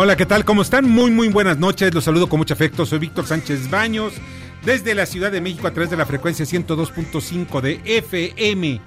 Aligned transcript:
Hola, 0.00 0.14
¿qué 0.14 0.26
tal? 0.26 0.44
¿Cómo 0.44 0.62
están? 0.62 0.88
Muy, 0.88 1.10
muy 1.10 1.26
buenas 1.26 1.58
noches. 1.58 1.92
Los 1.92 2.04
saludo 2.04 2.28
con 2.28 2.38
mucho 2.38 2.54
afecto. 2.54 2.86
Soy 2.86 3.00
Víctor 3.00 3.26
Sánchez 3.26 3.68
Baños, 3.68 4.12
desde 4.64 4.94
la 4.94 5.06
Ciudad 5.06 5.32
de 5.32 5.40
México 5.40 5.66
a 5.66 5.72
través 5.72 5.90
de 5.90 5.96
la 5.96 6.06
frecuencia 6.06 6.44
102.5 6.44 7.60
de 7.60 7.80
FM, 7.84 8.80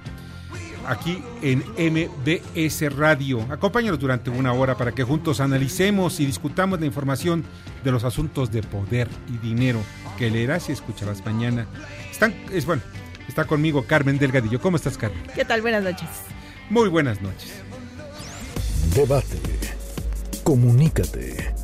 aquí 0.86 1.22
en 1.42 1.62
MBS 1.76 2.96
Radio. 2.96 3.46
Acompáñanos 3.50 4.00
durante 4.00 4.30
una 4.30 4.54
hora 4.54 4.74
para 4.78 4.92
que 4.92 5.04
juntos 5.04 5.40
analicemos 5.40 6.18
y 6.18 6.24
discutamos 6.24 6.80
la 6.80 6.86
información 6.86 7.44
de 7.84 7.92
los 7.92 8.04
asuntos 8.04 8.50
de 8.50 8.62
poder 8.62 9.06
y 9.28 9.36
dinero 9.36 9.80
que 10.16 10.30
leerás 10.30 10.70
y 10.70 10.72
escucharás 10.72 11.22
mañana. 11.26 11.66
Están, 12.10 12.34
es 12.50 12.64
bueno, 12.64 12.80
está 13.28 13.44
conmigo 13.44 13.84
Carmen 13.86 14.16
Delgadillo. 14.16 14.62
¿Cómo 14.62 14.78
estás, 14.78 14.96
Carmen? 14.96 15.20
¿Qué 15.34 15.44
tal? 15.44 15.60
Buenas 15.60 15.84
noches. 15.84 16.08
Muy 16.70 16.88
buenas 16.88 17.20
noches. 17.20 17.52
Debate. 18.94 19.61
Comunícate. 20.44 21.54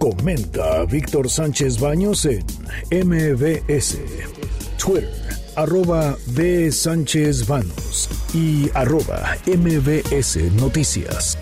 Comenta 0.00 0.80
a 0.80 0.84
Víctor 0.86 1.30
Sánchez 1.30 1.78
Baños 1.78 2.26
en 2.26 2.44
MBS. 2.90 3.98
Twitter, 4.76 5.08
arroba 5.54 6.16
B. 6.28 6.72
Sánchez 6.72 7.46
Baños 7.46 8.08
y 8.34 8.68
arroba 8.74 9.36
MBS 9.46 10.52
Noticias. 10.54 11.38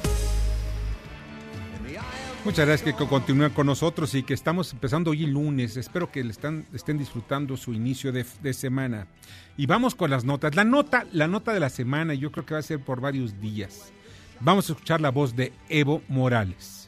Muchas 2.44 2.66
gracias 2.66 2.94
que 2.94 3.06
continúen 3.06 3.52
con 3.52 3.66
nosotros 3.66 4.14
y 4.14 4.22
que 4.22 4.34
estamos 4.34 4.72
empezando 4.72 5.12
hoy 5.12 5.26
lunes. 5.26 5.76
Espero 5.76 6.10
que 6.10 6.20
están, 6.20 6.66
estén 6.74 6.98
disfrutando 6.98 7.56
su 7.56 7.72
inicio 7.72 8.12
de, 8.12 8.26
de, 8.42 8.52
semana. 8.52 9.06
Y 9.56 9.66
vamos 9.66 9.94
con 9.94 10.10
las 10.10 10.24
notas. 10.24 10.54
La 10.56 10.64
nota, 10.64 11.06
la 11.12 11.26
nota 11.26 11.54
de 11.54 11.60
la 11.60 11.70
semana, 11.70 12.14
yo 12.14 12.30
creo 12.32 12.44
que 12.44 12.54
va 12.54 12.60
a 12.60 12.64
ser 12.64 12.80
por 12.80 13.00
varios 13.00 13.40
días. 13.40 13.92
Vamos 14.40 14.68
a 14.68 14.72
escuchar 14.72 15.00
la 15.00 15.10
voz 15.10 15.36
de 15.36 15.52
Evo 15.68 16.02
Morales. 16.08 16.81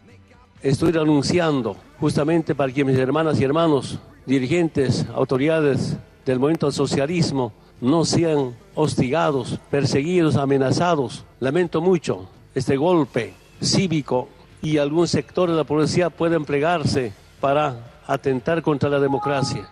Estoy 0.64 0.92
renunciando 0.92 1.76
justamente 2.00 2.54
para 2.54 2.72
que 2.72 2.86
mis 2.86 2.96
hermanas 2.96 3.38
y 3.38 3.44
hermanos, 3.44 3.98
dirigentes, 4.24 5.04
autoridades 5.14 5.98
del 6.24 6.38
movimiento 6.38 6.68
del 6.68 6.74
socialismo, 6.74 7.52
no 7.82 8.06
sean 8.06 8.56
hostigados, 8.74 9.60
perseguidos, 9.70 10.36
amenazados. 10.36 11.26
Lamento 11.38 11.82
mucho 11.82 12.30
este 12.54 12.78
golpe 12.78 13.34
cívico 13.60 14.30
y 14.62 14.78
algún 14.78 15.06
sector 15.06 15.50
de 15.50 15.56
la 15.56 15.64
policía 15.64 16.08
puede 16.08 16.36
emplearse 16.36 17.12
para 17.42 18.00
atentar 18.06 18.62
contra 18.62 18.88
la 18.88 19.00
democracia. 19.00 19.68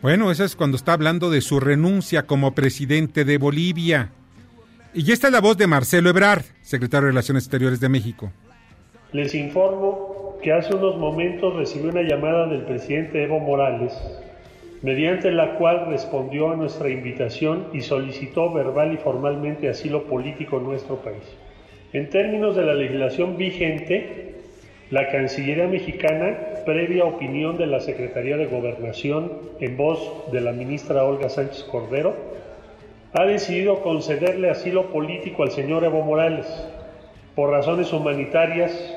Bueno, 0.00 0.30
eso 0.30 0.42
es 0.42 0.56
cuando 0.56 0.78
está 0.78 0.94
hablando 0.94 1.28
de 1.28 1.42
su 1.42 1.60
renuncia 1.60 2.26
como 2.26 2.54
presidente 2.54 3.26
de 3.26 3.36
Bolivia. 3.36 4.10
Y 4.94 5.12
esta 5.12 5.26
es 5.26 5.34
la 5.34 5.42
voz 5.42 5.58
de 5.58 5.66
Marcelo 5.66 6.08
Ebrard, 6.08 6.46
secretario 6.62 7.08
de 7.08 7.10
Relaciones 7.10 7.44
Exteriores 7.44 7.78
de 7.78 7.90
México. 7.90 8.32
Les 9.12 9.34
informo 9.34 10.36
que 10.42 10.52
hace 10.52 10.74
unos 10.74 10.96
momentos 10.96 11.54
recibí 11.54 11.88
una 11.88 12.02
llamada 12.02 12.46
del 12.48 12.62
presidente 12.62 13.22
Evo 13.22 13.38
Morales, 13.38 13.92
mediante 14.82 15.30
la 15.30 15.54
cual 15.54 15.86
respondió 15.88 16.50
a 16.50 16.56
nuestra 16.56 16.90
invitación 16.90 17.68
y 17.72 17.82
solicitó 17.82 18.52
verbal 18.52 18.92
y 18.92 18.96
formalmente 18.96 19.68
asilo 19.68 20.04
político 20.04 20.58
en 20.58 20.64
nuestro 20.64 20.96
país. 20.96 21.22
En 21.92 22.10
términos 22.10 22.56
de 22.56 22.64
la 22.64 22.74
legislación 22.74 23.36
vigente, 23.36 24.34
la 24.90 25.08
Cancillería 25.08 25.68
mexicana, 25.68 26.36
previa 26.64 27.04
opinión 27.04 27.56
de 27.58 27.66
la 27.66 27.80
Secretaría 27.80 28.36
de 28.36 28.46
Gobernación 28.46 29.32
en 29.60 29.76
voz 29.76 30.30
de 30.32 30.40
la 30.40 30.52
ministra 30.52 31.04
Olga 31.04 31.28
Sánchez 31.28 31.62
Cordero, 31.70 32.14
ha 33.12 33.24
decidido 33.24 33.82
concederle 33.82 34.50
asilo 34.50 34.86
político 34.92 35.44
al 35.44 35.52
señor 35.52 35.84
Evo 35.84 36.02
Morales 36.02 36.46
por 37.36 37.50
razones 37.50 37.92
humanitarias 37.92 38.95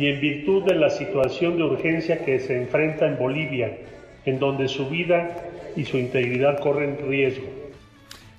y 0.00 0.06
en 0.06 0.18
virtud 0.18 0.64
de 0.64 0.76
la 0.76 0.88
situación 0.88 1.58
de 1.58 1.64
urgencia 1.64 2.24
que 2.24 2.40
se 2.40 2.56
enfrenta 2.56 3.06
en 3.06 3.18
Bolivia, 3.18 3.76
en 4.24 4.38
donde 4.38 4.66
su 4.66 4.88
vida 4.88 5.36
y 5.76 5.84
su 5.84 5.98
integridad 5.98 6.58
corren 6.58 6.96
riesgo. 7.06 7.44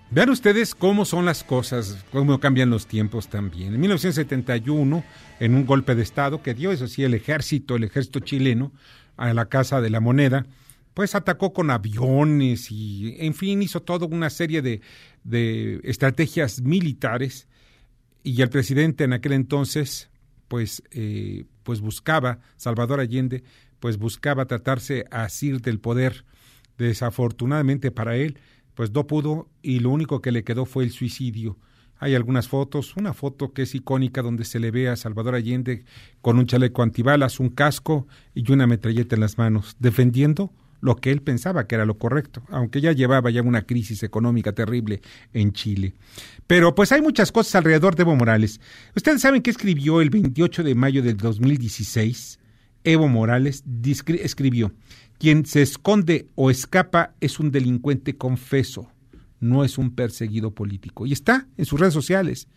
Vean 0.09 0.31
ustedes 0.31 0.73
cómo 0.73 1.05
son 1.05 1.23
las 1.23 1.43
cosas, 1.43 2.03
cómo 2.11 2.39
cambian 2.39 2.71
los 2.71 2.87
tiempos 2.87 3.27
también. 3.27 3.75
En 3.75 3.79
1971, 3.79 5.03
en 5.39 5.53
un 5.53 5.65
golpe 5.67 5.93
de 5.93 6.01
Estado 6.01 6.41
que 6.41 6.55
dio, 6.55 6.71
eso 6.71 6.87
sí, 6.87 7.03
el 7.03 7.13
ejército, 7.13 7.75
el 7.75 7.83
ejército 7.83 8.21
chileno, 8.21 8.71
a 9.15 9.31
la 9.31 9.45
Casa 9.45 9.81
de 9.81 9.91
la 9.91 9.99
Moneda, 9.99 10.47
pues 10.95 11.13
atacó 11.13 11.53
con 11.53 11.69
aviones 11.69 12.71
y, 12.71 13.17
en 13.19 13.35
fin, 13.35 13.61
hizo 13.61 13.83
toda 13.83 14.07
una 14.07 14.31
serie 14.31 14.63
de, 14.63 14.81
de 15.23 15.79
estrategias 15.83 16.59
militares 16.61 17.47
y 18.23 18.41
el 18.41 18.49
presidente 18.49 19.03
en 19.03 19.13
aquel 19.13 19.33
entonces, 19.33 20.09
pues, 20.47 20.83
eh, 20.91 21.45
pues 21.63 21.81
buscaba, 21.81 22.39
Salvador 22.57 22.99
Allende, 22.99 23.43
pues 23.79 23.97
buscaba 23.97 24.45
tratarse 24.45 25.05
asir 25.11 25.61
del 25.61 25.79
poder. 25.79 26.25
Desafortunadamente 26.77 27.91
para 27.91 28.15
él, 28.15 28.39
pues 28.73 28.91
no 28.91 29.07
pudo 29.07 29.49
y 29.61 29.79
lo 29.79 29.89
único 29.89 30.21
que 30.21 30.31
le 30.31 30.43
quedó 30.43 30.65
fue 30.65 30.83
el 30.83 30.91
suicidio. 30.91 31.57
Hay 31.97 32.15
algunas 32.15 32.47
fotos, 32.47 32.97
una 32.97 33.13
foto 33.13 33.53
que 33.53 33.61
es 33.61 33.75
icónica 33.75 34.23
donde 34.23 34.43
se 34.43 34.59
le 34.59 34.71
ve 34.71 34.89
a 34.89 34.95
Salvador 34.95 35.35
Allende 35.35 35.85
con 36.21 36.39
un 36.39 36.47
chaleco 36.47 36.81
antibalas, 36.81 37.39
un 37.39 37.49
casco 37.49 38.07
y 38.33 38.51
una 38.51 38.65
metralleta 38.65 39.15
en 39.15 39.21
las 39.21 39.37
manos, 39.37 39.75
defendiendo 39.77 40.51
lo 40.81 40.95
que 40.97 41.11
él 41.11 41.21
pensaba 41.21 41.67
que 41.67 41.75
era 41.75 41.85
lo 41.85 41.97
correcto, 41.97 42.43
aunque 42.49 42.81
ya 42.81 42.91
llevaba 42.91 43.29
ya 43.29 43.41
una 43.41 43.61
crisis 43.61 44.03
económica 44.03 44.53
terrible 44.53 45.01
en 45.33 45.53
Chile. 45.53 45.93
Pero 46.47 46.75
pues 46.75 46.91
hay 46.91 47.01
muchas 47.01 47.31
cosas 47.31 47.55
alrededor 47.55 47.95
de 47.95 48.01
Evo 48.01 48.15
Morales. 48.15 48.59
Ustedes 48.95 49.21
saben 49.21 49.41
que 49.41 49.51
escribió 49.51 50.01
el 50.01 50.09
28 50.09 50.63
de 50.63 50.75
mayo 50.75 51.03
del 51.03 51.17
2016. 51.17 52.39
Evo 52.83 53.07
Morales 53.07 53.63
escribió, 54.07 54.73
quien 55.19 55.45
se 55.45 55.61
esconde 55.61 56.27
o 56.33 56.49
escapa 56.49 57.13
es 57.21 57.39
un 57.39 57.51
delincuente 57.51 58.17
confeso, 58.17 58.89
no 59.39 59.63
es 59.63 59.77
un 59.77 59.93
perseguido 59.93 60.51
político. 60.51 61.05
Y 61.05 61.13
está 61.13 61.47
en 61.57 61.65
sus 61.65 61.79
redes 61.79 61.93
sociales. 61.93 62.47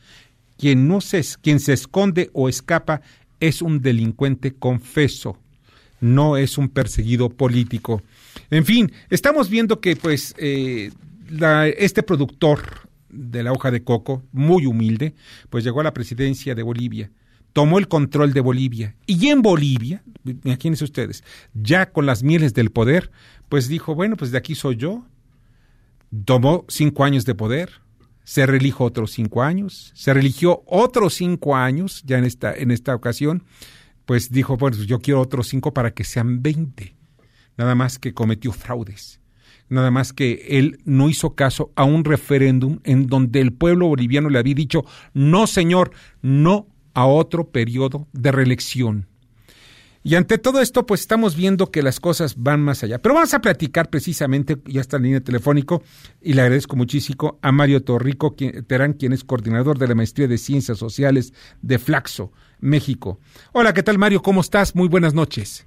Quien, 0.57 0.89
no 0.89 1.01
se, 1.01 1.23
quien 1.43 1.61
se 1.61 1.75
esconde 1.75 2.31
o 2.33 2.49
escapa 2.49 3.03
es 3.41 3.61
un 3.61 3.83
delincuente 3.83 4.55
confeso, 4.55 5.39
no 6.01 6.37
es 6.37 6.59
un 6.59 6.69
perseguido 6.69 7.31
político. 7.31 8.03
En 8.51 8.65
fin, 8.65 8.93
estamos 9.11 9.49
viendo 9.49 9.81
que 9.81 9.97
pues 9.97 10.35
eh, 10.39 10.91
la, 11.31 11.69
este 11.69 12.03
productor 12.03 12.89
de 13.09 13.43
la 13.43 13.53
hoja 13.53 13.71
de 13.71 13.85
coco, 13.85 14.23
muy 14.33 14.67
humilde, 14.67 15.15
pues 15.51 15.65
llegó 15.65 15.81
a 15.81 15.85
la 15.85 15.95
presidencia 15.95 16.55
de 16.55 16.63
Bolivia, 16.63 17.11
tomó 17.53 17.79
el 17.79 17.89
control 17.89 18.33
de 18.33 18.41
Bolivia 18.41 18.97
y 19.07 19.29
en 19.29 19.41
Bolivia, 19.41 20.03
imagínense 20.25 20.85
ustedes, 20.85 21.23
ya 21.55 21.91
con 21.91 22.07
las 22.07 22.23
mieles 22.23 22.55
del 22.55 22.71
poder, 22.71 23.11
pues 23.49 23.69
dijo, 23.69 23.95
bueno, 23.95 24.17
pues 24.17 24.33
de 24.33 24.39
aquí 24.39 24.55
soy 24.55 24.77
yo, 24.77 25.07
tomó 26.25 26.65
cinco 26.69 27.05
años 27.05 27.25
de 27.25 27.35
poder, 27.35 27.71
se 28.25 28.47
religió 28.47 28.87
otros 28.87 29.13
cinco 29.13 29.43
años, 29.43 29.93
se 29.95 30.13
religió 30.15 30.63
otros 30.67 31.15
cinco 31.15 31.57
años, 31.57 32.03
ya 32.05 32.19
en 32.19 32.25
esta, 32.25 32.55
en 32.55 32.71
esta 32.71 32.95
ocasión, 32.95 33.45
pues 34.07 34.31
dijo, 34.31 34.57
bueno, 34.57 34.77
yo 34.77 35.01
quiero 35.01 35.21
otros 35.21 35.49
cinco 35.49 35.73
para 35.73 35.93
que 35.93 36.05
sean 36.05 36.43
veinte 36.43 36.97
nada 37.57 37.75
más 37.75 37.99
que 37.99 38.15
cometió 38.15 38.53
fraudes, 38.53 39.21
nada 39.69 39.91
más 39.91 40.13
que 40.13 40.47
él 40.51 40.79
no 40.85 41.09
hizo 41.09 41.35
caso 41.35 41.73
a 41.77 41.85
un 41.85 42.05
referéndum 42.05 42.81
en 42.85 43.07
donde 43.07 43.41
el 43.41 43.53
pueblo 43.53 43.89
boliviano 43.89 44.29
le 44.29 44.39
había 44.39 44.55
dicho, 44.55 44.85
no 45.13 45.47
señor, 45.47 45.93
no 46.23 46.69
a 46.95 47.07
otro 47.07 47.51
periodo 47.51 48.09
de 48.13 48.33
reelección. 48.33 49.09
Y 50.07 50.17
ante 50.17 50.37
todo 50.37 50.61
esto, 50.61 50.85
pues 50.85 51.01
estamos 51.01 51.35
viendo 51.35 51.71
que 51.71 51.83
las 51.83 51.99
cosas 51.99 52.35
van 52.37 52.61
más 52.61 52.85
allá. 52.85 53.01
Pero 53.01 53.15
vamos 53.15 53.33
a 53.33 53.41
platicar 53.41 53.89
precisamente, 53.89 54.59
ya 54.67 54.83
está 54.83 54.99
en 54.99 55.05
línea 55.05 55.21
telefónico, 55.23 55.83
y 56.21 56.35
le 56.35 56.43
agradezco 56.43 56.77
muchísimo 56.77 57.39
a 57.41 57.53
Mario 57.53 57.83
Torrico 57.83 58.37
Terán, 58.67 58.93
quien 58.93 59.15
es 59.15 59.25
coordinador 59.25 59.79
de 59.79 59.89
la 59.89 59.95
Maestría 59.95 60.29
de 60.29 60.37
Ciencias 60.37 60.77
Sociales 60.77 61.33
de 61.63 61.79
Flaxo, 61.79 62.33
México. 62.61 63.19
Hola, 63.53 63.73
¿qué 63.73 63.83
tal 63.83 63.99
Mario? 63.99 64.23
¿Cómo 64.23 64.41
estás? 64.41 64.75
Muy 64.75 64.89
buenas 64.89 65.15
noches. 65.15 65.67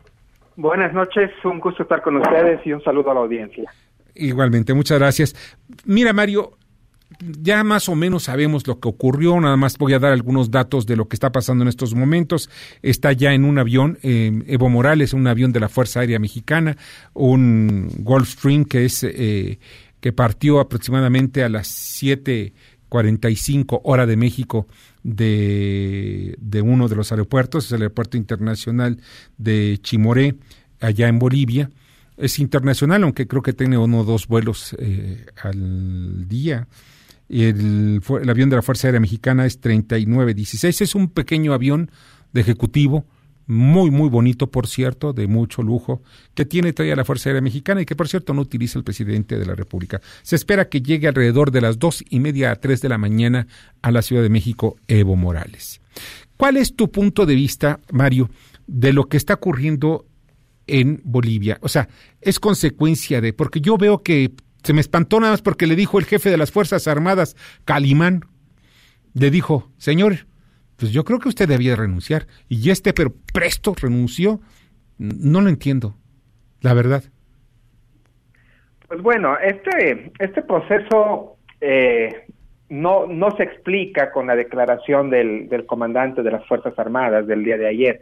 Buenas 0.55 0.93
noches, 0.93 1.29
un 1.43 1.59
gusto 1.59 1.83
estar 1.83 2.01
con 2.01 2.17
ustedes 2.17 2.65
y 2.65 2.73
un 2.73 2.83
saludo 2.83 3.11
a 3.11 3.13
la 3.13 3.19
audiencia. 3.21 3.71
Igualmente, 4.15 4.73
muchas 4.73 4.97
gracias. 4.97 5.35
Mira, 5.85 6.13
Mario, 6.13 6.57
ya 7.19 7.63
más 7.63 7.87
o 7.89 7.95
menos 7.95 8.23
sabemos 8.23 8.67
lo 8.67 8.79
que 8.79 8.87
ocurrió, 8.89 9.39
nada 9.39 9.55
más 9.55 9.77
voy 9.77 9.93
a 9.93 9.99
dar 9.99 10.11
algunos 10.11 10.51
datos 10.51 10.85
de 10.85 10.95
lo 10.95 11.07
que 11.07 11.15
está 11.15 11.31
pasando 11.31 11.63
en 11.63 11.67
estos 11.67 11.93
momentos. 11.95 12.49
Está 12.81 13.11
ya 13.13 13.33
en 13.33 13.45
un 13.45 13.59
avión, 13.59 13.97
eh, 14.03 14.31
Evo 14.47 14.69
Morales, 14.69 15.13
un 15.13 15.27
avión 15.27 15.53
de 15.53 15.59
la 15.59 15.69
Fuerza 15.69 16.01
Aérea 16.01 16.19
Mexicana, 16.19 16.75
un 17.13 17.89
Gulfstream 17.99 18.65
que 18.65 18.85
es 18.85 19.03
eh, 19.03 19.59
que 19.99 20.13
partió 20.13 20.59
aproximadamente 20.59 21.43
a 21.43 21.49
las 21.49 21.67
7:45 22.89 23.81
hora 23.83 24.05
de 24.05 24.17
México 24.17 24.67
de, 25.03 26.35
de 26.39 26.61
uno 26.61 26.87
de 26.87 26.95
los 26.95 27.11
aeropuertos, 27.11 27.65
es 27.65 27.71
el 27.71 27.81
aeropuerto 27.81 28.17
internacional 28.17 28.99
de 29.37 29.79
Chimoré, 29.81 30.35
allá 30.79 31.07
en 31.07 31.19
Bolivia. 31.19 31.69
Es 32.17 32.39
internacional, 32.39 33.03
aunque 33.03 33.27
creo 33.27 33.41
que 33.43 33.53
tiene 33.53 33.77
uno 33.77 33.99
o 33.99 34.03
dos 34.03 34.27
vuelos 34.27 34.75
eh, 34.79 35.25
al 35.43 36.27
día. 36.27 36.67
El, 37.29 38.01
el, 38.21 38.29
avión 38.29 38.49
de 38.49 38.55
la 38.55 38.61
Fuerza 38.61 38.87
Aérea 38.87 38.99
Mexicana 38.99 39.45
es 39.45 39.59
3916. 39.59 40.81
Es 40.81 40.95
un 40.95 41.09
pequeño 41.09 41.53
avión 41.53 41.91
de 42.33 42.41
ejecutivo, 42.41 43.05
muy, 43.47 43.89
muy 43.89 44.09
bonito, 44.09 44.51
por 44.51 44.67
cierto, 44.67 45.13
de 45.13 45.27
mucho 45.27 45.63
lujo, 45.63 46.03
que 46.35 46.45
tiene 46.45 46.73
todavía 46.73 46.97
la 46.97 47.05
Fuerza 47.05 47.29
Aérea 47.29 47.41
Mexicana 47.41 47.81
y 47.81 47.85
que, 47.85 47.95
por 47.95 48.09
cierto, 48.09 48.33
no 48.33 48.41
utiliza 48.41 48.77
el 48.77 48.83
presidente 48.83 49.39
de 49.39 49.45
la 49.45 49.55
República. 49.55 50.01
Se 50.21 50.35
espera 50.35 50.67
que 50.67 50.81
llegue 50.81 51.07
alrededor 51.07 51.51
de 51.51 51.61
las 51.61 51.79
dos 51.79 52.03
y 52.09 52.19
media 52.19 52.51
a 52.51 52.57
tres 52.57 52.81
de 52.81 52.89
la 52.89 52.97
mañana 52.97 53.47
a 53.81 53.91
la 53.91 54.01
Ciudad 54.01 54.21
de 54.21 54.29
México 54.29 54.75
Evo 54.87 55.15
Morales. 55.15 55.81
¿Cuál 56.35 56.57
es 56.57 56.75
tu 56.75 56.91
punto 56.91 57.25
de 57.25 57.35
vista, 57.35 57.79
Mario, 57.91 58.29
de 58.67 58.93
lo 58.93 59.05
que 59.05 59.17
está 59.17 59.35
ocurriendo 59.35 60.05
en 60.67 61.01
Bolivia? 61.05 61.57
O 61.61 61.69
sea, 61.69 61.87
es 62.19 62.39
consecuencia 62.39 63.21
de, 63.21 63.31
porque 63.31 63.61
yo 63.61 63.77
veo 63.77 64.03
que 64.03 64.33
se 64.63 64.73
me 64.73 64.81
espantó 64.81 65.19
nada 65.21 65.31
más 65.31 65.41
porque 65.41 65.67
le 65.67 65.77
dijo 65.77 65.97
el 65.99 66.05
jefe 66.05 66.29
de 66.29 66.37
las 66.37 66.51
Fuerzas 66.51 66.87
Armadas, 66.87 67.37
Calimán, 67.63 68.25
le 69.13 69.31
dijo, 69.31 69.71
señor, 69.77 70.27
pues 70.77 70.91
yo 70.91 71.03
creo 71.03 71.19
que 71.19 71.29
usted 71.29 71.47
debía 71.47 71.75
renunciar. 71.75 72.27
Y 72.47 72.69
este, 72.69 72.93
pero 72.93 73.11
presto 73.33 73.73
renunció. 73.79 74.39
No 74.97 75.41
lo 75.41 75.49
entiendo, 75.49 75.95
la 76.61 76.73
verdad. 76.73 77.03
Pues 78.87 79.01
bueno, 79.01 79.37
este, 79.39 80.11
este 80.17 80.41
proceso 80.41 81.37
eh, 81.61 82.25
no, 82.69 83.05
no 83.05 83.35
se 83.37 83.43
explica 83.43 84.11
con 84.11 84.27
la 84.27 84.35
declaración 84.35 85.09
del, 85.09 85.49
del 85.49 85.65
comandante 85.65 86.23
de 86.23 86.31
las 86.31 86.45
Fuerzas 86.47 86.77
Armadas 86.79 87.27
del 87.27 87.43
día 87.43 87.57
de 87.57 87.67
ayer. 87.67 87.99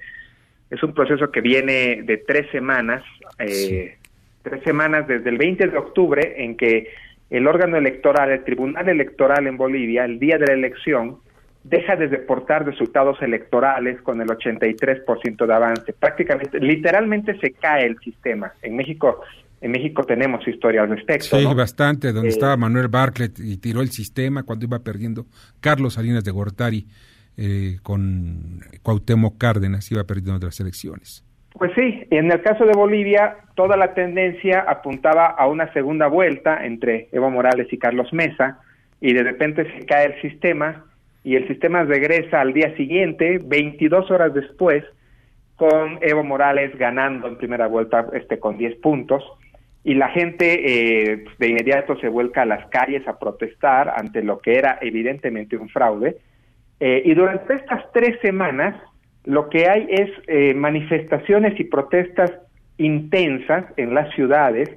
Es 0.69 0.81
un 0.83 0.93
proceso 0.93 1.31
que 1.31 1.41
viene 1.41 2.01
de 2.03 2.17
tres 2.17 2.49
semanas, 2.51 3.03
eh, 3.39 3.47
sí. 3.47 4.07
tres 4.41 4.63
semanas 4.63 5.07
desde 5.07 5.29
el 5.29 5.37
20 5.37 5.67
de 5.67 5.77
octubre, 5.77 6.43
en 6.43 6.57
que 6.57 6.89
el 7.29 7.47
órgano 7.47 7.77
electoral, 7.77 8.31
el 8.31 8.43
Tribunal 8.43 8.89
Electoral 8.89 9.47
en 9.47 9.57
Bolivia, 9.57 10.05
el 10.05 10.19
día 10.19 10.37
de 10.37 10.47
la 10.47 10.53
elección, 10.53 11.19
deja 11.65 11.95
de 11.95 12.07
reportar 12.07 12.63
resultados 12.63 13.19
electorales 13.21 13.99
con 14.01 14.21
el 14.21 14.27
83% 14.27 15.45
de 15.45 15.53
avance. 15.53 15.93
Prácticamente, 15.93 16.59
literalmente 16.59 17.37
se 17.39 17.51
cae 17.53 17.87
el 17.87 17.97
sistema. 17.99 18.53
En 18.61 18.75
México, 18.75 19.21
en 19.61 19.71
México 19.71 20.03
tenemos 20.03 20.47
historia 20.47 20.83
al 20.83 20.89
respecto. 20.89 21.37
Sí, 21.37 21.43
¿no? 21.43 21.55
bastante, 21.55 22.13
donde 22.13 22.29
Eh, 22.29 22.31
estaba 22.31 22.55
Manuel 22.55 22.87
Bartlett 22.87 23.39
y 23.39 23.57
tiró 23.57 23.81
el 23.81 23.89
sistema 23.89 24.43
cuando 24.43 24.65
iba 24.65 24.79
perdiendo 24.79 25.25
Carlos 25.59 25.95
Salinas 25.95 26.23
de 26.23 26.31
Gortari 26.31 26.85
eh, 27.35 27.77
con 27.81 28.61
Cuauhtémoc 28.83 29.37
Cárdenas, 29.39 29.91
iba 29.91 30.03
perdiendo 30.03 30.37
de 30.37 30.45
las 30.45 30.59
elecciones. 30.59 31.25
Pues 31.57 31.71
sí, 31.73 32.05
en 32.11 32.31
el 32.31 32.41
caso 32.41 32.65
de 32.65 32.73
Bolivia, 32.73 33.37
toda 33.55 33.75
la 33.75 33.93
tendencia 33.93 34.65
apuntaba 34.67 35.27
a 35.27 35.47
una 35.47 35.71
segunda 35.73 36.07
vuelta 36.07 36.63
entre 36.63 37.09
Evo 37.11 37.31
Morales 37.31 37.67
y 37.71 37.77
Carlos 37.79 38.13
Mesa, 38.13 38.59
y 39.01 39.13
de 39.13 39.23
repente 39.23 39.65
se 39.71 39.85
cae 39.85 40.07
el 40.07 40.21
sistema, 40.21 40.85
y 41.25 41.35
el 41.35 41.47
sistema 41.47 41.83
regresa 41.83 42.39
al 42.39 42.53
día 42.53 42.75
siguiente, 42.77 43.41
22 43.43 44.11
horas 44.11 44.33
después, 44.33 44.83
con 45.55 45.97
Evo 46.01 46.23
Morales 46.23 46.77
ganando 46.77 47.27
en 47.27 47.37
primera 47.37 47.67
vuelta 47.67 48.05
este 48.13 48.39
con 48.39 48.57
10 48.57 48.75
puntos, 48.77 49.23
y 49.83 49.95
la 49.95 50.09
gente 50.09 51.13
eh, 51.13 51.25
de 51.37 51.47
inmediato 51.47 51.97
se 51.99 52.09
vuelca 52.09 52.43
a 52.43 52.45
las 52.45 52.67
calles 52.69 53.07
a 53.07 53.17
protestar 53.17 53.93
ante 53.97 54.21
lo 54.23 54.39
que 54.39 54.53
era 54.53 54.77
evidentemente 54.81 55.57
un 55.57 55.67
fraude. 55.69 56.17
Eh, 56.79 57.01
y 57.05 57.13
durante 57.15 57.55
estas 57.55 57.91
tres 57.91 58.19
semanas, 58.21 58.75
lo 59.23 59.49
que 59.49 59.67
hay 59.67 59.87
es 59.89 60.09
eh, 60.27 60.53
manifestaciones 60.53 61.59
y 61.59 61.63
protestas 61.63 62.31
intensas 62.77 63.65
en 63.77 63.95
las 63.95 64.13
ciudades. 64.13 64.69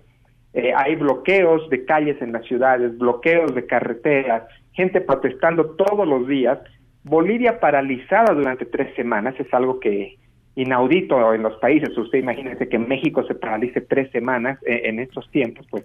Eh, 0.55 0.73
hay 0.75 0.97
bloqueos 0.97 1.69
de 1.69 1.85
calles 1.85 2.21
en 2.23 2.33
las 2.33 2.45
ciudades, 2.47 2.97
bloqueos 2.97 3.55
de 3.55 3.67
carreteras, 3.67 4.45
gente 4.79 5.01
protestando 5.01 5.71
todos 5.71 6.07
los 6.07 6.29
días. 6.29 6.57
Bolivia 7.03 7.59
paralizada 7.59 8.33
durante 8.33 8.65
tres 8.65 8.95
semanas 8.95 9.35
es 9.41 9.53
algo 9.53 9.81
que 9.81 10.17
inaudito 10.55 11.35
en 11.35 11.43
los 11.43 11.57
países. 11.57 11.99
Usted 11.99 12.21
imagínese 12.21 12.69
que 12.69 12.79
México 12.79 13.25
se 13.25 13.35
paralice 13.35 13.81
tres 13.81 14.09
semanas 14.13 14.57
eh, 14.65 14.83
en 14.85 15.01
estos 15.01 15.29
tiempos, 15.33 15.67
pues 15.69 15.85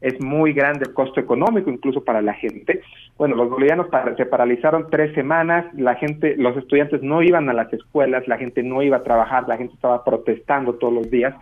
es, 0.00 0.20
muy 0.20 0.54
grande 0.54 0.86
el 0.86 0.94
costo 0.94 1.20
económico 1.20 1.70
incluso 1.70 2.02
para 2.02 2.22
la 2.22 2.32
gente. 2.32 2.80
Bueno, 3.18 3.36
los 3.36 3.50
bolivianos 3.50 3.88
para- 3.88 4.16
se 4.16 4.24
paralizaron 4.24 4.88
tres 4.90 5.14
semanas, 5.14 5.66
la 5.74 5.94
gente, 5.96 6.34
los 6.38 6.56
estudiantes 6.56 7.02
no 7.02 7.22
iban 7.22 7.50
a 7.50 7.52
las 7.52 7.70
escuelas, 7.74 8.26
la 8.26 8.38
gente 8.38 8.62
no 8.62 8.82
iba 8.82 8.96
a 8.98 9.02
trabajar, 9.02 9.46
la 9.48 9.58
gente 9.58 9.74
estaba 9.74 10.02
protestando 10.02 10.74
todos 10.74 10.94
los 10.94 11.10
días 11.10 11.34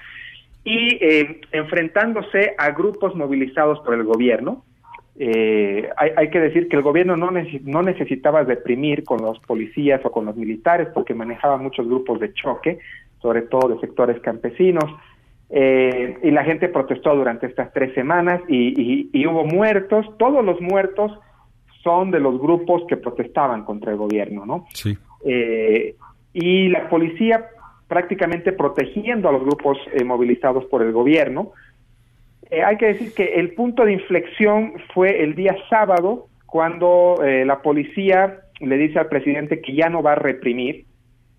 y 0.64 0.98
eh, 1.00 1.40
enfrentándose 1.52 2.54
a 2.58 2.70
grupos 2.70 3.14
movilizados 3.14 3.78
por 3.80 3.94
el 3.94 4.02
gobierno. 4.02 4.64
Eh, 5.18 5.88
hay, 5.96 6.10
hay 6.16 6.30
que 6.30 6.40
decir 6.40 6.68
que 6.68 6.76
el 6.76 6.82
gobierno 6.82 7.16
no, 7.16 7.30
neces- 7.30 7.62
no 7.64 7.82
necesitaba 7.82 8.42
reprimir 8.44 9.04
con 9.04 9.20
los 9.20 9.38
policías 9.40 10.00
o 10.04 10.10
con 10.10 10.24
los 10.24 10.36
militares 10.36 10.88
porque 10.94 11.14
manejaba 11.14 11.58
muchos 11.58 11.86
grupos 11.86 12.18
de 12.20 12.32
choque, 12.32 12.78
sobre 13.20 13.42
todo 13.42 13.68
de 13.74 13.80
sectores 13.80 14.20
campesinos. 14.20 14.84
Eh, 15.50 16.16
y 16.22 16.30
la 16.30 16.44
gente 16.44 16.68
protestó 16.68 17.14
durante 17.14 17.46
estas 17.46 17.72
tres 17.74 17.92
semanas 17.94 18.40
y, 18.48 18.80
y- 18.80 19.10
y 19.12 19.26
hubo 19.26 19.44
muertos. 19.44 20.06
Todos 20.18 20.42
los 20.44 20.60
muertos 20.62 21.12
son 21.82 22.10
de 22.10 22.20
los 22.20 22.40
grupos 22.40 22.84
que 22.88 22.96
protestaban 22.96 23.64
contra 23.64 23.90
el 23.92 23.98
gobierno, 23.98 24.46
¿no? 24.46 24.66
Sí. 24.72 24.96
Eh, 25.26 25.94
y 26.32 26.68
la 26.68 26.88
policía 26.88 27.44
prácticamente 27.86 28.52
protegiendo 28.52 29.28
a 29.28 29.32
los 29.32 29.42
grupos 29.44 29.76
eh, 29.92 30.02
movilizados 30.04 30.64
por 30.66 30.80
el 30.82 30.92
gobierno. 30.92 31.50
Eh, 32.52 32.62
hay 32.62 32.76
que 32.76 32.86
decir 32.88 33.14
que 33.14 33.40
el 33.40 33.54
punto 33.54 33.82
de 33.82 33.94
inflexión 33.94 34.74
fue 34.92 35.22
el 35.22 35.34
día 35.34 35.56
sábado, 35.70 36.26
cuando 36.44 37.24
eh, 37.24 37.46
la 37.46 37.62
policía 37.62 38.40
le 38.60 38.76
dice 38.76 38.98
al 38.98 39.08
presidente 39.08 39.62
que 39.62 39.74
ya 39.74 39.88
no 39.88 40.02
va 40.02 40.12
a 40.12 40.16
reprimir 40.16 40.84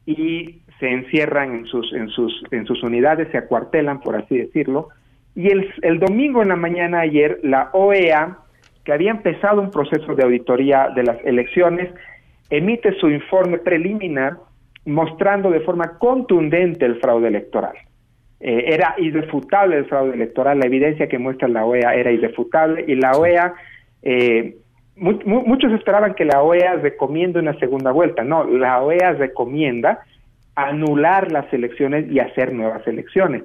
y 0.08 0.64
se 0.80 0.90
encierran 0.90 1.54
en 1.54 1.66
sus, 1.66 1.94
en 1.94 2.10
sus, 2.10 2.44
en 2.50 2.66
sus 2.66 2.82
unidades, 2.82 3.28
se 3.32 3.38
acuartelan, 3.38 4.02
por 4.02 4.16
así 4.16 4.40
decirlo. 4.40 4.90
Y 5.36 5.52
el, 5.52 5.72
el 5.84 6.00
domingo 6.00 6.42
en 6.42 6.50
la 6.50 6.56
mañana 6.56 7.02
ayer, 7.02 7.40
la 7.44 7.70
OEA, 7.74 8.40
que 8.84 8.92
había 8.92 9.12
empezado 9.12 9.62
un 9.62 9.70
proceso 9.70 10.16
de 10.16 10.24
auditoría 10.24 10.90
de 10.96 11.04
las 11.04 11.24
elecciones, 11.26 11.94
emite 12.50 12.92
su 13.00 13.08
informe 13.08 13.60
preliminar 13.60 14.38
mostrando 14.86 15.52
de 15.52 15.60
forma 15.60 16.00
contundente 16.00 16.88
el 16.88 17.00
fraude 17.00 17.28
electoral. 17.28 17.76
Eh, 18.46 18.74
era 18.74 18.94
irrefutable 18.98 19.78
el 19.78 19.86
fraude 19.86 20.16
electoral, 20.16 20.60
la 20.60 20.66
evidencia 20.66 21.08
que 21.08 21.18
muestra 21.18 21.48
la 21.48 21.64
OEA 21.64 21.96
era 21.96 22.12
irrefutable 22.12 22.84
y 22.86 22.96
la 22.96 23.14
OEA, 23.14 23.54
eh, 24.02 24.58
mu 24.98 25.14
mu 25.24 25.46
muchos 25.46 25.72
esperaban 25.72 26.14
que 26.14 26.26
la 26.26 26.42
OEA 26.42 26.76
recomiende 26.76 27.40
una 27.40 27.58
segunda 27.58 27.92
vuelta, 27.94 28.26
no, 28.26 28.44
la 28.44 28.82
OEA 28.82 29.14
recomienda 29.14 30.02
anular 30.56 31.32
las 31.32 31.52
elecciones 31.54 32.12
y 32.12 32.20
hacer 32.20 32.52
nuevas 32.52 32.86
elecciones. 32.86 33.44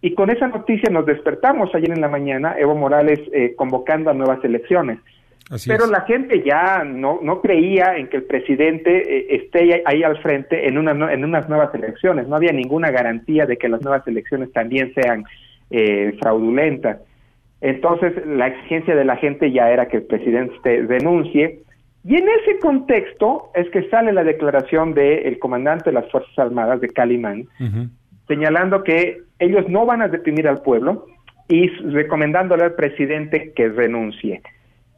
Y 0.00 0.14
con 0.14 0.30
esa 0.30 0.48
noticia 0.48 0.88
nos 0.90 1.04
despertamos 1.04 1.74
ayer 1.74 1.90
en 1.90 2.00
la 2.00 2.08
mañana, 2.08 2.54
Evo 2.58 2.74
Morales 2.74 3.20
eh, 3.34 3.54
convocando 3.54 4.08
a 4.08 4.14
nuevas 4.14 4.42
elecciones. 4.42 5.00
Así 5.48 5.68
Pero 5.68 5.84
es. 5.84 5.90
la 5.90 6.02
gente 6.02 6.42
ya 6.44 6.84
no, 6.84 7.20
no 7.22 7.40
creía 7.40 7.96
en 7.96 8.08
que 8.08 8.18
el 8.18 8.24
presidente 8.24 8.90
eh, 9.18 9.26
esté 9.36 9.82
ahí 9.84 10.02
al 10.02 10.18
frente 10.22 10.68
en, 10.68 10.78
una, 10.78 10.94
no- 10.94 11.08
en 11.10 11.24
unas 11.24 11.48
nuevas 11.48 11.74
elecciones. 11.74 12.28
No 12.28 12.36
había 12.36 12.52
ninguna 12.52 12.90
garantía 12.90 13.46
de 13.46 13.56
que 13.56 13.68
las 13.68 13.82
nuevas 13.82 14.06
elecciones 14.06 14.52
también 14.52 14.92
sean 14.94 15.24
eh, 15.70 16.16
fraudulentas. 16.20 16.98
Entonces, 17.60 18.12
la 18.26 18.46
exigencia 18.46 18.94
de 18.94 19.04
la 19.04 19.16
gente 19.16 19.50
ya 19.52 19.70
era 19.70 19.86
que 19.88 19.98
el 19.98 20.04
presidente 20.04 20.82
renuncie. 20.86 21.60
Y 22.04 22.16
en 22.16 22.24
ese 22.28 22.58
contexto 22.60 23.50
es 23.54 23.68
que 23.70 23.88
sale 23.90 24.12
la 24.12 24.24
declaración 24.24 24.94
del 24.94 25.38
comandante 25.38 25.90
de 25.90 25.94
las 25.94 26.10
Fuerzas 26.10 26.38
Armadas 26.38 26.80
de 26.80 26.88
Calimán, 26.88 27.46
señalando 28.28 28.82
que 28.84 29.18
ellos 29.38 29.68
no 29.68 29.84
van 29.84 30.00
a 30.02 30.08
deprimir 30.08 30.48
al 30.48 30.62
pueblo 30.62 31.06
y 31.48 31.68
recomendándole 31.68 32.64
al 32.64 32.74
presidente 32.74 33.52
que 33.54 33.68
renuncie. 33.68 34.40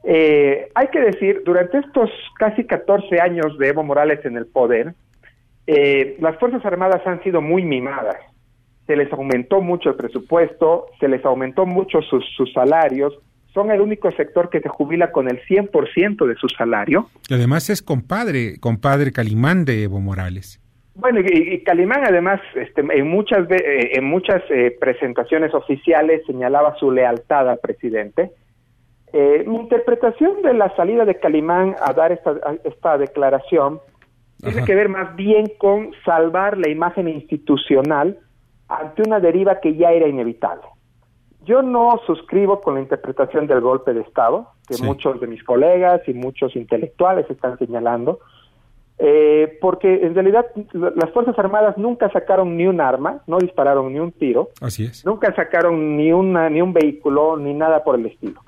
Eh, 0.05 0.69
hay 0.75 0.89
que 0.89 1.01
decir, 1.01 1.43
durante 1.45 1.79
estos 1.79 2.11
casi 2.39 2.65
14 2.65 3.21
años 3.21 3.57
de 3.59 3.69
Evo 3.69 3.85
Morales 3.85 4.25
en 4.25 4.37
el 4.37 4.47
poder, 4.47 4.95
eh, 5.67 6.17
las 6.21 6.39
Fuerzas 6.39 6.65
Armadas 6.65 7.07
han 7.07 7.23
sido 7.23 7.41
muy 7.41 7.65
mimadas. 7.65 8.17
se 8.85 8.97
les 8.97 9.13
aumentó 9.13 9.61
mucho 9.61 9.91
el 9.91 9.95
presupuesto, 9.95 10.87
se 10.99 11.07
les 11.07 11.25
aumentó 11.25 11.67
mucho 11.67 12.03
sus, 12.03 12.25
sus 12.37 12.53
salarios, 12.53 13.17
son 13.55 13.71
el 13.71 13.81
único 13.81 14.11
sector 14.11 14.51
que 14.51 14.61
se 14.61 14.69
jubila 14.69 15.13
con 15.13 15.29
el 15.29 15.41
100% 15.45 16.27
de 16.27 16.35
su 16.35 16.49
salario. 16.49 17.09
Y 17.29 17.35
además 17.35 17.71
es 17.71 17.81
compadre, 17.81 18.59
compadre 18.59 19.13
Calimán 19.13 19.65
de 19.65 19.85
Evo 19.85 20.01
Morales. 20.01 20.61
Bueno, 20.95 21.21
y, 21.21 21.63
Calimán 21.63 22.05
además 22.05 22.41
este, 22.55 22.83
en 22.83 23.09
muchas, 23.09 23.51
eh, 23.51 23.93
en 23.95 24.05
muchas 24.05 24.43
eh, 24.51 24.77
presentaciones 24.79 25.55
oficiales 25.55 26.23
señalaba 26.27 26.77
su 26.79 26.91
lealtad 26.91 27.49
al 27.49 27.59
presidente. 27.59 28.31
Eh, 29.13 29.45
mi 29.47 29.57
interpretación 29.57 30.43
de 30.43 30.55
la 30.55 30.75
salida 30.75 31.05
de 31.05 31.19
Calimán 31.19 31.77
a 31.81 31.93
dar 31.93 32.13
esta, 32.13 32.35
esta 32.65 32.97
declaración 32.97 33.81
tiene 34.39 34.65
que 34.65 34.75
ver 34.75 34.89
más 34.89 35.15
bien 35.15 35.53
con 35.59 35.93
salvar 36.05 36.59
la 36.59 36.69
imagen 36.69 37.09
institucional 37.09 38.19
ante 38.69 39.03
una 39.03 39.21
deriva 39.21 39.61
que 39.61 39.77
ya 39.77 39.93
era 39.93 40.09
inevitable. 40.09 40.65
Yo 41.45 41.63
no 41.63 42.01
suscribo 42.07 42.61
con 42.61 42.75
la 42.75 42.81
interpretación 42.81 43.47
del 43.47 43.61
golpe 43.61 43.93
de 43.93 44.01
Estado, 44.01 44.49
que 44.67 44.83
muchos 44.83 45.21
de 45.21 45.27
mis 45.27 45.43
colegas 45.45 46.01
y 46.07 46.13
muchos 46.13 46.55
intelectuales 46.57 47.29
están 47.29 47.59
señalando, 47.59 48.21
eh, 48.99 49.59
porque 49.61 50.07
en 50.07 50.15
realidad 50.15 50.47
las 50.73 51.11
Fuerzas 51.11 51.37
Armadas 51.39 51.77
nunca 51.77 52.11
sacaron 52.11 52.57
ni 52.57 52.67
un 52.67 52.81
arma, 52.81 53.23
no 53.27 53.39
dispararon 53.39 53.93
ni 53.93 53.99
un 53.99 54.13
tiro, 54.13 54.51
Así 54.61 54.85
es. 54.85 55.05
nunca 55.05 55.35
sacaron 55.35 55.97
ni, 55.97 56.13
una, 56.13 56.49
ni 56.49 56.63
un 56.63 56.73
vehículo, 56.73 57.37
ni 57.37 57.55
nada 57.55 57.83
por 57.83 57.97
el 57.97 58.07
estilo. 58.07 58.41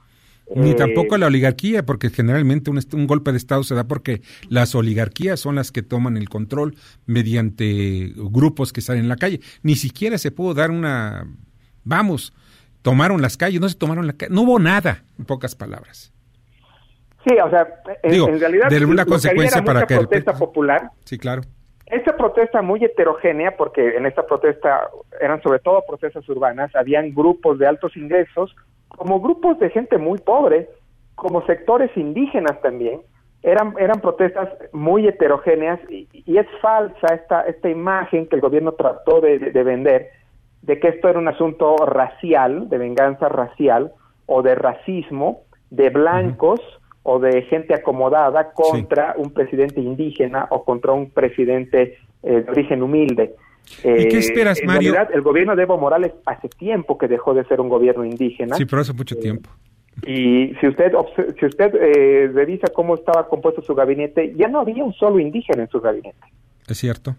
Ni 0.54 0.70
Eh, 0.72 0.74
tampoco 0.74 1.16
la 1.16 1.26
oligarquía, 1.26 1.84
porque 1.86 2.10
generalmente 2.10 2.70
un, 2.70 2.78
un 2.92 3.06
golpe 3.06 3.30
de 3.32 3.38
Estado 3.38 3.62
se 3.64 3.74
da 3.74 3.84
porque 3.84 4.20
las 4.48 4.74
oligarquías 4.74 5.40
son 5.40 5.54
las 5.54 5.72
que 5.72 5.82
toman 5.82 6.16
el 6.16 6.28
control 6.28 6.74
mediante 7.06 8.12
grupos 8.14 8.72
que 8.72 8.80
salen 8.80 9.02
en 9.04 9.08
la 9.08 9.16
calle. 9.16 9.40
Ni 9.62 9.74
siquiera 9.74 10.18
se 10.18 10.30
pudo 10.30 10.54
dar 10.54 10.70
una... 10.70 11.26
Vamos, 11.84 12.32
tomaron 12.82 13.22
las 13.22 13.36
calles, 13.36 13.60
no 13.60 13.68
se 13.68 13.76
tomaron 13.76 14.06
la 14.06 14.12
calle, 14.14 14.32
no 14.34 14.42
hubo 14.42 14.58
nada, 14.58 15.04
en 15.18 15.24
pocas 15.24 15.54
palabras. 15.54 16.12
Sí, 17.26 17.34
o 17.42 17.48
sea, 17.50 17.66
en, 18.02 18.12
Digo, 18.12 18.28
en 18.28 18.38
realidad 18.38 18.68
de 18.68 18.76
alguna 18.76 19.04
que 19.04 19.10
consecuencia 19.10 19.58
era 19.58 19.64
para 19.64 19.80
mucha 19.80 19.86
que 19.86 19.94
el- 19.94 20.00
protesta 20.00 20.34
popular. 20.36 20.90
Sí, 21.04 21.16
claro. 21.18 21.42
Esta 21.86 22.16
protesta 22.16 22.60
muy 22.62 22.82
heterogénea, 22.84 23.56
porque 23.56 23.96
en 23.96 24.06
esta 24.06 24.26
protesta 24.26 24.88
eran 25.20 25.42
sobre 25.42 25.58
todo 25.58 25.82
protestas 25.86 26.26
urbanas, 26.28 26.74
habían 26.74 27.14
grupos 27.14 27.58
de 27.58 27.66
altos 27.66 27.96
ingresos, 27.96 28.54
como 28.96 29.20
grupos 29.20 29.58
de 29.58 29.70
gente 29.70 29.98
muy 29.98 30.18
pobre, 30.18 30.68
como 31.14 31.44
sectores 31.46 31.90
indígenas 31.96 32.60
también. 32.62 33.00
Eran, 33.42 33.74
eran 33.78 34.00
protestas 34.00 34.48
muy 34.72 35.06
heterogéneas 35.06 35.78
y, 35.90 36.08
y 36.12 36.38
es 36.38 36.46
falsa 36.62 37.08
esta, 37.14 37.42
esta 37.42 37.68
imagen 37.68 38.26
que 38.26 38.36
el 38.36 38.40
gobierno 38.42 38.72
trató 38.72 39.20
de, 39.20 39.38
de- 39.38 39.50
de 39.52 39.62
vender 39.62 40.08
de 40.62 40.80
que 40.80 40.88
esto 40.88 41.10
era 41.10 41.18
un 41.18 41.28
asunto 41.28 41.76
racial, 41.84 42.70
de 42.70 42.78
venganza 42.78 43.28
racial 43.28 43.92
o 44.24 44.40
de 44.40 44.54
racismo, 44.54 45.42
de 45.68 45.90
blancos 45.90 46.58
o 47.02 47.18
de 47.18 47.42
gente 47.42 47.74
acomodada 47.74 48.52
contra 48.52 49.14
un 49.18 49.30
presidente 49.34 49.82
indígena 49.82 50.46
o 50.48 50.64
contra 50.64 50.92
un 50.92 51.10
presidente 51.10 51.98
eh, 52.22 52.40
de 52.40 52.50
origen 52.50 52.82
humilde. 52.82 53.34
¿Y 53.80 53.82
qué 54.08 54.16
Eh, 54.16 54.18
esperas, 54.18 54.60
en 54.60 54.66
Mario? 54.66 54.92
realidad, 54.92 55.14
el 55.14 55.22
gobierno 55.22 55.56
de 55.56 55.62
Evo 55.62 55.78
Morales 55.78 56.12
hace 56.26 56.48
tiempo 56.48 56.96
que 56.98 57.08
dejó 57.08 57.34
de 57.34 57.44
ser 57.44 57.60
un 57.60 57.68
gobierno 57.68 58.04
indígena. 58.04 58.56
Sí, 58.56 58.64
pero 58.64 58.82
hace 58.82 58.92
mucho 58.92 59.16
tiempo. 59.16 59.50
Y 60.06 60.54
si 60.60 60.66
usted 60.66 60.92
si 61.38 61.46
usted 61.46 61.72
eh, 61.80 62.28
revisa 62.34 62.66
cómo 62.74 62.94
estaba 62.96 63.28
compuesto 63.28 63.62
su 63.62 63.74
gabinete, 63.74 64.34
ya 64.36 64.48
no 64.48 64.60
había 64.60 64.82
un 64.84 64.92
solo 64.92 65.18
indígena 65.20 65.62
en 65.62 65.68
su 65.68 65.80
gabinete. 65.80 66.18
Es 66.66 66.78
cierto. 66.78 67.14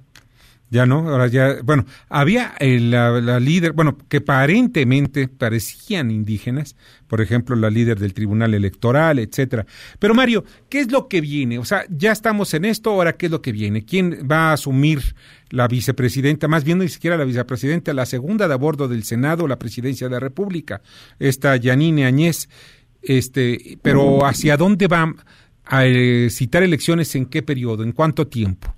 Ya 0.75 0.85
no, 0.85 1.07
ahora 1.07 1.27
ya, 1.27 1.55
bueno, 1.63 1.85
había 2.09 2.53
eh, 2.59 2.81
la, 2.81 3.21
la 3.21 3.39
líder, 3.39 3.71
bueno, 3.71 3.97
que 4.09 4.17
aparentemente 4.17 5.29
parecían 5.29 6.11
indígenas, 6.11 6.75
por 7.07 7.21
ejemplo, 7.21 7.55
la 7.55 7.69
líder 7.69 7.97
del 7.97 8.13
Tribunal 8.13 8.53
Electoral, 8.53 9.19
etcétera. 9.19 9.65
Pero 9.99 10.13
Mario, 10.13 10.43
¿qué 10.67 10.81
es 10.81 10.91
lo 10.91 11.07
que 11.07 11.21
viene? 11.21 11.59
O 11.59 11.63
sea, 11.63 11.85
ya 11.89 12.11
estamos 12.11 12.53
en 12.53 12.65
esto, 12.65 12.89
ahora 12.89 13.15
¿qué 13.15 13.27
es 13.27 13.31
lo 13.31 13.41
que 13.41 13.53
viene? 13.53 13.85
¿Quién 13.85 14.27
va 14.29 14.49
a 14.49 14.53
asumir 14.53 15.15
la 15.49 15.69
vicepresidenta? 15.69 16.49
Más 16.49 16.65
bien 16.65 16.79
ni 16.79 16.89
siquiera 16.89 17.15
la 17.15 17.23
vicepresidenta, 17.23 17.93
la 17.93 18.05
segunda 18.05 18.49
de 18.49 18.53
a 18.53 18.57
bordo 18.57 18.89
del 18.89 19.05
Senado, 19.05 19.47
la 19.47 19.57
presidencia 19.57 20.07
de 20.07 20.11
la 20.11 20.19
República, 20.19 20.81
esta 21.19 21.55
Yanine 21.55 22.05
Añez, 22.05 22.49
este, 23.01 23.77
pero 23.81 24.25
¿hacia 24.25 24.57
dónde 24.57 24.87
va 24.87 25.15
a 25.63 25.85
eh, 25.85 26.27
citar 26.29 26.63
elecciones? 26.63 27.15
¿En 27.15 27.27
qué 27.27 27.43
periodo? 27.43 27.83
¿En 27.83 27.93
cuánto 27.93 28.27
tiempo? 28.27 28.75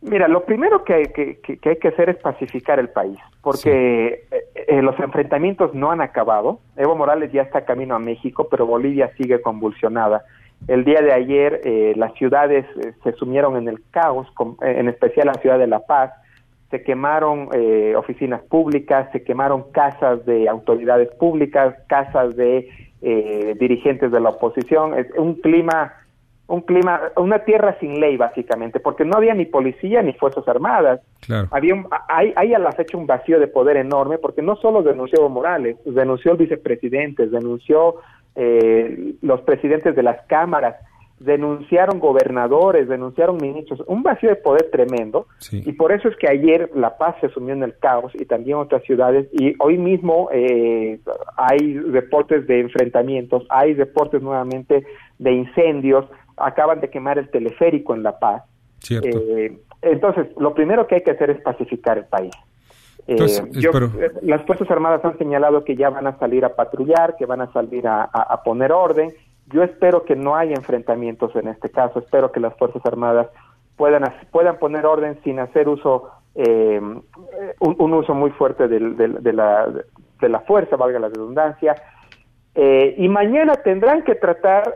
Mira, 0.00 0.28
lo 0.28 0.44
primero 0.44 0.84
que 0.84 0.94
hay 0.94 1.04
que, 1.06 1.40
que- 1.40 1.58
que 1.58 1.70
hay 1.70 1.76
que 1.76 1.88
hacer 1.88 2.08
es 2.10 2.16
pacificar 2.18 2.78
el 2.78 2.88
país, 2.88 3.18
porque 3.42 4.26
eh, 4.30 4.44
eh, 4.68 4.82
los 4.82 4.98
enfrentamientos 5.00 5.74
no 5.74 5.90
han 5.90 6.00
acabado. 6.00 6.60
Evo 6.76 6.94
Morales 6.94 7.32
ya 7.32 7.42
está 7.42 7.64
camino 7.64 7.96
a 7.96 7.98
México, 7.98 8.46
pero 8.48 8.64
Bolivia 8.66 9.10
sigue 9.16 9.40
convulsionada. 9.42 10.22
El 10.68 10.84
día 10.84 11.00
de 11.00 11.12
ayer 11.12 11.60
eh, 11.64 11.94
las 11.96 12.12
ciudades 12.14 12.64
eh, 12.80 12.92
se 13.02 13.12
sumieron 13.12 13.56
en 13.56 13.66
el 13.68 13.82
caos, 13.90 14.30
con- 14.34 14.56
eh, 14.62 14.76
en 14.78 14.88
especial 14.88 15.26
la 15.26 15.34
ciudad 15.34 15.58
de 15.58 15.66
La 15.66 15.80
Paz. 15.80 16.12
Se 16.70 16.82
quemaron 16.84 17.48
eh, 17.52 17.94
oficinas 17.96 18.42
públicas, 18.42 19.08
se 19.12 19.24
quemaron 19.24 19.70
casas 19.72 20.24
de 20.26 20.48
autoridades 20.48 21.08
públicas, 21.16 21.74
casas 21.88 22.36
de 22.36 22.68
eh, 23.02 23.56
dirigentes 23.58 24.12
de 24.12 24.20
la 24.20 24.30
oposición. 24.30 24.94
Es 24.96 25.06
un 25.16 25.34
clima 25.36 25.92
un 26.48 26.62
clima, 26.62 27.00
una 27.16 27.40
tierra 27.44 27.76
sin 27.78 28.00
ley 28.00 28.16
básicamente, 28.16 28.80
porque 28.80 29.04
no 29.04 29.16
había 29.18 29.34
ni 29.34 29.44
policía 29.44 30.02
ni 30.02 30.14
fuerzas 30.14 30.48
armadas. 30.48 31.00
Claro. 31.26 31.46
Había 31.50 31.74
un- 31.74 31.86
hay, 32.08 32.32
hay 32.36 32.54
a 32.54 32.58
la 32.58 32.72
fecha 32.72 32.96
un 32.96 33.06
vacío 33.06 33.38
de 33.38 33.48
poder 33.48 33.76
enorme, 33.76 34.18
porque 34.18 34.42
no 34.42 34.56
solo 34.56 34.82
denunció 34.82 35.28
Morales, 35.28 35.76
denunció 35.84 36.32
el 36.32 36.38
vicepresidente, 36.38 37.26
denunció 37.28 37.96
eh, 38.34 39.14
los 39.20 39.40
presidentes 39.42 39.94
de 39.96 40.02
las 40.02 40.22
cámaras, 40.26 40.76
denunciaron 41.18 41.98
gobernadores, 41.98 42.88
denunciaron 42.88 43.38
ministros, 43.40 43.82
un 43.88 44.02
vacío 44.04 44.28
de 44.30 44.36
poder 44.36 44.70
tremendo, 44.70 45.26
Sí. 45.38 45.62
y 45.66 45.72
por 45.72 45.90
eso 45.92 46.08
es 46.08 46.16
que 46.16 46.28
ayer 46.30 46.70
La 46.76 46.96
Paz 46.96 47.16
se 47.20 47.28
sumió 47.30 47.54
en 47.54 47.62
el 47.64 47.76
caos 47.78 48.12
y 48.14 48.24
también 48.24 48.56
otras 48.58 48.84
ciudades, 48.84 49.26
y 49.32 49.54
hoy 49.58 49.76
mismo 49.78 50.28
eh, 50.32 51.00
hay 51.36 51.78
reportes 51.78 52.46
de 52.46 52.60
enfrentamientos, 52.60 53.44
hay 53.50 53.74
reportes 53.74 54.22
nuevamente 54.22 54.84
de 55.18 55.32
incendios, 55.32 56.04
acaban 56.40 56.80
de 56.80 56.90
quemar 56.90 57.18
el 57.18 57.30
teleférico 57.30 57.94
en 57.94 58.02
La 58.02 58.18
Paz. 58.18 58.42
Cierto. 58.80 59.18
Eh, 59.18 59.58
entonces, 59.82 60.26
lo 60.38 60.54
primero 60.54 60.86
que 60.86 60.96
hay 60.96 61.00
que 61.02 61.10
hacer 61.12 61.30
es 61.30 61.40
pacificar 61.42 61.98
el 61.98 62.04
país. 62.06 62.34
Eh, 63.06 63.12
Entonces, 63.12 63.50
yo- 63.52 63.70
pero- 63.72 63.86
eh, 64.00 64.10
las 64.22 64.42
Fuerzas 64.42 64.70
Armadas 64.70 65.04
han 65.04 65.16
señalado 65.18 65.64
que 65.64 65.76
ya 65.76 65.88
van 65.90 66.06
a 66.06 66.18
salir 66.18 66.44
a 66.44 66.54
patrullar, 66.54 67.16
que 67.16 67.26
van 67.26 67.40
a 67.40 67.52
salir 67.52 67.86
a, 67.88 68.02
a- 68.02 68.34
a 68.34 68.42
poner 68.42 68.70
orden. 68.72 69.10
Yo 69.46 69.62
espero 69.62 70.04
que 70.04 70.14
no 70.14 70.36
haya 70.36 70.54
enfrentamientos 70.54 71.34
en 71.36 71.48
este 71.48 71.70
caso. 71.70 72.00
Espero 72.00 72.30
que 72.32 72.40
las 72.40 72.54
Fuerzas 72.58 72.84
Armadas 72.84 73.28
puedan, 73.76 74.04
puedan 74.30 74.58
poner 74.58 74.84
orden 74.84 75.18
sin 75.24 75.38
hacer 75.38 75.68
uso, 75.68 76.10
eh, 76.34 76.78
un, 76.80 77.76
un 77.78 77.94
uso 77.94 78.14
muy 78.14 78.30
fuerte 78.32 78.68
del- 78.68 78.96
del- 78.96 79.22
de, 79.22 79.32
la, 79.32 79.68
de 80.20 80.28
la 80.28 80.40
fuerza, 80.40 80.76
valga 80.76 80.98
la 80.98 81.08
redundancia. 81.08 81.74
Eh, 82.54 82.94
y 82.98 83.08
mañana 83.08 83.54
tendrán 83.54 84.02
que 84.02 84.16
tratar 84.16 84.74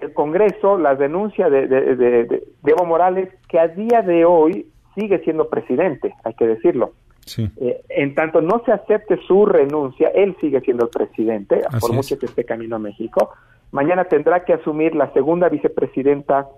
el 0.00 0.12
Congreso 0.14 0.78
la 0.78 0.94
denuncia 0.94 1.48
de, 1.50 1.66
de, 1.66 1.96
de- 1.96 2.24
de- 2.24 2.24
de 2.62 2.70
Evo 2.70 2.84
Morales, 2.84 3.28
que 3.48 3.58
a 3.58 3.68
día 3.68 4.02
de 4.02 4.24
hoy 4.24 4.66
sigue 4.94 5.18
siendo 5.20 5.48
presidente, 5.48 6.14
hay 6.24 6.34
que 6.34 6.46
decirlo. 6.46 6.92
Sí. 7.24 7.48
Eh, 7.60 7.82
en 7.88 8.14
tanto 8.14 8.40
no 8.40 8.62
se 8.64 8.72
acepte 8.72 9.16
su 9.28 9.46
renuncia, 9.46 10.08
él 10.08 10.36
sigue 10.40 10.60
siendo 10.60 10.84
el 10.86 10.90
presidente, 10.90 11.62
Así 11.68 11.78
por 11.80 11.90
es. 11.90 11.96
mucho 11.96 12.18
que 12.18 12.26
esté 12.26 12.44
camino 12.44 12.76
a 12.76 12.78
México. 12.80 13.30
Mañana 13.70 14.04
tendrá 14.04 14.44
que 14.44 14.52
asumir 14.54 14.94
la 14.96 15.12
segunda 15.12 15.48
vicepresidenta 15.48 16.48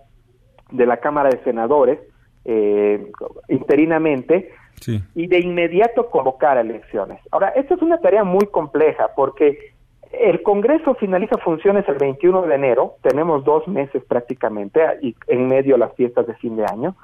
de 0.73 0.87
la 0.87 0.97
Cámara 0.97 1.29
de 1.29 1.38
Senadores, 1.45 1.99
eh, 2.47 3.11
interinamente, 3.49 4.50
Sí. 4.81 5.00
y 5.14 5.29
de 5.29 5.38
inmediato 5.38 6.11
convocar 6.11 6.59
a 6.59 6.62
elecciones. 6.62 7.21
Ahora, 7.31 7.50
esta 7.50 7.75
es 7.75 7.83
una 7.83 7.99
tarea 8.00 8.25
muy 8.25 8.47
compleja 8.47 9.11
porque 9.14 9.74
el 10.21 10.42
Congreso 10.42 10.94
finaliza 10.94 11.38
funciones 11.38 11.88
el 11.88 11.97
21 11.97 12.42
de 12.42 12.54
enero, 12.54 12.94
tenemos 13.02 13.44
dos 13.44 13.66
meses 13.68 14.02
prácticamente, 14.04 14.80
y 15.02 15.14
en 15.26 15.49
medio 15.49 15.76
las 15.76 15.92
fiestas 15.94 16.26
de 16.26 16.35
fin 16.35 16.56
de 16.56 16.64
año, 16.64 16.94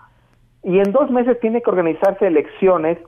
y 0.62 0.78
en 0.78 0.92
dos 0.92 1.10
meses 1.10 1.38
tiene 1.40 1.62
que 1.62 1.70
organizarse 1.70 2.26
elecciones 2.26 2.98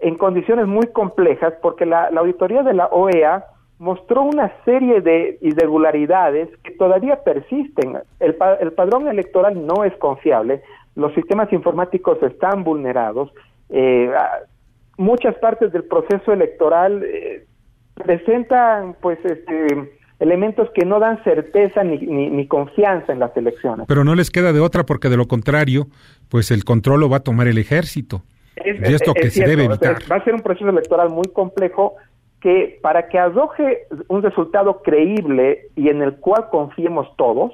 en 0.00 0.16
condiciones 0.16 0.66
muy 0.66 0.86
complejas 0.88 1.54
porque 1.62 1.86
la, 1.86 2.08
auditoría 2.16 2.62
de 2.62 2.74
la 2.74 2.86
OEA 2.86 3.44
mostró 3.78 4.22
una 4.22 4.52
serie 4.64 5.00
de 5.00 5.38
irregularidades 5.40 6.48
que 6.64 6.72
todavía 6.72 7.22
persisten. 7.22 7.98
El, 8.18 8.36
el 8.60 8.72
padrón 8.72 9.08
electoral 9.08 9.66
no 9.66 9.84
es 9.84 9.96
confiable, 9.98 10.62
los 10.96 11.14
sistemas 11.14 11.52
informáticos 11.52 12.20
están 12.22 12.64
vulnerados, 12.64 13.32
eh, 13.70 14.10
ah, 14.16 14.38
muchas 14.96 15.36
partes 15.36 15.72
del 15.72 15.84
proceso 15.84 16.32
electoral 16.32 17.04
eh, 17.04 17.46
presentan 17.98 18.96
pues 19.00 19.18
este 19.24 19.92
elementos 20.20 20.68
que 20.74 20.84
no 20.84 20.98
dan 20.98 21.22
certeza 21.22 21.84
ni, 21.84 21.96
ni, 21.98 22.28
ni 22.28 22.46
confianza 22.48 23.12
en 23.12 23.20
las 23.20 23.36
elecciones. 23.36 23.86
Pero 23.86 24.02
no 24.04 24.14
les 24.16 24.30
queda 24.30 24.52
de 24.52 24.58
otra 24.60 24.84
porque 24.84 25.08
de 25.08 25.16
lo 25.16 25.26
contrario, 25.28 25.86
pues 26.28 26.50
el 26.50 26.64
control 26.64 27.00
lo 27.00 27.08
va 27.08 27.18
a 27.18 27.20
tomar 27.20 27.46
el 27.46 27.56
ejército. 27.58 28.22
Es, 28.56 28.80
y 28.90 28.94
esto 28.94 29.12
es 29.14 29.22
que 29.22 29.30
se 29.30 29.44
cierto, 29.44 29.50
debe 29.50 29.68
o 29.72 29.76
sea, 29.76 29.90
evitar. 29.92 30.10
va 30.10 30.16
a 30.16 30.24
ser 30.24 30.34
un 30.34 30.40
proceso 30.40 30.68
electoral 30.68 31.10
muy 31.10 31.26
complejo 31.32 31.94
que 32.40 32.78
para 32.82 33.08
que 33.08 33.18
arroje 33.18 33.86
un 34.08 34.22
resultado 34.22 34.82
creíble 34.82 35.68
y 35.76 35.88
en 35.88 36.02
el 36.02 36.16
cual 36.16 36.48
confiemos 36.50 37.06
todos, 37.16 37.52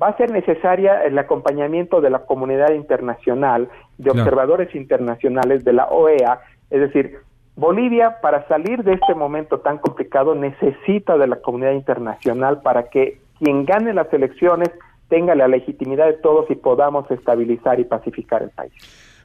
va 0.00 0.08
a 0.08 0.16
ser 0.16 0.30
necesaria 0.32 1.04
el 1.04 1.16
acompañamiento 1.18 2.00
de 2.00 2.10
la 2.10 2.20
comunidad 2.24 2.72
internacional, 2.72 3.68
de 3.98 4.04
Claro. 4.10 4.20
observadores 4.22 4.74
internacionales, 4.74 5.64
de 5.64 5.72
la 5.72 5.86
OEA, 5.86 6.40
es 6.70 6.80
decir, 6.80 7.18
Bolivia 7.56 8.20
para 8.22 8.46
salir 8.48 8.82
de 8.84 8.94
este 8.94 9.14
momento 9.14 9.60
tan 9.60 9.78
complicado 9.78 10.34
necesita 10.34 11.18
de 11.18 11.26
la 11.26 11.36
comunidad 11.36 11.72
internacional 11.72 12.62
para 12.62 12.88
que 12.88 13.20
quien 13.38 13.64
gane 13.64 13.92
las 13.92 14.12
elecciones 14.12 14.70
tenga 15.08 15.34
la 15.34 15.48
legitimidad 15.48 16.06
de 16.06 16.14
todos 16.14 16.50
y 16.50 16.54
podamos 16.54 17.10
estabilizar 17.10 17.80
y 17.80 17.84
pacificar 17.84 18.42
el 18.42 18.50
país. 18.50 18.72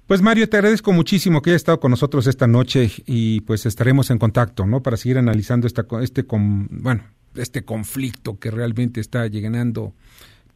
Pues 0.07 0.21
Mario, 0.21 0.47
te 0.47 0.57
agradezco 0.57 0.91
muchísimo 0.91 1.41
que 1.41 1.49
hayas 1.49 1.61
estado 1.61 1.79
con 1.79 1.89
nosotros 1.89 2.27
esta 2.27 2.45
noche 2.45 2.91
y 3.07 3.41
pues 3.41 3.65
estaremos 3.65 4.11
en 4.11 4.19
contacto, 4.19 4.65
¿no? 4.65 4.81
Para 4.81 4.97
seguir 4.97 5.17
analizando 5.17 5.65
esta, 5.65 5.85
este, 6.01 6.25
con, 6.25 6.67
bueno, 6.69 7.03
este 7.35 7.63
conflicto 7.63 8.37
que 8.37 8.51
realmente 8.51 8.99
está 9.01 9.25
llenando, 9.27 9.93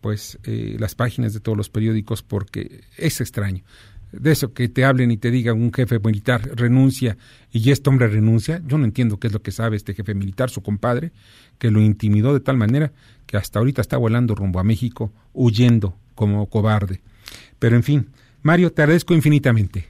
pues, 0.02 0.38
eh, 0.44 0.76
las 0.80 0.94
páginas 0.94 1.34
de 1.34 1.40
todos 1.40 1.58
los 1.58 1.70
periódicos 1.70 2.22
porque 2.22 2.82
es 2.98 3.22
extraño. 3.22 3.64
De 4.12 4.32
eso 4.32 4.54
que 4.54 4.68
te 4.70 4.86
hablen 4.86 5.12
y 5.12 5.18
te 5.18 5.32
digan 5.32 5.62
un 5.62 5.72
jefe 5.72 6.00
militar 6.00 6.42
renuncia 6.56 7.18
y 7.52 7.72
este 7.72 7.90
hombre 7.90 8.08
renuncia, 8.08 8.62
yo 8.66 8.78
no 8.78 8.86
entiendo 8.86 9.18
qué 9.18 9.28
es 9.28 9.34
lo 9.34 9.42
que 9.42 9.52
sabe 9.52 9.76
este 9.76 9.94
jefe 9.94 10.16
militar, 10.16 10.50
su 10.50 10.64
compadre, 10.64 11.12
que 11.58 11.70
lo 11.70 11.80
intimidó 11.82 12.34
de 12.34 12.40
tal 12.40 12.58
manera 12.58 12.92
que 13.26 13.38
hasta 13.38 13.60
ahorita 13.60 13.82
está 13.82 13.98
volando 13.98 14.34
rumbo 14.34 14.60
a 14.60 14.64
México, 14.64 15.12
huyendo 15.34 15.94
como 16.16 16.48
cobarde. 16.48 17.02
Pero 17.60 17.76
en 17.76 17.84
fin, 17.84 18.10
Mario, 18.42 18.72
te 18.72 18.82
agradezco 18.82 19.14
infinitamente. 19.14 19.90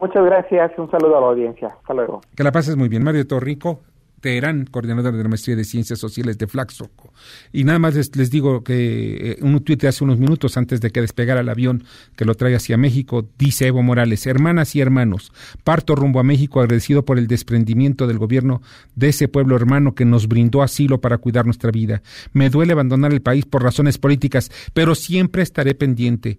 Muchas 0.00 0.24
gracias, 0.24 0.72
un 0.78 0.90
saludo 0.90 1.18
a 1.18 1.20
la 1.20 1.26
audiencia. 1.26 1.68
Hasta 1.68 1.92
luego. 1.92 2.22
Que 2.34 2.42
la 2.42 2.52
pases 2.52 2.76
muy 2.76 2.88
bien. 2.88 3.04
Mario 3.04 3.26
Torrico, 3.26 3.82
Teherán, 4.20 4.66
coordinador 4.70 5.16
de 5.16 5.22
la 5.22 5.28
Maestría 5.28 5.56
de 5.56 5.64
Ciencias 5.64 5.98
Sociales 5.98 6.38
de 6.38 6.46
Flaxoco. 6.46 7.12
Y 7.52 7.64
nada 7.64 7.78
más 7.78 7.94
les, 7.94 8.14
les 8.16 8.30
digo 8.30 8.62
que 8.62 9.32
eh, 9.32 9.38
un 9.40 9.58
tuit 9.60 9.80
de 9.80 9.88
hace 9.88 10.04
unos 10.04 10.18
minutos 10.18 10.56
antes 10.56 10.80
de 10.80 10.90
que 10.90 11.00
despegara 11.00 11.40
el 11.40 11.48
avión 11.48 11.84
que 12.16 12.24
lo 12.24 12.34
trae 12.34 12.54
hacia 12.54 12.76
México, 12.76 13.28
dice 13.38 13.66
Evo 13.66 13.82
Morales, 13.82 14.26
hermanas 14.26 14.76
y 14.76 14.80
hermanos, 14.80 15.32
parto 15.64 15.94
rumbo 15.94 16.20
a 16.20 16.24
México 16.24 16.60
agradecido 16.60 17.04
por 17.04 17.18
el 17.18 17.26
desprendimiento 17.26 18.06
del 18.06 18.18
gobierno 18.18 18.62
de 18.94 19.08
ese 19.08 19.28
pueblo 19.28 19.56
hermano 19.56 19.94
que 19.94 20.04
nos 20.04 20.28
brindó 20.28 20.62
asilo 20.62 21.00
para 21.00 21.18
cuidar 21.18 21.44
nuestra 21.44 21.70
vida. 21.70 22.02
Me 22.32 22.50
duele 22.50 22.72
abandonar 22.72 23.12
el 23.12 23.22
país 23.22 23.44
por 23.46 23.62
razones 23.62 23.98
políticas, 23.98 24.50
pero 24.74 24.94
siempre 24.94 25.42
estaré 25.42 25.74
pendiente. 25.74 26.38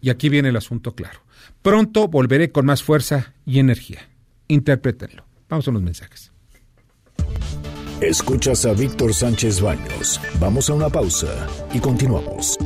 Y 0.00 0.10
aquí 0.10 0.28
viene 0.28 0.50
el 0.50 0.56
asunto 0.56 0.94
claro. 0.94 1.20
Pronto 1.62 2.08
volveré 2.08 2.50
con 2.52 2.66
más 2.66 2.82
fuerza 2.82 3.34
y 3.44 3.58
energía. 3.58 4.08
Interprétenlo. 4.46 5.24
Vamos 5.48 5.66
a 5.66 5.72
los 5.72 5.82
mensajes. 5.82 6.32
Escuchas 8.00 8.64
a 8.64 8.72
Víctor 8.74 9.12
Sánchez 9.12 9.60
Baños. 9.60 10.20
Vamos 10.38 10.70
a 10.70 10.74
una 10.74 10.88
pausa 10.88 11.48
y 11.72 11.80
continuamos. 11.80 12.56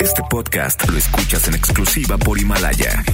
Este 0.00 0.22
podcast 0.28 0.88
lo 0.88 0.98
escuchas 0.98 1.46
en 1.46 1.54
exclusiva 1.54 2.18
por 2.18 2.40
Himalaya. 2.40 3.04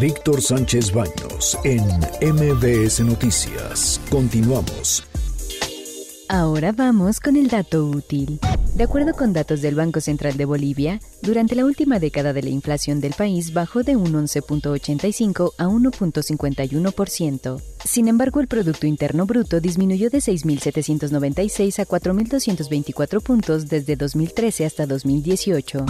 Víctor 0.00 0.40
Sánchez 0.40 0.92
Baños 0.92 1.58
en 1.64 1.84
MBS 2.22 3.00
Noticias. 3.00 4.00
Continuamos. 4.10 5.05
Ahora 6.28 6.72
vamos 6.72 7.20
con 7.20 7.36
el 7.36 7.48
dato 7.48 7.84
útil. 7.86 8.40
De 8.74 8.84
acuerdo 8.84 9.12
con 9.12 9.32
datos 9.32 9.62
del 9.62 9.76
Banco 9.76 10.00
Central 10.00 10.36
de 10.36 10.44
Bolivia, 10.44 11.00
durante 11.22 11.54
la 11.54 11.64
última 11.64 12.00
década 12.00 12.32
de 12.32 12.42
la 12.42 12.50
inflación 12.50 13.00
del 13.00 13.14
país 13.14 13.52
bajó 13.52 13.84
de 13.84 13.94
un 13.94 14.12
11.85 14.12 15.52
a 15.56 15.66
1.51%. 15.66 17.62
Sin 17.84 18.08
embargo, 18.08 18.40
el 18.40 18.48
Producto 18.48 18.86
Interno 18.86 19.24
Bruto 19.24 19.60
disminuyó 19.60 20.10
de 20.10 20.18
6.796 20.18 21.78
a 21.78 21.86
4.224 21.86 23.22
puntos 23.22 23.68
desde 23.68 23.94
2013 23.94 24.66
hasta 24.66 24.86
2018. 24.86 25.86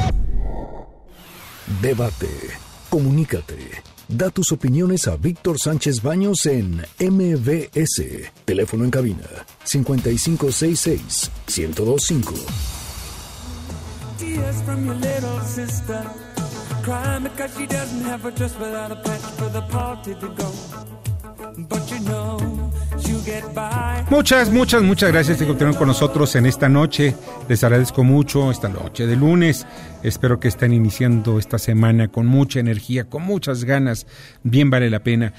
Debate. 1.80 2.28
Comunícate. 2.90 3.95
Da 4.08 4.30
tus 4.30 4.52
opiniones 4.52 5.08
a 5.08 5.16
Víctor 5.16 5.56
Sánchez 5.58 6.00
Baños 6.00 6.46
en 6.46 6.84
MBS. 7.00 8.30
Teléfono 8.44 8.84
en 8.84 8.90
cabina 8.90 9.26
5566 9.64 11.30
1025. 11.46 12.34
Tears 14.18 14.62
from 14.62 14.86
your 14.86 14.94
little 14.94 15.40
sister. 15.40 16.02
Crying 16.84 17.24
because 17.24 17.52
she 17.58 17.66
doesn't 17.66 18.04
have 18.04 18.24
a 18.24 18.30
dress 18.30 18.56
without 18.58 18.92
a 18.92 18.96
patch 18.96 19.22
for 19.38 19.48
the 19.50 19.62
party 19.62 20.14
to 20.14 20.28
go. 20.28 20.52
But 21.68 21.90
you 21.90 21.98
know. 22.00 22.55
Muchas, 24.10 24.50
muchas, 24.50 24.82
muchas 24.82 25.10
gracias 25.10 25.38
de 25.38 25.46
continuar 25.46 25.76
con 25.76 25.88
nosotros 25.88 26.36
en 26.36 26.46
esta 26.46 26.68
noche. 26.68 27.14
Les 27.48 27.64
agradezco 27.64 28.04
mucho 28.04 28.50
esta 28.50 28.68
noche 28.68 29.06
de 29.06 29.16
lunes. 29.16 29.66
Espero 30.02 30.38
que 30.38 30.48
estén 30.48 30.72
iniciando 30.72 31.38
esta 31.38 31.58
semana 31.58 32.08
con 32.08 32.26
mucha 32.26 32.60
energía, 32.60 33.08
con 33.08 33.22
muchas 33.22 33.64
ganas. 33.64 34.06
Bien 34.42 34.70
vale 34.70 34.90
la 34.90 35.00
pena. 35.00 35.32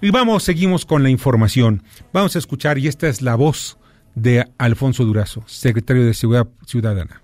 Y 0.00 0.10
vamos, 0.10 0.42
seguimos 0.42 0.86
con 0.86 1.02
la 1.02 1.10
información. 1.10 1.82
Vamos 2.12 2.36
a 2.36 2.38
escuchar, 2.38 2.78
y 2.78 2.88
esta 2.88 3.08
es 3.08 3.22
la 3.22 3.34
voz 3.34 3.78
de 4.14 4.46
Alfonso 4.58 5.04
Durazo, 5.04 5.42
secretario 5.46 6.04
de 6.04 6.14
Seguridad 6.14 6.48
Ciudadana. 6.66 7.23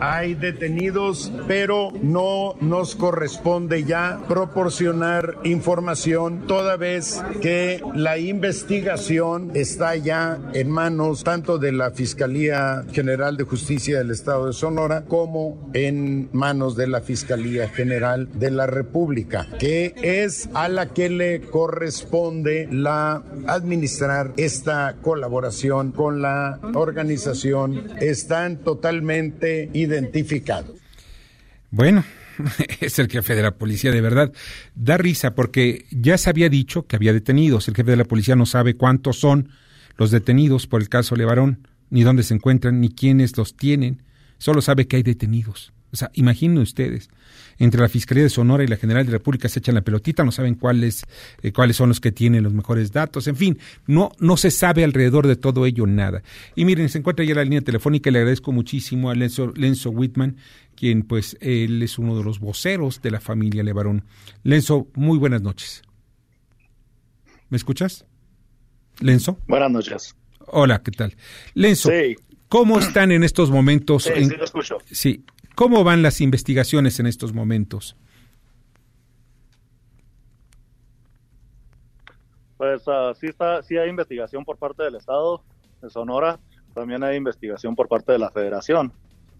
Hay 0.00 0.34
detenidos, 0.34 1.30
pero 1.46 1.92
no 2.02 2.54
nos 2.60 2.96
corresponde 2.96 3.84
ya 3.84 4.20
proporcionar 4.26 5.38
información 5.44 6.46
toda 6.46 6.76
vez 6.76 7.22
que 7.42 7.82
la 7.94 8.16
investigación 8.16 9.50
está 9.54 9.94
ya 9.96 10.40
en 10.54 10.70
manos 10.70 11.22
tanto 11.22 11.58
de 11.58 11.72
la 11.72 11.90
Fiscalía 11.90 12.84
General 12.92 13.36
de 13.36 13.44
Justicia 13.44 13.98
del 13.98 14.10
Estado 14.10 14.46
de 14.46 14.52
Sonora 14.54 15.04
como 15.06 15.70
en 15.74 16.30
manos 16.32 16.76
de 16.76 16.86
la 16.86 17.02
Fiscalía 17.02 17.68
General 17.68 18.28
de 18.32 18.50
la 18.50 18.66
República, 18.66 19.46
que 19.58 19.94
es 20.02 20.48
a 20.54 20.68
la 20.68 20.94
que 20.94 21.10
le 21.10 21.42
corresponde 21.42 22.68
la 22.70 23.22
administrar 23.46 24.32
esta 24.38 24.96
colaboración 25.02 25.92
con 25.92 26.22
la 26.22 26.58
organización. 26.74 27.88
Están 28.00 28.56
totalmente 28.58 29.70
identificados. 29.74 30.78
Bueno, 31.70 32.04
es 32.80 32.98
el 32.98 33.08
jefe 33.08 33.34
de 33.34 33.42
la 33.42 33.56
policía, 33.56 33.90
de 33.90 34.00
verdad. 34.00 34.32
Da 34.74 34.96
risa 34.96 35.34
porque 35.34 35.86
ya 35.90 36.16
se 36.18 36.30
había 36.30 36.48
dicho 36.48 36.86
que 36.86 36.96
había 36.96 37.12
detenidos. 37.12 37.68
El 37.68 37.74
jefe 37.74 37.90
de 37.90 37.96
la 37.96 38.04
policía 38.04 38.36
no 38.36 38.46
sabe 38.46 38.76
cuántos 38.76 39.18
son 39.18 39.50
los 39.96 40.10
detenidos 40.10 40.66
por 40.66 40.80
el 40.80 40.88
caso 40.88 41.16
Levarón, 41.16 41.68
ni 41.90 42.02
dónde 42.02 42.22
se 42.22 42.34
encuentran, 42.34 42.80
ni 42.80 42.90
quiénes 42.90 43.36
los 43.36 43.56
tienen. 43.56 44.02
Solo 44.38 44.62
sabe 44.62 44.86
que 44.86 44.96
hay 44.96 45.02
detenidos. 45.02 45.72
O 45.92 45.96
sea, 45.96 46.10
imaginen 46.14 46.58
ustedes, 46.58 47.08
entre 47.58 47.80
la 47.80 47.88
Fiscalía 47.88 48.24
de 48.24 48.30
Sonora 48.30 48.64
y 48.64 48.66
la 48.66 48.76
General 48.76 49.04
de 49.04 49.12
la 49.12 49.18
República 49.18 49.48
se 49.48 49.58
echan 49.58 49.74
la 49.74 49.82
pelotita, 49.82 50.24
no 50.24 50.32
saben 50.32 50.54
cuáles, 50.54 51.04
eh, 51.42 51.52
cuáles 51.52 51.76
son 51.76 51.88
los 51.90 52.00
que 52.00 52.12
tienen 52.12 52.42
los 52.44 52.52
mejores 52.54 52.92
datos, 52.92 53.26
en 53.28 53.36
fin, 53.36 53.58
no, 53.86 54.12
no 54.18 54.36
se 54.36 54.50
sabe 54.50 54.84
alrededor 54.84 55.26
de 55.26 55.36
todo 55.36 55.66
ello 55.66 55.86
nada. 55.86 56.22
Y 56.54 56.64
miren, 56.64 56.88
se 56.88 56.98
encuentra 56.98 57.24
ya 57.24 57.34
la 57.34 57.44
línea 57.44 57.60
telefónica 57.60 58.10
y 58.10 58.12
le 58.12 58.18
agradezco 58.20 58.52
muchísimo 58.52 59.10
a 59.10 59.14
Lenzo, 59.14 59.52
Lenzo 59.56 59.90
Whitman, 59.90 60.36
quien 60.76 61.02
pues 61.02 61.36
él 61.40 61.82
es 61.82 61.98
uno 61.98 62.16
de 62.18 62.24
los 62.24 62.40
voceros 62.40 63.00
de 63.02 63.10
la 63.12 63.20
familia 63.20 63.62
Levarón. 63.62 64.04
Lenzo, 64.42 64.88
muy 64.94 65.18
buenas 65.18 65.42
noches. 65.42 65.82
¿Me 67.50 67.56
escuchas? 67.56 68.04
Lenzo. 69.00 69.38
Buenas 69.46 69.70
noches. 69.70 70.16
Hola, 70.46 70.82
¿qué 70.82 70.90
tal? 70.90 71.16
Lenzo, 71.54 71.90
Sí. 71.90 72.16
¿cómo 72.48 72.78
están 72.78 73.12
en 73.12 73.22
estos 73.24 73.50
momentos? 73.50 74.04
Sí, 74.04 74.10
en- 74.14 74.28
sí, 74.30 74.36
lo 74.36 74.44
escucho. 74.44 74.78
Sí. 74.90 75.24
¿Cómo 75.54 75.84
van 75.84 76.02
las 76.02 76.20
investigaciones 76.20 76.98
en 77.00 77.06
estos 77.06 77.32
momentos? 77.32 77.96
Pues 82.56 82.82
ah, 82.86 83.12
sí, 83.18 83.26
está, 83.26 83.62
sí 83.62 83.76
hay 83.76 83.90
investigación 83.90 84.44
por 84.44 84.56
parte 84.56 84.82
del 84.82 84.96
Estado 84.96 85.42
de 85.82 85.90
Sonora, 85.90 86.38
también 86.74 87.02
hay 87.04 87.16
investigación 87.16 87.74
por 87.76 87.88
parte 87.88 88.12
de 88.12 88.18
la 88.18 88.30
Federación. 88.30 88.92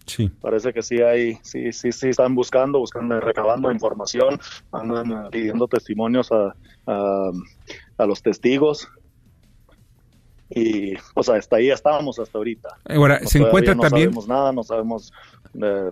Sí. 0.05 0.29
Parece 0.39 0.71
que 0.71 0.83
sí 0.83 1.01
hay, 1.01 1.39
sí, 1.41 1.71
sí, 1.73 1.91
sí 1.91 2.09
están 2.09 2.35
buscando, 2.35 2.77
buscando, 2.77 3.19
recabando 3.19 3.71
información, 3.71 4.39
andan 4.71 5.11
ah, 5.11 5.29
pidiendo 5.31 5.67
testimonios 5.67 6.31
a, 6.31 6.55
a, 6.85 7.31
a 7.97 8.05
los 8.05 8.21
testigos. 8.21 8.87
Y, 10.49 10.93
o 11.15 11.23
sea, 11.23 11.35
hasta 11.37 11.55
ahí 11.55 11.71
estamos 11.71 12.19
hasta 12.19 12.37
ahorita. 12.37 12.69
Ahora, 12.87 13.19
No, 13.19 13.27
se 13.27 13.39
encuentra 13.39 13.73
no 13.73 13.81
también, 13.81 14.09
sabemos 14.09 14.27
nada, 14.27 14.51
no 14.51 14.63
sabemos 14.63 15.11
eh, 15.55 15.91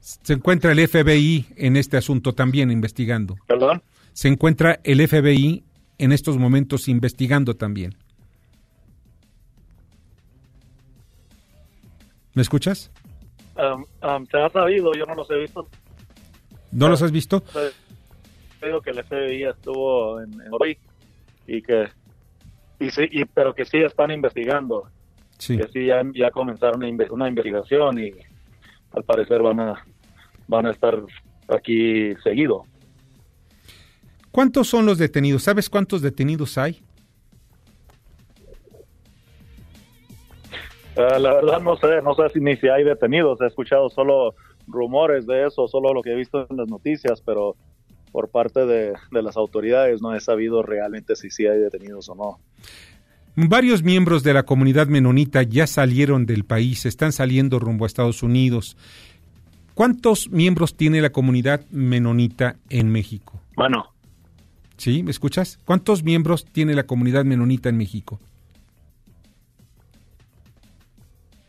se 0.00 0.32
encuentra 0.32 0.72
el 0.72 0.86
FBI 0.86 1.46
en 1.56 1.76
este 1.76 1.96
asunto 1.96 2.34
también 2.34 2.70
investigando. 2.70 3.36
¿Perdón? 3.46 3.82
Se 4.12 4.28
encuentra 4.28 4.80
el 4.82 5.06
FBI 5.06 5.62
en 5.98 6.12
estos 6.12 6.38
momentos 6.38 6.88
investigando 6.88 7.54
también. 7.54 7.94
¿Me 12.34 12.42
escuchas? 12.42 12.90
Um, 13.56 13.84
um, 14.08 14.26
¿Se 14.26 14.38
ha 14.38 14.48
sabido? 14.48 14.92
Yo 14.94 15.04
no 15.04 15.14
los 15.14 15.30
he 15.30 15.38
visto. 15.38 15.68
¿No 16.72 16.88
los 16.88 17.02
has 17.02 17.12
visto? 17.12 17.42
Digo 18.62 18.80
que 18.80 18.90
el 18.90 19.04
FBI 19.04 19.44
estuvo 19.44 20.20
en, 20.20 20.32
en 20.40 20.48
hoy 20.52 20.78
y 21.46 21.60
que 21.60 21.88
y 22.78 22.90
sí, 22.90 23.02
y, 23.10 23.24
pero 23.26 23.54
que 23.54 23.64
sí 23.64 23.78
están 23.78 24.10
investigando. 24.10 24.88
Sí. 25.38 25.58
Que 25.58 25.68
sí 25.68 25.86
ya, 25.86 26.02
ya 26.14 26.30
comenzaron 26.30 26.82
una 27.10 27.28
investigación 27.28 27.98
y 27.98 28.12
al 28.92 29.04
parecer 29.04 29.42
van 29.42 29.60
a 29.60 29.86
van 30.50 30.66
a 30.66 30.72
estar 30.72 31.00
aquí 31.48 32.14
seguido. 32.22 32.64
¿Cuántos 34.30 34.68
son 34.68 34.84
los 34.84 34.98
detenidos? 34.98 35.44
¿Sabes 35.44 35.70
cuántos 35.70 36.02
detenidos 36.02 36.58
hay? 36.58 36.82
Eh, 40.96 41.18
la 41.20 41.34
verdad 41.34 41.60
no 41.60 41.76
sé, 41.76 42.02
no 42.02 42.14
sé 42.14 42.28
si 42.32 42.40
ni 42.40 42.56
si 42.56 42.68
hay 42.68 42.84
detenidos, 42.84 43.40
he 43.40 43.46
escuchado 43.46 43.88
solo 43.88 44.34
rumores 44.66 45.26
de 45.26 45.46
eso, 45.46 45.66
solo 45.68 45.94
lo 45.94 46.02
que 46.02 46.12
he 46.12 46.16
visto 46.16 46.46
en 46.50 46.56
las 46.56 46.68
noticias, 46.68 47.22
pero 47.24 47.56
por 48.12 48.28
parte 48.28 48.66
de, 48.66 48.92
de 49.10 49.22
las 49.22 49.36
autoridades 49.36 50.02
no 50.02 50.14
he 50.14 50.20
sabido 50.20 50.62
realmente 50.62 51.14
si 51.14 51.30
sí 51.30 51.46
hay 51.46 51.58
detenidos 51.58 52.08
o 52.08 52.14
no. 52.16 52.38
Varios 53.36 53.84
miembros 53.84 54.24
de 54.24 54.34
la 54.34 54.42
comunidad 54.42 54.88
menonita 54.88 55.42
ya 55.44 55.68
salieron 55.68 56.26
del 56.26 56.44
país, 56.44 56.84
están 56.84 57.12
saliendo 57.12 57.60
rumbo 57.60 57.84
a 57.84 57.86
Estados 57.86 58.22
Unidos. 58.24 58.76
¿Cuántos 59.80 60.28
miembros 60.28 60.76
tiene 60.76 61.00
la 61.00 61.08
comunidad 61.08 61.64
menonita 61.70 62.56
en 62.68 62.92
México? 62.92 63.40
Bueno, 63.56 63.86
¿Sí? 64.76 65.02
¿Me 65.02 65.10
escuchas? 65.10 65.58
¿Cuántos 65.64 66.04
miembros 66.04 66.44
tiene 66.44 66.74
la 66.74 66.82
comunidad 66.82 67.24
menonita 67.24 67.70
en 67.70 67.78
México? 67.78 68.20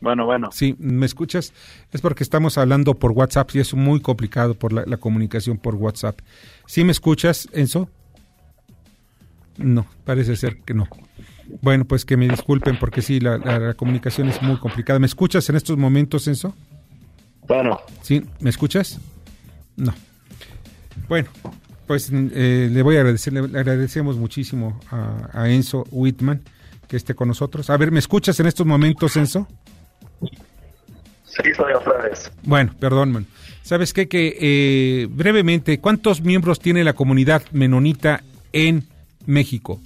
bueno, 0.00 0.24
bueno. 0.24 0.48
Sí, 0.50 0.74
¿me 0.78 1.04
escuchas? 1.04 1.52
Es 1.92 2.00
porque 2.00 2.22
estamos 2.22 2.56
hablando 2.56 2.94
por 2.94 3.12
WhatsApp 3.12 3.50
y 3.54 3.58
es 3.58 3.74
muy 3.74 4.00
complicado 4.00 4.54
por 4.54 4.72
la, 4.72 4.84
la 4.86 4.96
comunicación 4.96 5.58
por 5.58 5.74
WhatsApp. 5.74 6.18
¿Sí 6.64 6.84
me 6.84 6.92
escuchas, 6.92 7.50
Enzo? 7.52 7.90
No, 9.58 9.84
parece 10.06 10.36
ser 10.36 10.56
que 10.62 10.72
no. 10.72 10.88
Bueno, 11.60 11.84
pues 11.84 12.06
que 12.06 12.16
me 12.16 12.26
disculpen 12.28 12.78
porque 12.78 13.02
sí, 13.02 13.20
la, 13.20 13.36
la- 13.36 13.58
la 13.58 13.74
comunicación 13.74 14.30
es 14.30 14.40
muy 14.40 14.56
complicada. 14.56 14.98
¿Me 14.98 15.04
escuchas 15.06 15.46
en 15.50 15.56
estos 15.56 15.76
momentos, 15.76 16.26
Enzo? 16.26 16.54
Bueno, 17.52 17.80
¿Sí? 18.00 18.24
¿Me 18.40 18.48
escuchas? 18.48 18.98
No. 19.76 19.92
Bueno, 21.06 21.28
pues 21.86 22.10
eh, 22.10 22.70
le 22.72 22.82
voy 22.82 22.96
a 22.96 23.00
agradecer, 23.00 23.30
le 23.34 23.40
agradecemos 23.58 24.16
muchísimo 24.16 24.80
a, 24.90 25.28
a 25.34 25.50
Enzo 25.50 25.84
Whitman 25.90 26.40
que 26.88 26.96
esté 26.96 27.14
con 27.14 27.28
nosotros. 27.28 27.68
A 27.68 27.76
ver, 27.76 27.90
¿me 27.90 27.98
escuchas 27.98 28.40
en 28.40 28.46
estos 28.46 28.64
momentos, 28.66 29.16
Enzo? 29.16 29.46
sí 31.24 31.42
soy 31.54 31.72
Alfredes. 31.72 32.32
Bueno, 32.44 32.74
perdón, 32.80 33.12
man. 33.12 33.26
¿Sabes 33.62 33.92
qué? 33.92 34.08
Que 34.08 34.36
eh, 34.40 35.06
brevemente, 35.10 35.78
¿cuántos 35.78 36.22
miembros 36.22 36.58
tiene 36.58 36.82
la 36.84 36.94
comunidad 36.94 37.42
menonita 37.52 38.22
en 38.52 38.86
México? 39.26 39.78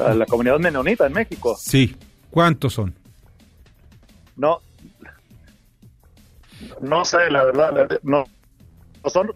Eh, 0.00 0.14
La 0.14 0.26
comunidad 0.26 0.58
menonita 0.58 1.06
en 1.06 1.12
México. 1.14 1.56
Sí. 1.58 1.96
¿Cuántos 2.32 2.72
son? 2.72 2.94
No, 4.36 4.58
no 6.80 7.04
sé, 7.04 7.30
la 7.30 7.44
verdad, 7.44 8.00
no. 8.02 8.24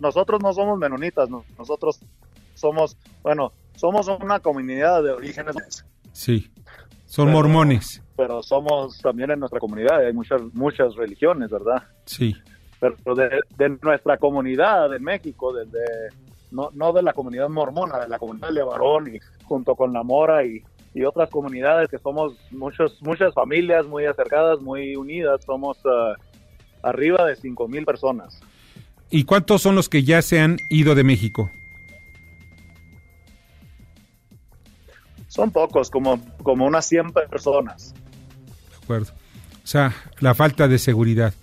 Nosotros, 0.01 0.41
no 0.43 0.53
somos 0.53 0.79
menonitas, 0.79 1.29
no. 1.29 1.45
nosotros 1.59 2.01
somos, 2.55 2.97
bueno, 3.23 3.53
somos 3.75 4.09
una 4.09 4.41
comunidad 4.41 5.03
de 5.03 5.11
orígenes, 5.11 5.85
Sí. 6.13 6.51
Son 7.05 7.27
Pero- 7.27 7.37
mormones. 7.37 8.03
pero 8.17 8.43
somos 8.43 8.99
también 9.03 9.31
en 9.31 9.39
nuestra 9.41 9.61
comunidad, 9.61 9.99
hay 10.07 10.13
muchas, 10.15 10.41
muchas 10.55 10.95
religiones, 10.97 11.51
¿verdad? 11.51 11.83
Sí. 12.07 12.35
Pero 12.81 13.15
de, 13.15 13.41
de 13.57 13.69
nuestra 13.83 14.17
comunidad 14.17 14.93
en 14.95 15.03
México, 15.05 15.53
desde, 15.53 15.85
no, 16.51 16.71
no 16.73 16.93
de 16.95 17.03
la 17.03 17.13
comunidad 17.13 17.49
mormona, 17.51 17.99
de 17.99 18.09
la 18.09 18.19
comunidad 18.19 18.49
de 18.49 18.55
Levarón 18.55 19.15
y 19.15 19.19
junto 19.45 19.75
con 19.77 19.93
la 19.93 20.03
Mora 20.03 20.45
y, 20.45 20.63
y 20.97 21.05
otras 21.05 21.29
comunidades 21.29 21.91
que 21.91 21.99
somos 21.99 22.33
muchos, 22.51 23.03
muchas 23.03 23.35
familias 23.35 23.85
muy 23.85 24.07
acercadas, 24.07 24.63
muy 24.63 24.97
unidas, 24.97 25.45
somos 25.45 25.77
ah, 25.85 26.15
arriba 26.83 27.27
de 27.27 27.37
cinco 27.37 27.69
mil 27.69 27.85
personas. 27.85 28.41
¿Y 29.11 29.25
cuántos 29.25 29.61
son 29.61 29.75
los 29.75 29.91
que 29.91 30.05
ya 30.05 30.23
se 30.23 30.41
han 30.41 30.57
ido 30.71 30.95
de 30.95 31.05
México? 31.05 31.51
Son 35.29 35.51
pocos, 35.51 35.91
como, 35.91 36.19
como 36.43 36.65
unas 36.65 36.87
100 36.87 37.13
personas. 37.31 37.95
De 38.71 38.77
acuerdo. 38.83 39.13
O 39.63 39.67
sea, 39.67 39.93
la 40.21 40.35
falta 40.35 40.67
de 40.67 40.79
seguridad. 40.79 41.35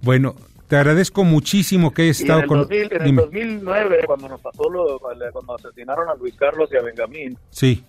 Bueno, 0.00 0.36
te 0.68 0.76
agradezco 0.76 1.24
muchísimo 1.24 1.92
que 1.92 2.02
hayas 2.02 2.20
Y 2.20 2.22
en 2.22 2.26
estado 2.26 2.42
el, 2.42 2.46
con... 2.46 2.58
2000 2.58 2.82
en 2.82 2.92
el 2.92 3.04
Dime. 3.04 3.22
2009, 3.22 4.02
cuando 4.06 4.28
nos 4.28 4.40
pasó 4.40 4.70
lo, 4.70 5.00
cuando 5.00 5.56
asesinaron 5.56 6.08
a 6.08 6.14
Luis 6.14 6.36
Carlos 6.36 6.70
y 6.72 6.76
a 6.76 6.82
Benjamín, 6.82 7.36
Sí, 7.50 7.84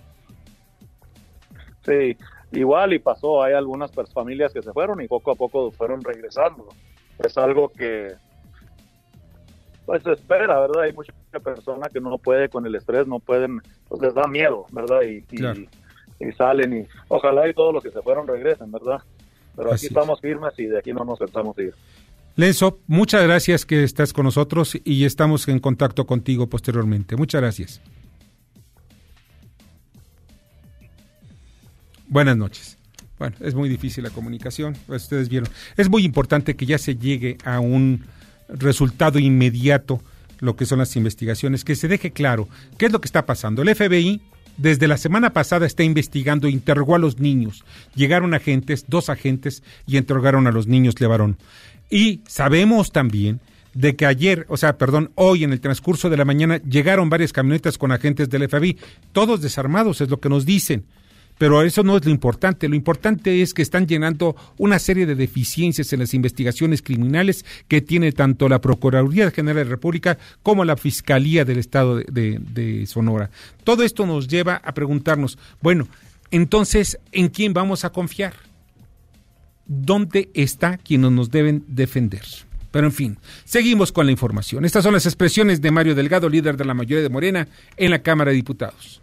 sí, 1.86 2.18
igual 2.52 2.94
y 2.94 3.00
pasó, 3.00 3.44
hay 3.44 3.54
algunas 3.54 3.92
familias 4.14 4.54
que 4.54 4.62
se 4.62 4.72
fueron 4.74 5.02
y 5.02 5.08
poco 5.08 5.32
a 5.32 5.36
poco 5.36 5.72
fueron 5.72 6.02
regresando. 6.04 6.68
Es 7.20 7.38
algo 7.38 7.70
que 7.70 8.14
pues 9.86 10.04
se 10.04 10.12
espera, 10.14 10.60
¿verdad? 10.60 10.84
Hay 10.84 10.94
mucha 10.94 11.12
persona 11.44 11.88
que 11.92 12.00
no 12.00 12.18
puede 12.18 12.50
con 12.50 12.66
el 12.66 12.76
estrés, 12.76 13.08
no 13.08 13.20
pueden, 13.20 13.62
pues 13.90 14.02
les 14.02 14.14
da 14.14 14.28
miedo, 14.28 14.66
¿verdad? 14.72 15.02
Y, 15.02 15.26
y- 15.32 15.38
Claro. 15.38 15.60
y 16.20 16.32
salen 16.34 16.82
y 16.82 16.88
ojalá 17.08 17.50
y 17.50 17.54
todos 17.54 17.74
los 17.74 17.84
que 17.84 17.92
se 17.92 18.02
fueron 18.02 18.28
regresen, 18.28 18.72
¿verdad? 18.72 19.00
Pero 19.56 19.72
Así 19.72 19.88
aquí 19.88 19.94
es. 19.94 19.98
estamos 19.98 20.22
firmes 20.22 20.54
y 20.60 20.66
de 20.68 20.78
aquí 20.80 20.94
no 20.94 21.04
nos 21.04 21.20
pensamos 21.20 21.58
ir. 21.58 21.74
Lenzo, 22.36 22.80
muchas 22.88 23.24
gracias 23.24 23.66
que 23.66 23.84
estás 23.84 24.14
con 24.14 24.24
nosotros 24.26 24.78
y 24.86 25.04
estamos 25.04 25.48
en 25.50 25.60
contacto 25.60 26.06
contigo 26.06 26.48
posteriormente. 26.48 27.18
Muchas 27.18 27.42
gracias. 27.42 27.82
Buenas 32.12 32.36
noches. 32.36 32.78
Bueno, 33.18 33.38
es 33.40 33.56
muy 33.56 33.70
difícil 33.70 34.04
la 34.04 34.10
comunicación, 34.10 34.76
ustedes 34.90 35.30
vieron. 35.30 35.48
Es 35.78 35.90
muy 35.90 36.04
importante 36.04 36.58
que 36.58 36.66
ya 36.66 36.78
se 36.78 36.98
llegue 36.98 37.38
a 37.46 37.62
un 37.62 38.04
resultado 38.50 39.18
inmediato 39.18 40.02
lo 40.40 40.58
que 40.58 40.66
son 40.66 40.80
las 40.80 40.98
investigaciones, 40.98 41.64
que 41.64 41.74
se 41.78 41.88
deje 41.88 42.12
claro 42.12 42.50
qué 42.78 42.88
es 42.88 42.92
lo 42.92 43.00
que 43.00 43.06
está 43.06 43.26
pasando. 43.26 43.62
El 43.62 43.74
FBI 43.74 44.20
desde 44.58 44.90
la 44.90 44.98
semana 44.98 45.32
pasada 45.32 45.66
está 45.66 45.84
investigando, 45.84 46.50
interrogó 46.50 46.96
a 46.96 47.00
los 47.00 47.20
niños. 47.20 47.64
Llegaron 47.96 48.34
agentes, 48.34 48.84
dos 48.90 49.08
agentes, 49.08 49.64
y 49.88 49.96
interrogaron 49.96 50.48
a 50.48 50.52
los 50.52 50.68
niños 50.68 51.00
Levarón. 51.00 51.38
Y 51.90 52.24
sabemos 52.28 52.92
también 52.92 53.40
de 53.74 53.96
que 53.96 54.06
ayer, 54.06 54.46
o 54.50 54.58
sea, 54.58 54.78
perdón, 54.78 55.12
hoy 55.16 55.46
en 55.46 55.54
el 55.54 55.62
transcurso 55.62 56.10
de 56.10 56.18
la 56.18 56.26
mañana 56.26 56.58
llegaron 56.58 57.10
varias 57.10 57.32
camionetas 57.32 57.78
con 57.78 57.94
agentes 57.94 58.30
del 58.30 58.50
FBI, 58.50 58.78
todos 59.14 59.40
desarmados, 59.40 60.02
es 60.02 60.10
lo 60.10 60.20
que 60.20 60.28
nos 60.28 60.46
dicen. 60.46 60.84
Pero 61.42 61.64
eso 61.64 61.82
no 61.82 61.98
es 61.98 62.06
lo 62.06 62.12
importante. 62.12 62.70
Lo 62.70 62.76
importante 62.76 63.42
es 63.42 63.56
que 63.56 63.64
están 63.64 63.88
llenando 63.88 64.36
una 64.60 64.78
serie 64.78 65.08
de 65.08 65.16
deficiencias 65.16 65.92
en 65.92 66.02
las 66.02 66.14
investigaciones 66.14 66.84
criminales 66.84 67.46
que 67.68 67.82
tiene 67.82 68.12
tanto 68.12 68.48
la 68.48 68.62
Procuraduría 68.62 69.32
General 69.32 69.56
de 69.56 69.64
la 69.66 69.72
República 69.72 70.20
como 70.44 70.66
la 70.66 70.78
Fiscalía 70.78 71.44
del 71.44 71.58
Estado 71.58 71.96
de, 71.96 72.38
de- 72.40 72.86
Sonora. 72.86 73.32
Todo 73.64 73.82
esto 73.82 74.06
nos 74.06 74.28
lleva 74.28 74.62
a 74.64 74.72
preguntarnos, 74.76 75.40
bueno, 75.64 75.88
entonces, 76.30 77.00
¿en 77.12 77.30
quién 77.30 77.54
vamos 77.54 77.86
a 77.86 77.90
confiar? 77.90 78.34
¿Dónde 79.66 80.30
está 80.36 80.78
quienes 80.78 81.12
nos 81.12 81.32
deben 81.32 81.64
defender? 81.68 82.22
Pero 82.70 82.86
en 82.86 82.94
fin, 82.94 83.18
seguimos 83.46 83.92
con 83.92 84.06
la 84.06 84.12
información. 84.12 84.64
Estas 84.64 84.84
son 84.84 84.94
las 84.94 85.08
expresiones 85.08 85.60
de 85.60 85.72
Mario 85.72 85.96
Delgado, 85.96 86.30
líder 86.30 86.56
de 86.56 86.66
la 86.66 86.76
mayoría 86.76 87.02
de 87.02 87.10
Morena, 87.10 87.48
en 87.78 87.90
la 87.90 88.04
Cámara 88.04 88.30
de 88.30 88.36
Diputados. 88.36 89.02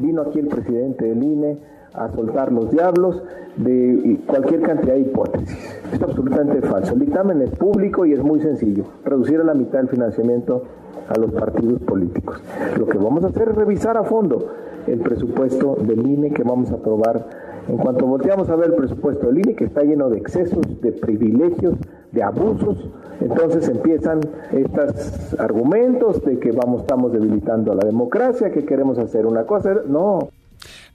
Vino 0.00 0.22
aquí 0.22 0.40
el 0.40 0.48
presidente 0.48 1.04
del 1.04 1.22
INE 1.22 1.58
a 1.94 2.10
soltar 2.10 2.52
los 2.52 2.70
diablos 2.70 3.22
de 3.56 4.18
cualquier 4.26 4.62
cantidad 4.62 4.94
de 4.94 5.00
hipótesis. 5.00 5.80
Es 5.92 6.02
absolutamente 6.02 6.62
falso. 6.62 6.94
El 6.94 7.00
dictamen 7.00 7.42
es 7.42 7.50
público 7.50 8.06
y 8.06 8.12
es 8.12 8.22
muy 8.22 8.40
sencillo. 8.40 8.84
Reducir 9.04 9.40
a 9.40 9.44
la 9.44 9.54
mitad 9.54 9.80
el 9.80 9.88
financiamiento 9.88 10.64
a 11.08 11.18
los 11.18 11.32
partidos 11.32 11.80
políticos. 11.82 12.40
Lo 12.78 12.86
que 12.86 12.98
vamos 12.98 13.24
a 13.24 13.28
hacer 13.28 13.48
es 13.48 13.54
revisar 13.54 13.96
a 13.96 14.04
fondo 14.04 14.46
el 14.86 15.00
presupuesto 15.00 15.76
del 15.80 16.06
INE 16.06 16.30
que 16.30 16.42
vamos 16.42 16.70
a 16.70 16.76
aprobar. 16.76 17.49
En 17.70 17.76
cuanto 17.76 18.04
volteamos 18.04 18.48
a 18.48 18.56
ver 18.56 18.70
el 18.70 18.74
presupuesto 18.74 19.28
del 19.28 19.38
INE, 19.38 19.54
que 19.54 19.64
está 19.64 19.82
lleno 19.82 20.10
de 20.10 20.18
excesos, 20.18 20.60
de 20.80 20.90
privilegios, 20.90 21.76
de 22.10 22.20
abusos, 22.20 22.78
entonces 23.20 23.68
empiezan 23.68 24.18
estos 24.50 25.38
argumentos 25.38 26.20
de 26.24 26.40
que 26.40 26.50
vamos, 26.50 26.80
estamos 26.80 27.12
debilitando 27.12 27.70
a 27.70 27.76
la 27.76 27.86
democracia, 27.86 28.50
que 28.50 28.64
queremos 28.64 28.98
hacer 28.98 29.24
una 29.24 29.44
cosa. 29.44 29.72
No, 29.86 30.30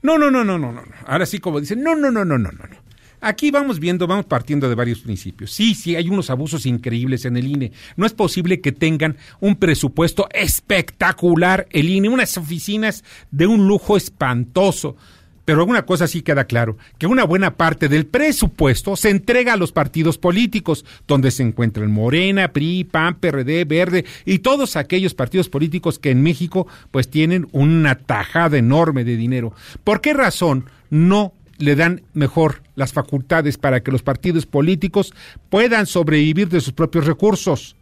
No, 0.02 0.18
no, 0.18 0.30
no, 0.30 0.44
no, 0.44 0.58
no, 0.58 0.70
no. 0.70 0.82
Ahora 1.06 1.24
sí, 1.24 1.38
como 1.38 1.60
dicen, 1.60 1.82
no, 1.82 1.96
no, 1.96 2.10
no, 2.10 2.26
no, 2.26 2.36
no, 2.36 2.50
no. 2.52 2.86
Aquí 3.22 3.50
vamos 3.50 3.80
viendo, 3.80 4.06
vamos 4.06 4.26
partiendo 4.26 4.68
de 4.68 4.74
varios 4.74 5.00
principios. 5.00 5.50
Sí, 5.50 5.74
sí, 5.74 5.96
hay 5.96 6.10
unos 6.10 6.28
abusos 6.28 6.66
increíbles 6.66 7.24
en 7.24 7.38
el 7.38 7.46
INE. 7.48 7.72
No 7.96 8.04
es 8.04 8.12
posible 8.12 8.60
que 8.60 8.72
tengan 8.72 9.16
un 9.40 9.56
presupuesto 9.56 10.28
espectacular 10.30 11.66
el 11.70 11.88
INE, 11.88 12.10
unas 12.10 12.36
oficinas 12.36 13.02
de 13.30 13.46
un 13.46 13.66
lujo 13.66 13.96
espantoso. 13.96 14.96
Pero 15.46 15.64
una 15.64 15.86
cosa 15.86 16.08
sí 16.08 16.22
queda 16.22 16.44
claro, 16.44 16.76
que 16.98 17.06
una 17.06 17.24
buena 17.24 17.54
parte 17.54 17.88
del 17.88 18.04
presupuesto 18.04 18.96
se 18.96 19.10
entrega 19.10 19.52
a 19.52 19.56
los 19.56 19.70
partidos 19.70 20.18
políticos, 20.18 20.84
donde 21.06 21.30
se 21.30 21.44
encuentran 21.44 21.90
Morena, 21.90 22.52
PRI, 22.52 22.82
PAN, 22.82 23.14
PRD, 23.14 23.64
Verde 23.64 24.04
y 24.24 24.40
todos 24.40 24.74
aquellos 24.74 25.14
partidos 25.14 25.48
políticos 25.48 26.00
que 26.00 26.10
en 26.10 26.22
México 26.22 26.66
pues 26.90 27.08
tienen 27.08 27.46
una 27.52 27.94
tajada 27.96 28.58
enorme 28.58 29.04
de 29.04 29.16
dinero. 29.16 29.54
¿Por 29.84 30.00
qué 30.00 30.14
razón 30.14 30.64
no 30.90 31.32
le 31.58 31.76
dan 31.76 32.02
mejor 32.12 32.62
las 32.74 32.92
facultades 32.92 33.56
para 33.56 33.84
que 33.84 33.92
los 33.92 34.02
partidos 34.02 34.46
políticos 34.46 35.14
puedan 35.48 35.86
sobrevivir 35.86 36.48
de 36.48 36.60
sus 36.60 36.72
propios 36.72 37.06
recursos? 37.06 37.76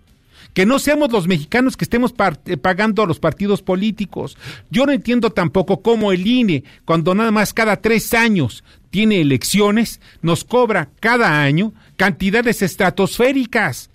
Que 0.54 0.64
no 0.64 0.78
seamos 0.78 1.12
los 1.12 1.26
mexicanos 1.26 1.76
que 1.76 1.84
estemos 1.84 2.14
eh, 2.46 2.56
pagando 2.56 3.02
a 3.02 3.06
los 3.06 3.18
partidos 3.18 3.60
políticos. 3.60 4.38
Yo 4.70 4.86
no 4.86 4.92
entiendo 4.92 5.30
tampoco 5.30 5.82
cómo 5.82 6.12
el 6.12 6.26
INE, 6.26 6.64
cuando 6.84 7.14
nada 7.14 7.32
más 7.32 7.52
cada 7.52 7.76
tres 7.76 8.14
años 8.14 8.64
tiene 8.90 9.20
elecciones, 9.20 10.00
nos 10.22 10.44
cobra 10.44 10.88
cada 11.00 11.42
año 11.42 11.74
cantidades 11.96 12.62
estratosféricas. 12.62 13.90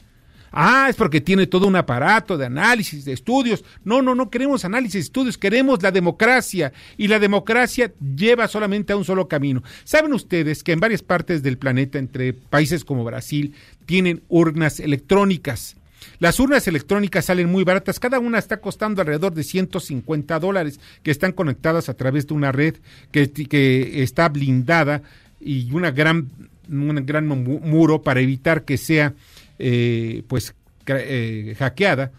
Ah, 0.52 0.88
es 0.90 0.96
porque 0.96 1.22
tiene 1.22 1.48
todo 1.48 1.68
un 1.68 1.76
aparato 1.76 2.38
de 2.38 2.48
análisis, 2.48 3.06
de 3.06 3.14
estudios. 3.14 3.64
No, 3.84 4.02
no, 4.02 4.16
no 4.16 4.30
queremos 4.30 4.66
análisis, 4.66 5.06
estudios, 5.06 5.38
queremos 5.38 5.82
la 5.84 5.92
democracia. 5.92 6.74
Y 6.98 7.08
la 7.08 7.20
democracia 7.20 7.94
lleva 8.16 8.48
solamente 8.48 8.92
a 8.92 8.98
un 8.98 9.06
solo 9.06 9.28
camino. 9.28 9.64
¿Saben 9.84 10.12
ustedes 10.12 10.64
que 10.64 10.72
en 10.72 10.80
varias 10.80 11.04
partes 11.04 11.44
del 11.44 11.60
planeta, 11.60 12.00
entre 12.00 12.34
países 12.34 12.84
como 12.84 13.04
Brasil, 13.04 13.54
tienen 13.86 14.24
urnas 14.28 14.80
electrónicas? 14.80 15.76
Las 16.20 16.40
urnas 16.40 16.68
electrónicas 16.68 17.26
salen 17.26 17.50
muy 17.50 17.64
baratas, 17.64 18.00
cada 18.00 18.20
una 18.20 18.40
está 18.40 18.58
costando 18.58 19.02
alrededor 19.02 19.34
de 19.34 19.44
150 19.44 20.40
dólares, 20.40 20.80
que 21.04 21.12
están 21.12 21.32
conectadas 21.32 21.90
a 21.90 21.94
través 21.94 22.28
de 22.28 22.34
una 22.34 22.52
red 22.52 22.76
que, 23.12 24.04
está 24.04 24.30
blindada 24.30 25.02
y 25.40 25.72
una 25.72 25.92
gran, 25.92 26.30
un 26.70 27.06
gran 27.06 27.28
muro 27.28 28.02
para 28.02 28.20
evitar 28.20 28.66
que 28.66 28.78
sea 28.78 29.14
eh, 29.58 30.24
pues 30.28 30.54
eh, 30.88 31.56
hackeada. 31.58 32.12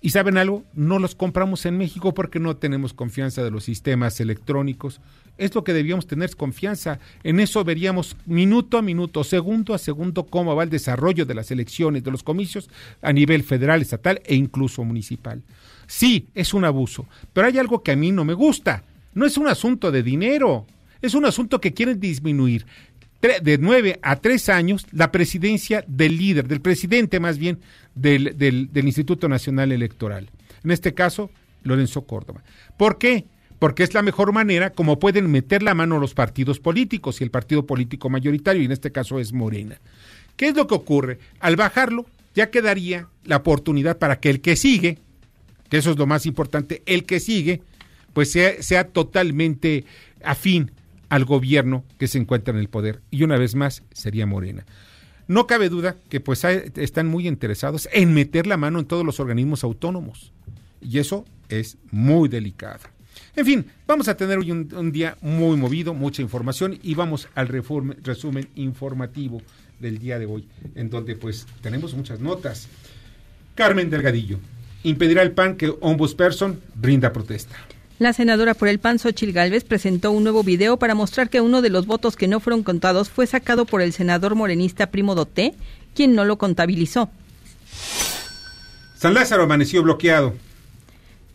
¿Y 0.00 0.10
saben 0.10 0.38
algo? 0.38 0.64
No 0.74 0.98
los 0.98 1.14
compramos 1.16 1.66
en 1.66 1.76
México 1.76 2.14
porque 2.14 2.38
no 2.38 2.56
tenemos 2.56 2.94
confianza 2.94 3.42
de 3.42 3.50
los 3.50 3.64
sistemas 3.64 4.20
electrónicos 4.20 5.00
es 5.38 5.54
lo 5.54 5.64
que 5.64 5.72
debíamos 5.72 6.06
tener 6.06 6.34
confianza. 6.36 6.98
En 7.22 7.40
eso 7.40 7.64
veríamos 7.64 8.16
minuto 8.26 8.76
a 8.76 8.82
minuto, 8.82 9.24
segundo 9.24 9.72
a 9.72 9.78
segundo, 9.78 10.26
cómo 10.26 10.54
va 10.54 10.64
el 10.64 10.70
desarrollo 10.70 11.24
de 11.24 11.34
las 11.34 11.50
elecciones, 11.50 12.04
de 12.04 12.10
los 12.10 12.22
comicios 12.22 12.68
a 13.00 13.12
nivel 13.12 13.44
federal, 13.44 13.80
estatal 13.80 14.20
e 14.24 14.34
incluso 14.34 14.84
municipal. 14.84 15.42
Sí, 15.86 16.26
es 16.34 16.52
un 16.52 16.64
abuso, 16.64 17.06
pero 17.32 17.46
hay 17.46 17.56
algo 17.58 17.82
que 17.82 17.92
a 17.92 17.96
mí 17.96 18.12
no 18.12 18.24
me 18.24 18.34
gusta. 18.34 18.84
No 19.14 19.24
es 19.24 19.38
un 19.38 19.48
asunto 19.48 19.90
de 19.90 20.02
dinero, 20.02 20.66
es 21.00 21.14
un 21.14 21.24
asunto 21.24 21.60
que 21.60 21.72
quieren 21.72 21.98
disminuir 21.98 22.66
de 23.20 23.58
nueve 23.58 23.98
a 24.02 24.16
tres 24.16 24.48
años 24.48 24.86
la 24.92 25.10
presidencia 25.10 25.84
del 25.88 26.18
líder, 26.18 26.46
del 26.46 26.60
presidente 26.60 27.18
más 27.18 27.38
bien, 27.38 27.58
del, 27.94 28.36
del, 28.36 28.72
del 28.72 28.86
Instituto 28.86 29.28
Nacional 29.28 29.72
Electoral. 29.72 30.30
En 30.62 30.70
este 30.70 30.94
caso, 30.94 31.30
Lorenzo 31.64 32.02
Córdoba. 32.02 32.42
¿Por 32.76 32.98
qué? 32.98 33.24
Porque 33.58 33.82
es 33.82 33.94
la 33.94 34.02
mejor 34.02 34.32
manera 34.32 34.70
como 34.70 34.98
pueden 34.98 35.30
meter 35.30 35.62
la 35.62 35.74
mano 35.74 35.98
los 35.98 36.14
partidos 36.14 36.60
políticos 36.60 37.20
y 37.20 37.24
el 37.24 37.30
partido 37.30 37.66
político 37.66 38.08
mayoritario, 38.08 38.62
y 38.62 38.66
en 38.66 38.72
este 38.72 38.92
caso 38.92 39.18
es 39.18 39.32
Morena. 39.32 39.80
¿Qué 40.36 40.48
es 40.48 40.56
lo 40.56 40.66
que 40.66 40.74
ocurre? 40.74 41.18
Al 41.40 41.56
bajarlo, 41.56 42.06
ya 42.34 42.50
quedaría 42.50 43.08
la 43.24 43.36
oportunidad 43.36 43.98
para 43.98 44.20
que 44.20 44.30
el 44.30 44.40
que 44.40 44.56
sigue, 44.56 44.98
que 45.68 45.78
eso 45.78 45.90
es 45.90 45.98
lo 45.98 46.06
más 46.06 46.26
importante, 46.26 46.82
el 46.86 47.04
que 47.04 47.18
sigue, 47.20 47.62
pues 48.12 48.30
sea, 48.30 48.62
sea 48.62 48.88
totalmente 48.88 49.84
afín 50.22 50.70
al 51.08 51.24
gobierno 51.24 51.84
que 51.98 52.06
se 52.06 52.18
encuentra 52.18 52.54
en 52.54 52.60
el 52.60 52.68
poder. 52.68 53.00
Y 53.10 53.24
una 53.24 53.38
vez 53.38 53.54
más, 53.54 53.82
sería 53.92 54.26
Morena. 54.26 54.64
No 55.26 55.46
cabe 55.46 55.68
duda 55.68 55.96
que 56.08 56.20
pues 56.20 56.42
están 56.44 57.06
muy 57.06 57.28
interesados 57.28 57.88
en 57.92 58.14
meter 58.14 58.46
la 58.46 58.56
mano 58.56 58.78
en 58.78 58.86
todos 58.86 59.04
los 59.04 59.20
organismos 59.20 59.62
autónomos. 59.64 60.32
Y 60.80 60.98
eso 60.98 61.24
es 61.48 61.76
muy 61.90 62.28
delicado. 62.28 62.80
En 63.38 63.46
fin, 63.46 63.70
vamos 63.86 64.08
a 64.08 64.16
tener 64.16 64.36
hoy 64.36 64.50
un, 64.50 64.90
día 64.90 65.16
muy 65.20 65.56
movido, 65.56 65.94
mucha 65.94 66.22
información 66.22 66.76
y 66.82 66.96
vamos 66.96 67.28
al 67.36 67.46
resumen 67.46 68.48
informativo 68.56 69.40
del 69.78 70.00
día 70.00 70.18
de 70.18 70.26
hoy, 70.26 70.48
en 70.74 70.90
donde 70.90 71.14
pues 71.14 71.46
tenemos 71.60 71.94
muchas 71.94 72.18
notas. 72.18 72.66
Carmen 73.54 73.90
Delgadillo, 73.90 74.40
impedirá 74.82 75.22
el 75.22 75.30
PAN 75.30 75.56
que 75.56 75.72
Ombudsperson 75.80 76.58
brinda 76.74 77.12
protesta. 77.12 77.54
La 78.00 78.12
senadora 78.12 78.54
por 78.54 78.66
el 78.66 78.80
PAN, 78.80 78.98
Xochil 78.98 79.32
Gálvez, 79.32 79.62
presentó 79.62 80.10
un 80.10 80.24
nuevo 80.24 80.42
video 80.42 80.76
para 80.76 80.96
mostrar 80.96 81.30
que 81.30 81.40
uno 81.40 81.62
de 81.62 81.70
los 81.70 81.86
votos 81.86 82.16
que 82.16 82.26
no 82.26 82.40
fueron 82.40 82.64
contados 82.64 83.08
fue 83.08 83.28
sacado 83.28 83.66
por 83.66 83.82
el 83.82 83.92
senador 83.92 84.34
morenista 84.34 84.90
Primo 84.90 85.14
Doté, 85.14 85.54
quien 85.94 86.16
no 86.16 86.24
lo 86.24 86.38
contabilizó. 86.38 87.08
San 88.96 89.14
Lázaro 89.14 89.44
amaneció 89.44 89.80
bloqueado. 89.84 90.34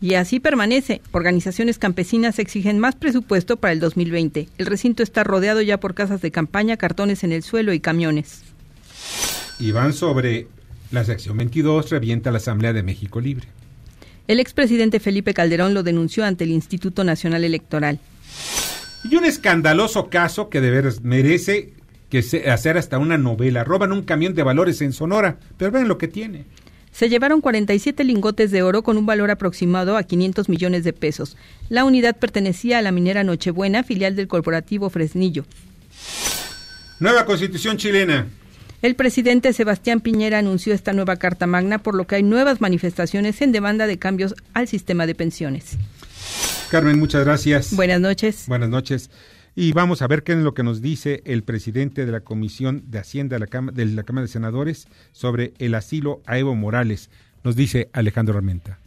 Y 0.04 0.16
así 0.16 0.38
permanece. 0.38 1.00
Organizaciones 1.12 1.78
campesinas 1.78 2.38
exigen 2.38 2.78
más 2.78 2.94
presupuesto 2.94 3.56
para 3.56 3.72
el 3.72 3.80
2020. 3.80 4.50
El 4.58 4.66
recinto 4.66 5.02
está 5.02 5.24
rodeado 5.24 5.62
ya 5.62 5.80
por 5.80 5.94
casas 5.94 6.20
de 6.20 6.30
campaña, 6.30 6.76
cartones 6.76 7.24
en 7.24 7.32
el 7.32 7.42
suelo 7.42 7.72
y 7.72 7.80
camiones. 7.80 8.42
Y 9.58 9.72
van 9.72 9.94
sobre 9.94 10.46
la 10.90 11.04
sección 11.04 11.38
22, 11.38 11.88
revienta 11.88 12.30
la 12.30 12.36
Asamblea 12.36 12.74
de 12.74 12.82
México 12.82 13.18
Libre. 13.18 13.48
El 14.28 14.40
expresidente 14.40 15.00
Felipe 15.00 15.32
Calderón 15.32 15.72
lo 15.72 15.82
denunció 15.82 16.26
ante 16.26 16.44
el 16.44 16.50
Instituto 16.50 17.02
Nacional 17.02 17.42
Electoral. 17.42 17.98
Y 19.10 19.16
un 19.16 19.24
escandaloso 19.24 20.10
caso 20.10 20.50
que 20.50 20.60
de 20.60 20.70
veras 20.70 21.00
merece 21.00 21.72
que 22.10 22.18
hacer 22.50 22.76
hasta 22.76 22.98
una 22.98 23.16
novela. 23.16 23.64
Roban 23.64 23.90
un 23.90 24.02
camión 24.02 24.34
de 24.34 24.42
valores 24.42 24.82
en 24.82 24.92
Sonora, 24.92 25.38
pero 25.56 25.70
ven 25.70 25.88
lo 25.88 25.96
que 25.96 26.08
tiene 26.08 26.44
se 26.94 27.08
llevaron 27.08 27.40
47 27.40 28.04
lingotes 28.04 28.52
de 28.52 28.62
oro 28.62 28.82
con 28.82 28.96
un 28.96 29.04
valor 29.04 29.30
aproximado 29.32 29.96
a 29.96 30.04
500 30.04 30.48
millones 30.48 30.84
de 30.84 30.92
pesos. 30.92 31.36
La 31.68 31.84
unidad 31.84 32.16
pertenecía 32.16 32.78
a 32.78 32.82
la 32.82 32.92
minera 32.92 33.24
Nochebuena, 33.24 33.82
filial 33.82 34.14
del 34.14 34.28
corporativo 34.28 34.88
Fresnillo. 34.90 35.44
Nueva 37.00 37.26
constitución 37.26 37.78
chilena. 37.78 38.28
El 38.80 38.94
presidente 38.94 39.52
Sebastián 39.52 40.00
Piñera 40.00 40.38
anunció 40.38 40.72
esta 40.72 40.92
nueva 40.92 41.16
Carta 41.16 41.46
Magna, 41.48 41.78
por 41.78 41.96
lo 41.96 42.06
que 42.06 42.16
hay 42.16 42.22
nuevas 42.22 42.60
manifestaciones 42.60 43.42
en 43.42 43.50
demanda 43.50 43.88
de 43.88 43.98
cambios 43.98 44.36
al 44.52 44.68
sistema 44.68 45.06
de 45.06 45.16
pensiones. 45.16 45.76
Carmen, 46.70 46.98
muchas 46.98 47.24
gracias. 47.24 47.74
Buenas 47.74 48.00
noches. 48.00 48.44
Buenas 48.46 48.68
noches. 48.68 49.10
Y 49.56 49.72
vamos 49.72 50.02
a 50.02 50.08
ver 50.08 50.24
qué 50.24 50.32
es 50.32 50.38
lo 50.38 50.52
que 50.52 50.64
nos 50.64 50.82
dice 50.82 51.22
el 51.26 51.44
presidente 51.44 52.04
de 52.04 52.10
la 52.10 52.22
Comisión 52.22 52.90
de 52.90 52.98
Hacienda 52.98 53.36
de 53.36 53.40
la, 53.40 53.46
Cámara 53.46 54.22
de, 54.22 54.26
Senadores 54.26 54.88
sobre 55.12 55.52
el 55.60 55.76
asilo 55.76 56.18
a 56.26 56.38
Evo 56.38 56.56
Morales. 56.56 57.08
Nos 57.44 57.54
dice 57.54 57.88
Alejandro 57.92 58.36
Armenta. 58.36 58.78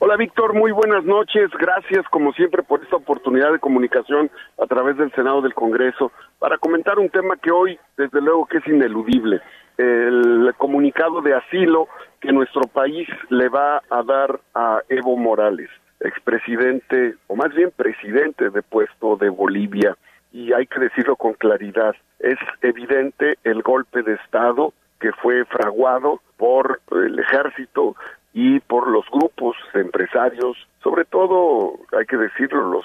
Hola 0.00 0.16
Víctor, 0.16 0.54
muy 0.54 0.72
buenas 0.72 1.04
noches. 1.04 1.48
Gracias 1.60 2.04
como 2.10 2.32
siempre 2.32 2.64
por 2.64 2.82
esta 2.82 2.96
oportunidad 2.96 3.52
de 3.52 3.60
comunicación 3.60 4.32
a 4.60 4.66
través 4.66 4.96
del 4.96 5.12
Senado 5.12 5.42
del 5.42 5.54
Congreso 5.54 6.10
para 6.40 6.58
comentar 6.58 6.98
un 6.98 7.08
tema 7.10 7.36
que 7.36 7.52
hoy 7.52 7.78
desde 7.96 8.20
luego 8.20 8.46
que 8.46 8.58
es 8.58 8.66
ineludible. 8.66 9.40
El 9.76 10.52
comunicado 10.58 11.22
de 11.22 11.34
asilo 11.34 11.86
que 12.20 12.32
nuestro 12.32 12.62
país 12.62 13.08
le 13.30 13.48
va 13.48 13.80
a 13.90 14.02
dar 14.02 14.40
a 14.56 14.80
Evo 14.88 15.16
Morales 15.16 15.70
expresidente, 16.00 17.16
o 17.26 17.36
más 17.36 17.54
bien 17.54 17.70
presidente 17.74 18.50
de 18.50 18.62
puesto 18.62 19.16
de 19.16 19.28
Bolivia, 19.28 19.96
y 20.32 20.52
hay 20.52 20.66
que 20.66 20.80
decirlo 20.80 21.16
con 21.16 21.34
claridad, 21.34 21.94
es 22.18 22.38
evidente 22.62 23.38
el 23.44 23.62
golpe 23.62 24.02
de 24.02 24.14
Estado 24.14 24.72
que 25.00 25.12
fue 25.12 25.44
fraguado 25.46 26.20
por 26.36 26.80
el 26.92 27.18
ejército 27.18 27.96
y 28.32 28.60
por 28.60 28.88
los 28.88 29.06
grupos 29.10 29.56
empresarios, 29.74 30.56
sobre 30.82 31.04
todo, 31.04 31.74
hay 31.98 32.06
que 32.06 32.16
decirlo, 32.16 32.70
los 32.70 32.84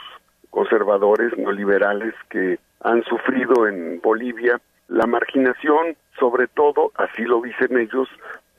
conservadores 0.49 1.37
neoliberales 1.37 2.13
que 2.29 2.59
han 2.81 3.03
sufrido 3.03 3.67
en 3.67 3.99
Bolivia 4.01 4.59
la 4.87 5.07
marginación, 5.07 5.95
sobre 6.19 6.47
todo, 6.47 6.91
así 6.95 7.23
lo 7.23 7.41
dicen 7.41 7.77
ellos, 7.77 8.07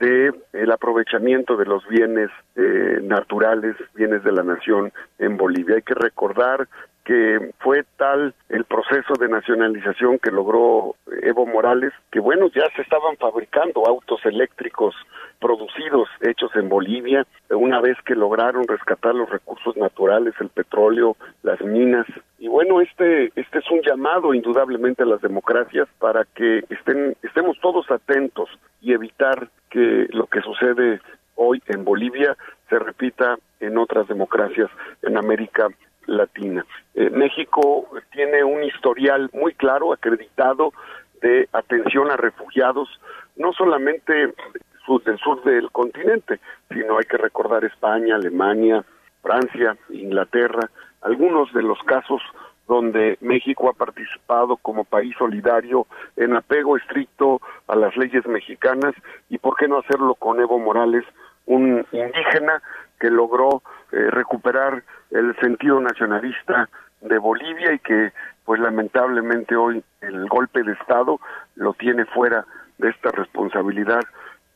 de 0.01 0.33
el 0.53 0.71
aprovechamiento 0.73 1.57
de 1.57 1.67
los 1.67 1.87
bienes 1.89 2.31
eh, 2.57 2.99
naturales, 3.03 3.77
bienes 3.95 4.25
de 4.25 4.33
la 4.33 4.43
nación 4.43 4.93
en 5.19 5.37
Bolivia. 5.37 5.77
Hay 5.77 5.83
que 5.83 5.95
recordar 5.95 6.69
que 7.05 7.51
fue 7.61 7.85
tal 7.97 8.35
el 8.49 8.65
proceso 8.65 9.15
de 9.21 9.29
nacionalización 9.29 10.19
que 10.19 10.31
logró 10.31 10.97
Evo 11.23 11.47
Morales, 11.47 11.93
que 12.11 12.19
bueno, 12.19 12.49
ya 12.49 12.65
se 12.75 12.83
estaban 12.83 13.17
fabricando 13.17 13.87
autos 13.87 14.25
eléctricos 14.25 14.95
producidos, 15.39 16.09
hechos 16.23 16.51
en 16.55 16.71
Bolivia, 16.71 17.27
una 17.51 17.81
vez 17.81 17.99
que 18.07 18.15
lograron 18.15 18.67
rescatar 18.67 19.15
los 19.15 19.29
recursos 19.29 19.77
naturales, 19.77 20.35
el 20.41 20.49
petróleo, 20.49 21.17
las 21.43 21.61
minas. 21.61 22.07
Y 22.39 22.49
bueno, 22.49 22.81
este, 22.81 23.27
este 23.37 23.59
es 23.59 23.71
un 23.71 23.83
llamado 23.83 24.33
indudablemente 24.33 25.03
a 25.03 25.07
las 25.07 25.21
democracias 25.21 25.87
para 25.99 26.25
que 26.25 26.65
estén, 26.71 27.17
estemos 27.23 27.59
todos 27.61 27.91
atentos 27.91 28.49
y 28.81 28.95
evitar 28.95 29.49
que 29.69 30.07
lo 30.11 30.27
que 30.27 30.41
sucede 30.41 31.01
hoy 31.35 31.63
en 31.67 31.85
Bolivia 31.85 32.37
se 32.71 32.79
repita 32.79 33.37
en 33.61 33.77
otras 33.77 34.09
democracias 34.09 34.71
en 35.03 35.17
América 35.19 35.69
Latina. 36.07 36.65
Eh, 36.95 37.11
México 37.11 37.89
tiene 38.13 38.45
un 38.45 38.63
historial 38.63 39.31
muy 39.33 39.55
claro, 39.55 39.93
acreditado, 39.93 40.73
de 41.21 41.49
atención 41.53 42.11
a 42.11 42.17
refugiados, 42.17 42.89
no 43.37 43.53
solamente 43.53 44.13
del 44.13 45.19
sur 45.19 45.43
del 45.45 45.71
continente, 45.71 46.41
sino 46.69 46.99
hay 46.99 47.05
que 47.05 47.17
recordar 47.17 47.65
España, 47.65 48.17
Alemania, 48.17 48.85
Francia, 49.23 49.77
Inglaterra, 49.89 50.71
algunos 51.01 51.53
de 51.55 51.63
los 51.63 51.79
casos 51.85 52.21
donde 52.67 53.19
México 53.21 53.69
ha 53.69 53.75
participado 53.75 54.57
como 54.57 54.85
país 54.85 55.15
solidario 55.19 55.87
en 56.17 56.37
apego 56.37 56.77
estricto 56.77 57.41
a 57.69 57.77
las 57.77 57.97
leyes 57.97 58.27
mexicanas 58.27 58.95
y 59.29 59.39
por 59.39 59.57
qué 59.57 59.69
no 59.69 59.79
hacerlo 59.79 60.15
con 60.15 60.41
Evo 60.41 60.59
Morales, 60.59 61.05
un 61.47 61.87
indígena 61.93 62.63
que 62.99 63.11
logró 63.11 63.63
eh, 63.93 64.11
recuperar 64.11 64.83
el 65.11 65.37
sentido 65.37 65.81
nacionalista 65.81 66.69
de 67.01 67.19
Bolivia 67.19 67.73
y 67.73 67.79
que 67.79 68.13
pues 68.45 68.61
lamentablemente 68.61 69.57
hoy 69.57 69.83
el 70.01 70.27
golpe 70.29 70.63
de 70.63 70.73
estado 70.73 71.21
lo 71.57 71.73
tiene 71.75 72.05
fuera 72.07 72.45
de 72.79 72.91
esta 72.91 73.11
responsabilidad 73.11 74.01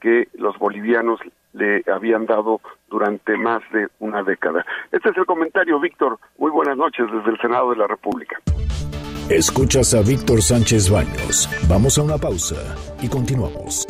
que 0.00 0.28
los 0.34 0.58
bolivianos 0.58 1.20
le 1.52 1.82
habían 1.92 2.26
dado 2.26 2.60
durante 2.88 3.36
más 3.36 3.60
de 3.72 3.88
una 3.98 4.22
década. 4.22 4.64
Este 4.92 5.10
es 5.10 5.16
el 5.16 5.26
comentario, 5.26 5.80
Víctor. 5.80 6.18
Muy 6.38 6.50
buenas 6.50 6.76
noches 6.76 7.06
desde 7.12 7.30
el 7.30 7.38
Senado 7.40 7.70
de 7.70 7.76
la 7.76 7.86
República. 7.86 8.38
Escuchas 9.28 9.94
a 9.94 10.00
Víctor 10.00 10.40
Sánchez 10.40 10.90
Baños. 10.90 11.48
Vamos 11.68 11.98
a 11.98 12.02
una 12.02 12.16
pausa 12.16 12.76
y 13.00 13.08
continuamos. 13.08 13.86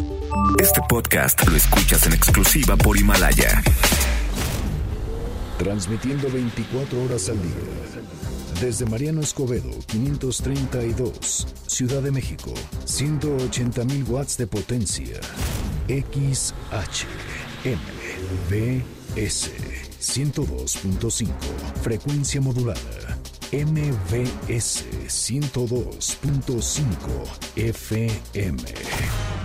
Este 0.61 0.81
podcast 0.89 1.45
lo 1.49 1.57
escuchas 1.57 2.07
en 2.07 2.13
exclusiva 2.13 2.77
por 2.77 2.97
Himalaya. 2.97 3.61
Transmitiendo 5.59 6.31
24 6.31 7.03
horas 7.03 7.29
al 7.29 7.43
día. 7.43 7.51
Desde 8.61 8.87
Mariano 8.87 9.21
Escobedo, 9.21 9.71
532, 9.87 11.47
Ciudad 11.67 12.03
de 12.03 12.11
México, 12.11 12.53
180.000 12.87 14.09
watts 14.09 14.37
de 14.37 14.47
potencia. 14.47 15.21
XH 15.89 17.07
MBS 17.65 19.51
102.5, 20.01 21.29
frecuencia 21.83 22.41
modulada. 22.41 23.19
MBS 23.53 24.85
102.5 25.09 26.93
FM. 27.57 28.63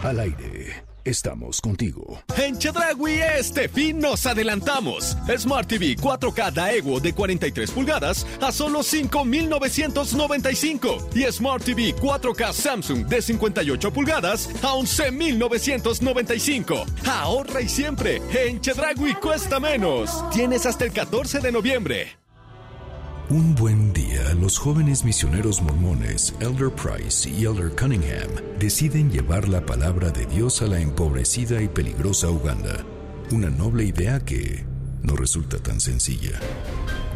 Al 0.03 0.19
aire. 0.19 0.83
Estamos 1.05 1.59
contigo. 1.61 2.21
En 2.37 2.57
Chedragui 2.57 3.21
este 3.37 3.69
fin 3.69 3.99
nos 3.99 4.25
adelantamos. 4.25 5.15
Smart 5.37 5.67
TV 5.67 5.95
4K 5.95 6.51
Daewoo 6.51 6.99
de 6.99 7.13
43 7.13 7.71
pulgadas 7.71 8.27
a 8.41 8.51
solo 8.51 8.83
5,995. 8.83 11.09
Y 11.15 11.23
Smart 11.31 11.63
TV 11.63 11.95
4K 11.95 12.51
Samsung 12.51 13.07
de 13.07 13.21
58 13.21 13.93
pulgadas 13.93 14.49
a 14.61 14.73
11,995. 14.73 16.85
Ahorra 17.05 17.61
y 17.61 17.69
siempre. 17.69 18.21
En 18.33 18.59
Chedragui 18.59 19.13
cuesta 19.15 19.61
menos. 19.61 20.29
Tienes 20.31 20.65
hasta 20.65 20.83
el 20.85 20.91
14 20.91 21.39
de 21.39 21.51
noviembre. 21.51 22.22
Un 23.29 23.55
buen 23.55 23.93
día, 23.93 24.33
los 24.33 24.57
jóvenes 24.57 25.05
misioneros 25.05 25.61
mormones 25.61 26.35
Elder 26.41 26.69
Price 26.69 27.29
y 27.29 27.45
Elder 27.45 27.71
Cunningham 27.73 28.29
deciden 28.59 29.09
llevar 29.09 29.47
la 29.47 29.65
palabra 29.65 30.11
de 30.11 30.25
Dios 30.25 30.61
a 30.61 30.67
la 30.67 30.81
empobrecida 30.81 31.61
y 31.61 31.69
peligrosa 31.69 32.29
Uganda. 32.29 32.83
Una 33.31 33.49
noble 33.49 33.85
idea 33.85 34.19
que 34.19 34.65
no 35.03 35.15
resulta 35.15 35.57
tan 35.57 35.79
sencilla. 35.79 36.37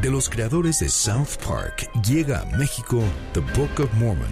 De 0.01 0.09
los 0.09 0.29
creadores 0.29 0.79
de 0.79 0.87
South 0.87 1.43
Park 1.45 1.89
llega 2.07 2.39
a 2.39 2.57
México 2.57 3.01
The 3.33 3.41
Book 3.41 3.81
of 3.83 3.93
Mormon 3.95 4.31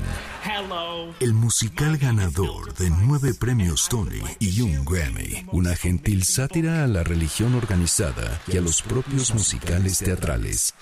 el 1.19 1.33
musical 1.33 1.97
ganador 1.97 2.73
de 2.75 2.91
nueve 2.91 3.33
premios 3.33 3.89
Tony 3.89 4.21
y 4.39 4.61
un 4.61 4.85
Grammy. 4.85 5.43
Una 5.51 5.75
gentil 5.75 6.23
sátira 6.23 6.83
a 6.83 6.87
la 6.87 7.03
religión 7.03 7.55
organizada 7.55 8.39
y 8.47 8.57
a 8.57 8.61
los 8.61 8.83
propios 8.83 9.33
musicales 9.33 9.97
teatrales. 9.99 10.75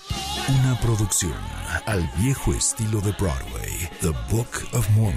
Una 0.50 0.78
producción 0.82 1.34
al 1.86 2.10
viejo 2.18 2.54
estilo 2.54 3.00
de 3.00 3.14
Broadway. 3.14 3.90
The 4.02 4.12
Book 4.30 4.50
of 4.74 4.90
Mormon. 4.92 5.14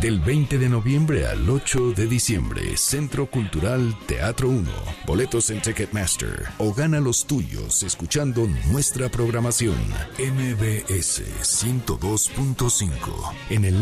Del 0.00 0.20
20 0.20 0.58
de 0.58 0.68
noviembre 0.70 1.26
al 1.26 1.48
8 1.48 1.92
de 1.92 2.06
diciembre. 2.06 2.76
Centro 2.78 3.26
Cultural 3.26 3.94
Teatro 4.06 4.48
1. 4.48 4.70
Boletos 5.06 5.50
en 5.50 5.60
Ticketmaster. 5.60 6.46
O 6.58 6.72
gana 6.72 6.98
los 6.98 7.26
tuyos 7.26 7.82
escuchando 7.82 8.48
nuestra 8.70 9.10
programación. 9.10 9.76
MBS 10.18 11.22
102.5. 11.42 13.34
En 13.50 13.64
el 13.66 13.81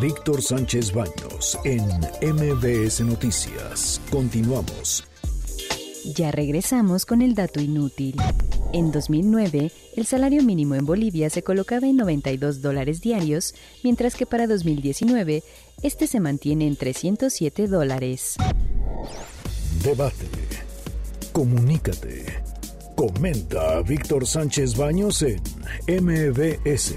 Víctor 0.00 0.42
Sánchez 0.42 0.92
Baños 0.92 1.58
en 1.64 1.82
MBS 2.22 3.00
Noticias. 3.00 4.00
Continuamos. 4.10 5.02
Ya 6.14 6.30
regresamos 6.30 7.04
con 7.04 7.20
el 7.20 7.34
dato 7.34 7.60
inútil. 7.60 8.14
En 8.72 8.92
2009, 8.92 9.72
el 9.96 10.06
salario 10.06 10.44
mínimo 10.44 10.76
en 10.76 10.86
Bolivia 10.86 11.30
se 11.30 11.42
colocaba 11.42 11.88
en 11.88 11.96
92 11.96 12.62
dólares 12.62 13.00
diarios, 13.00 13.54
mientras 13.82 14.14
que 14.14 14.24
para 14.24 14.46
2019, 14.46 15.42
este 15.82 16.06
se 16.06 16.20
mantiene 16.20 16.68
en 16.68 16.76
307 16.76 17.66
dólares. 17.66 18.36
Debate. 19.82 20.26
Comunícate. 21.32 22.24
Comenta 22.94 23.78
a 23.78 23.82
Víctor 23.82 24.28
Sánchez 24.28 24.76
Baños 24.76 25.22
en 25.22 25.40
MBS. 25.88 26.94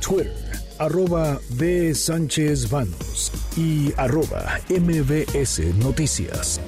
Twitter 0.00 0.43
arroba 0.78 1.38
B. 1.50 1.94
Sánchez 1.94 2.70
Vanos 2.70 3.32
y 3.56 3.92
arroba 3.96 4.60
MBS 4.68 5.60
Noticias. 5.76 6.60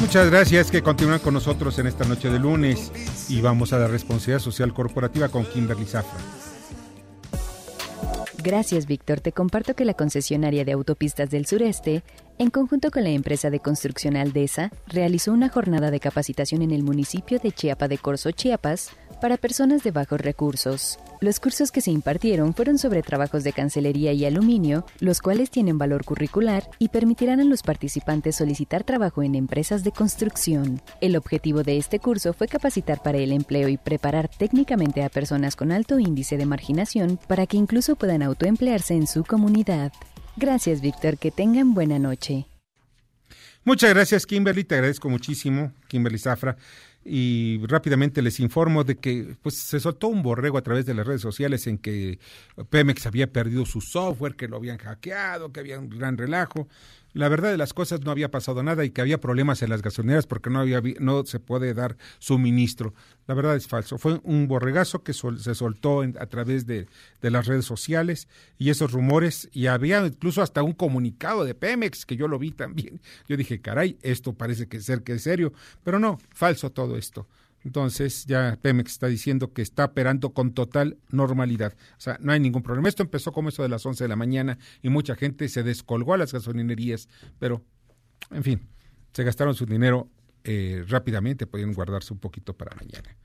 Muchas 0.00 0.30
gracias 0.30 0.70
que 0.70 0.82
continúan 0.82 1.20
con 1.20 1.34
nosotros 1.34 1.78
en 1.78 1.86
esta 1.86 2.04
noche 2.04 2.30
de 2.30 2.38
lunes 2.38 2.90
y 3.28 3.40
vamos 3.40 3.72
a 3.72 3.78
la 3.78 3.86
responsabilidad 3.86 4.40
social 4.40 4.74
corporativa 4.74 5.28
con 5.28 5.44
Kimberly 5.44 5.86
Zafra. 5.86 6.18
Gracias, 8.42 8.86
Víctor. 8.86 9.20
Te 9.20 9.32
comparto 9.32 9.74
que 9.74 9.84
la 9.84 9.94
concesionaria 9.94 10.64
de 10.64 10.72
autopistas 10.72 11.30
del 11.30 11.46
sureste, 11.46 12.02
en 12.40 12.48
conjunto 12.48 12.90
con 12.90 13.04
la 13.04 13.10
empresa 13.10 13.50
de 13.50 13.60
construcción 13.60 14.16
Aldesa, 14.16 14.70
realizó 14.86 15.30
una 15.30 15.50
jornada 15.50 15.90
de 15.90 16.00
capacitación 16.00 16.62
en 16.62 16.70
el 16.70 16.82
municipio 16.82 17.38
de 17.38 17.52
Chiapa 17.52 17.86
de 17.86 17.98
Corzo, 17.98 18.30
Chiapas, 18.30 18.92
para 19.20 19.36
personas 19.36 19.82
de 19.82 19.90
bajos 19.90 20.18
recursos. 20.22 20.98
Los 21.20 21.38
cursos 21.38 21.70
que 21.70 21.82
se 21.82 21.90
impartieron 21.90 22.54
fueron 22.54 22.78
sobre 22.78 23.02
trabajos 23.02 23.44
de 23.44 23.52
cancelería 23.52 24.14
y 24.14 24.24
aluminio, 24.24 24.86
los 25.00 25.20
cuales 25.20 25.50
tienen 25.50 25.76
valor 25.76 26.06
curricular 26.06 26.64
y 26.78 26.88
permitirán 26.88 27.40
a 27.40 27.44
los 27.44 27.62
participantes 27.62 28.36
solicitar 28.36 28.84
trabajo 28.84 29.22
en 29.22 29.34
empresas 29.34 29.84
de 29.84 29.92
construcción. 29.92 30.80
El 31.02 31.16
objetivo 31.16 31.62
de 31.62 31.76
este 31.76 31.98
curso 31.98 32.32
fue 32.32 32.48
capacitar 32.48 33.02
para 33.02 33.18
el 33.18 33.32
empleo 33.32 33.68
y 33.68 33.76
preparar 33.76 34.28
técnicamente 34.28 35.02
a 35.02 35.10
personas 35.10 35.56
con 35.56 35.72
alto 35.72 35.98
índice 35.98 36.38
de 36.38 36.46
marginación 36.46 37.18
para 37.28 37.46
que 37.46 37.58
incluso 37.58 37.96
puedan 37.96 38.22
autoemplearse 38.22 38.94
en 38.94 39.06
su 39.06 39.24
comunidad. 39.24 39.92
Gracias, 40.36 40.80
Víctor. 40.80 41.18
Que 41.18 41.30
tengan 41.30 41.74
buena 41.74 41.98
noche. 41.98 42.46
Muchas 43.64 43.90
gracias, 43.90 44.26
Kimberly. 44.26 44.64
Te 44.64 44.76
agradezco 44.76 45.08
muchísimo, 45.08 45.72
Kimberly 45.88 46.18
Zafra. 46.18 46.56
Y 47.04 47.60
rápidamente 47.66 48.20
les 48.20 48.40
informo 48.40 48.84
de 48.84 48.96
que 48.96 49.36
pues, 49.42 49.56
se 49.56 49.80
soltó 49.80 50.08
un 50.08 50.22
borrego 50.22 50.58
a 50.58 50.62
través 50.62 50.84
de 50.86 50.94
las 50.94 51.06
redes 51.06 51.22
sociales 51.22 51.66
en 51.66 51.78
que 51.78 52.18
Pemex 52.68 53.06
había 53.06 53.32
perdido 53.32 53.64
su 53.64 53.80
software, 53.80 54.36
que 54.36 54.48
lo 54.48 54.56
habían 54.56 54.78
hackeado, 54.78 55.52
que 55.52 55.60
había 55.60 55.78
un 55.78 55.88
gran 55.88 56.18
relajo 56.18 56.68
la 57.12 57.28
verdad 57.28 57.50
de 57.50 57.56
las 57.56 57.74
cosas 57.74 58.02
no 58.02 58.10
había 58.10 58.30
pasado 58.30 58.62
nada 58.62 58.84
y 58.84 58.90
que 58.90 59.00
había 59.00 59.20
problemas 59.20 59.62
en 59.62 59.70
las 59.70 59.82
gasolineras 59.82 60.26
porque 60.26 60.50
no 60.50 60.60
había 60.60 60.80
no 61.00 61.24
se 61.24 61.40
puede 61.40 61.74
dar 61.74 61.96
suministro. 62.18 62.94
La 63.26 63.34
verdad 63.34 63.56
es 63.56 63.66
falso. 63.66 63.98
Fue 63.98 64.20
un 64.24 64.48
borregazo 64.48 65.02
que 65.02 65.12
se 65.12 65.54
soltó 65.54 66.02
a 66.02 66.26
través 66.26 66.66
de, 66.66 66.86
de, 67.20 67.30
las 67.30 67.46
redes 67.46 67.64
sociales 67.64 68.28
y 68.58 68.70
esos 68.70 68.92
rumores 68.92 69.48
y 69.52 69.66
había 69.66 70.04
incluso 70.04 70.42
hasta 70.42 70.62
un 70.62 70.72
comunicado 70.72 71.44
de 71.44 71.54
Pemex 71.54 72.06
que 72.06 72.16
yo 72.16 72.28
lo 72.28 72.38
vi 72.38 72.52
también. 72.52 73.00
Yo 73.28 73.36
dije, 73.36 73.60
caray, 73.60 73.98
esto 74.02 74.32
parece 74.32 74.68
que 74.68 74.80
ser 74.80 75.02
que 75.02 75.12
es 75.14 75.22
serio, 75.22 75.52
pero 75.84 75.98
no, 75.98 76.18
falso 76.30 76.70
todo 76.70 76.96
esto. 76.96 77.26
Entonces 77.64 78.24
ya 78.26 78.58
Pemex 78.60 78.92
está 78.92 79.06
diciendo 79.06 79.52
que 79.52 79.62
está 79.62 79.86
operando 79.86 80.32
con 80.32 80.52
total 80.52 80.98
normalidad. 81.10 81.74
O 81.98 82.00
sea, 82.00 82.16
no 82.20 82.32
hay 82.32 82.40
ningún 82.40 82.62
problema. 82.62 82.88
Esto 82.88 83.02
empezó 83.02 83.32
como 83.32 83.50
eso 83.50 83.62
de 83.62 83.68
las 83.68 83.84
11 83.84 84.04
de 84.04 84.08
la 84.08 84.16
mañana 84.16 84.58
y 84.82 84.88
mucha 84.88 85.14
gente 85.14 85.48
se 85.48 85.62
descolgó 85.62 86.14
a 86.14 86.18
las 86.18 86.32
gasolinerías, 86.32 87.08
pero, 87.38 87.62
en 88.30 88.42
fin, 88.42 88.68
se 89.12 89.24
gastaron 89.24 89.54
su 89.54 89.66
dinero 89.66 90.08
eh, 90.44 90.84
rápidamente, 90.88 91.46
podían 91.46 91.74
guardarse 91.74 92.14
un 92.14 92.18
poquito 92.18 92.56
para 92.56 92.74
mañana. 92.76 93.16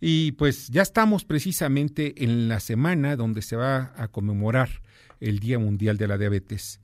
Y 0.00 0.32
pues 0.32 0.68
ya 0.68 0.82
estamos 0.82 1.24
precisamente 1.24 2.22
en 2.22 2.48
la 2.48 2.60
semana 2.60 3.16
donde 3.16 3.42
se 3.42 3.56
va 3.56 3.94
a 3.96 4.08
conmemorar 4.08 4.82
el 5.20 5.38
Día 5.38 5.58
Mundial 5.58 5.96
de 5.96 6.06
la 6.06 6.18
Diabetes. 6.18 6.80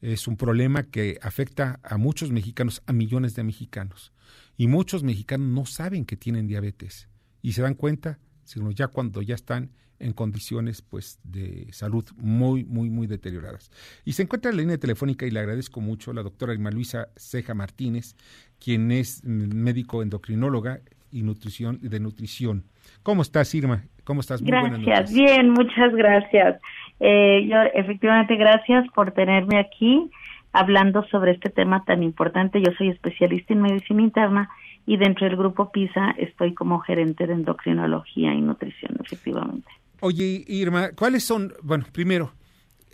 Es 0.00 0.28
un 0.28 0.36
problema 0.36 0.82
que 0.82 1.18
afecta 1.22 1.80
a 1.82 1.96
muchos 1.96 2.30
mexicanos, 2.30 2.82
a 2.86 2.92
millones 2.92 3.34
de 3.34 3.44
mexicanos. 3.44 4.12
Y 4.56 4.68
muchos 4.68 5.02
mexicanos 5.02 5.48
no 5.48 5.66
saben 5.66 6.04
que 6.04 6.16
tienen 6.16 6.46
diabetes 6.46 7.08
y 7.42 7.52
se 7.52 7.62
dan 7.62 7.74
cuenta, 7.74 8.18
sino 8.44 8.70
ya 8.70 8.88
cuando 8.88 9.22
ya 9.22 9.34
están 9.34 9.70
en 9.98 10.12
condiciones 10.12 10.82
pues 10.82 11.18
de 11.24 11.68
salud 11.72 12.04
muy 12.16 12.64
muy 12.64 12.90
muy 12.90 13.06
deterioradas. 13.06 13.70
Y 14.04 14.12
se 14.12 14.22
encuentra 14.22 14.50
en 14.50 14.56
la 14.56 14.62
línea 14.62 14.78
telefónica 14.78 15.26
y 15.26 15.30
le 15.30 15.40
agradezco 15.40 15.80
mucho 15.80 16.10
a 16.10 16.14
la 16.14 16.22
doctora 16.22 16.52
Irma 16.52 16.70
Luisa 16.70 17.08
Ceja 17.16 17.54
Martínez, 17.54 18.14
quien 18.58 18.90
es 18.92 19.24
médico 19.24 20.02
endocrinóloga 20.02 20.80
y 21.10 21.22
nutrición 21.22 21.78
de 21.80 22.00
nutrición. 22.00 22.64
¿Cómo 23.02 23.22
estás, 23.22 23.54
Irma? 23.54 23.84
¿Cómo 24.04 24.20
estás? 24.20 24.42
Muy 24.42 24.50
gracias, 24.50 25.12
bien, 25.12 25.50
muchas 25.50 25.94
gracias. 25.94 26.60
Eh, 27.00 27.46
yo 27.48 27.58
efectivamente 27.74 28.36
gracias 28.36 28.86
por 28.94 29.12
tenerme 29.12 29.58
aquí 29.58 30.10
hablando 30.52 31.04
sobre 31.08 31.32
este 31.32 31.50
tema 31.50 31.84
tan 31.84 32.02
importante. 32.02 32.62
Yo 32.62 32.72
soy 32.78 32.88
especialista 32.88 33.52
en 33.52 33.62
medicina 33.62 34.02
interna 34.02 34.48
y 34.86 34.96
dentro 34.96 35.26
del 35.26 35.36
grupo 35.36 35.70
PISA 35.70 36.14
estoy 36.16 36.54
como 36.54 36.80
gerente 36.80 37.26
de 37.26 37.34
endocrinología 37.34 38.32
y 38.32 38.40
nutrición, 38.40 38.96
efectivamente. 39.04 39.68
Oye, 40.00 40.44
Irma, 40.46 40.90
¿cuáles 40.94 41.24
son, 41.24 41.52
bueno, 41.62 41.84
primero, 41.92 42.32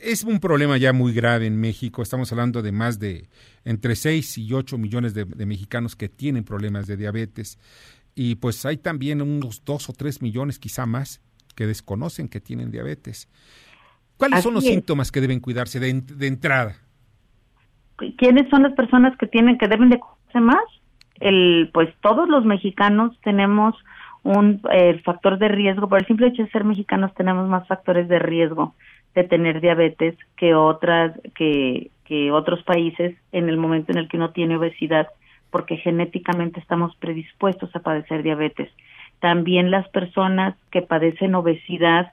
es 0.03 0.25
un 0.25 0.41
problema 0.41 0.77
ya 0.77 0.93
muy 0.93 1.13
grave 1.13 1.47
en 1.47 1.61
México, 1.61 2.03
estamos 2.03 2.33
hablando 2.33 2.61
de 2.63 2.73
más 2.73 2.99
de 2.99 3.29
entre 3.65 3.95
6 3.95 4.39
y 4.39 4.53
8 4.53 4.77
millones 4.79 5.15
de, 5.15 5.25
mexicanos 5.47 5.95
que 5.95 6.09
tienen 6.09 6.45
problemas 6.45 6.87
de 6.87 6.97
diabetes 6.97 7.59
y 8.15 8.35
pues 8.35 8.67
hay 8.67 8.79
también 8.79 9.23
unos 9.23 9.65
2 9.65 9.89
o 9.89 9.93
3 9.93 10.21
millones, 10.23 10.59
quizá 10.59 10.87
más, 10.87 11.21
que 11.55 11.67
desconocen 11.67 12.29
que 12.29 12.41
tienen 12.41 12.71
diabetes. 12.71 13.29
¿Cuáles 14.29 14.43
son 14.43 14.55
los 14.55 14.65
síntomas 14.65 15.11
que 15.11 15.21
deben 15.21 15.41
cuidarse 15.41 15.81
de 15.81 16.27
entrada? 16.27 16.77
¿quiénes 18.17 18.49
son 18.49 18.63
las 18.63 18.73
personas 18.73 19.17
que 19.17 19.27
tienen 19.27 19.59
que 19.59 19.69
deben 19.69 19.91
de 19.91 19.99
cuidarse 19.99 20.41
más? 20.41 20.65
El, 21.21 21.71
pues 21.73 21.89
todos 22.01 22.29
los 22.29 22.45
mexicanos 22.45 23.17
tenemos 23.23 23.77
un 24.25 24.63
factor 25.05 25.39
de 25.39 25.49
riesgo, 25.49 25.89
por 25.89 26.01
el 26.01 26.07
simple 26.07 26.29
hecho 26.29 26.45
de 26.45 26.51
ser 26.51 26.65
mexicanos 26.65 27.13
tenemos 27.15 27.49
más 27.49 27.67
factores 27.67 28.09
de 28.09 28.19
riesgo 28.19 28.75
de 29.15 29.25
tener 29.25 29.61
diabetes 29.61 30.17
que 30.37 30.55
otras 30.55 31.13
que, 31.35 31.91
que 32.05 32.31
otros 32.31 32.63
países 32.63 33.17
en 33.33 33.49
el 33.49 33.57
momento 33.57 33.93
en 33.93 33.99
el 33.99 34.09
que 34.09 34.17
uno 34.17 34.31
tiene 34.31 34.57
obesidad 34.57 35.09
porque 35.51 35.77
genéticamente 35.77 36.61
estamos 36.61 36.97
predispuestos 36.97 37.75
a 37.77 37.81
padecer 37.81 38.23
diabetes. 38.23 38.71
También 39.21 39.71
las 39.71 39.87
personas 39.89 40.57
que 40.71 40.83
padecen 40.83 41.35
obesidad 41.35 42.13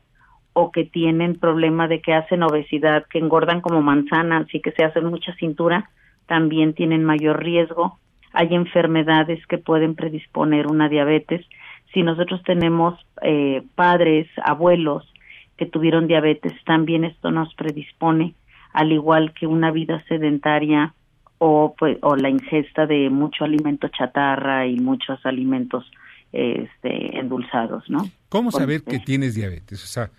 o 0.53 0.71
que 0.71 0.83
tienen 0.83 1.39
problema 1.39 1.87
de 1.87 2.01
que 2.01 2.13
hacen 2.13 2.43
obesidad, 2.43 3.05
que 3.09 3.19
engordan 3.19 3.61
como 3.61 3.81
manzanas 3.81 4.47
y 4.53 4.61
que 4.61 4.71
se 4.71 4.83
hacen 4.83 5.05
mucha 5.05 5.33
cintura, 5.35 5.89
también 6.27 6.73
tienen 6.73 7.03
mayor 7.03 7.43
riesgo. 7.43 7.97
Hay 8.33 8.53
enfermedades 8.53 9.45
que 9.47 9.57
pueden 9.57 9.95
predisponer 9.95 10.67
una 10.67 10.89
diabetes. 10.89 11.45
Si 11.93 12.03
nosotros 12.03 12.41
tenemos 12.43 12.99
eh, 13.21 13.63
padres, 13.75 14.27
abuelos 14.43 15.11
que 15.57 15.65
tuvieron 15.65 16.07
diabetes, 16.07 16.53
también 16.65 17.03
esto 17.03 17.31
nos 17.31 17.53
predispone, 17.55 18.35
al 18.73 18.91
igual 18.91 19.33
que 19.33 19.47
una 19.47 19.71
vida 19.71 20.03
sedentaria 20.07 20.93
o, 21.39 21.73
pues, 21.77 21.97
o 22.01 22.15
la 22.15 22.29
ingesta 22.29 22.85
de 22.85 23.09
mucho 23.09 23.43
alimento 23.43 23.87
chatarra 23.87 24.67
y 24.67 24.75
muchos 24.77 25.25
alimentos 25.25 25.89
este, 26.31 27.17
endulzados, 27.17 27.89
¿no? 27.89 28.07
¿Cómo 28.29 28.51
saber 28.51 28.83
que 28.83 28.99
tienes 28.99 29.33
diabetes? 29.35 29.83
O 29.83 29.87
sea, 29.87 30.11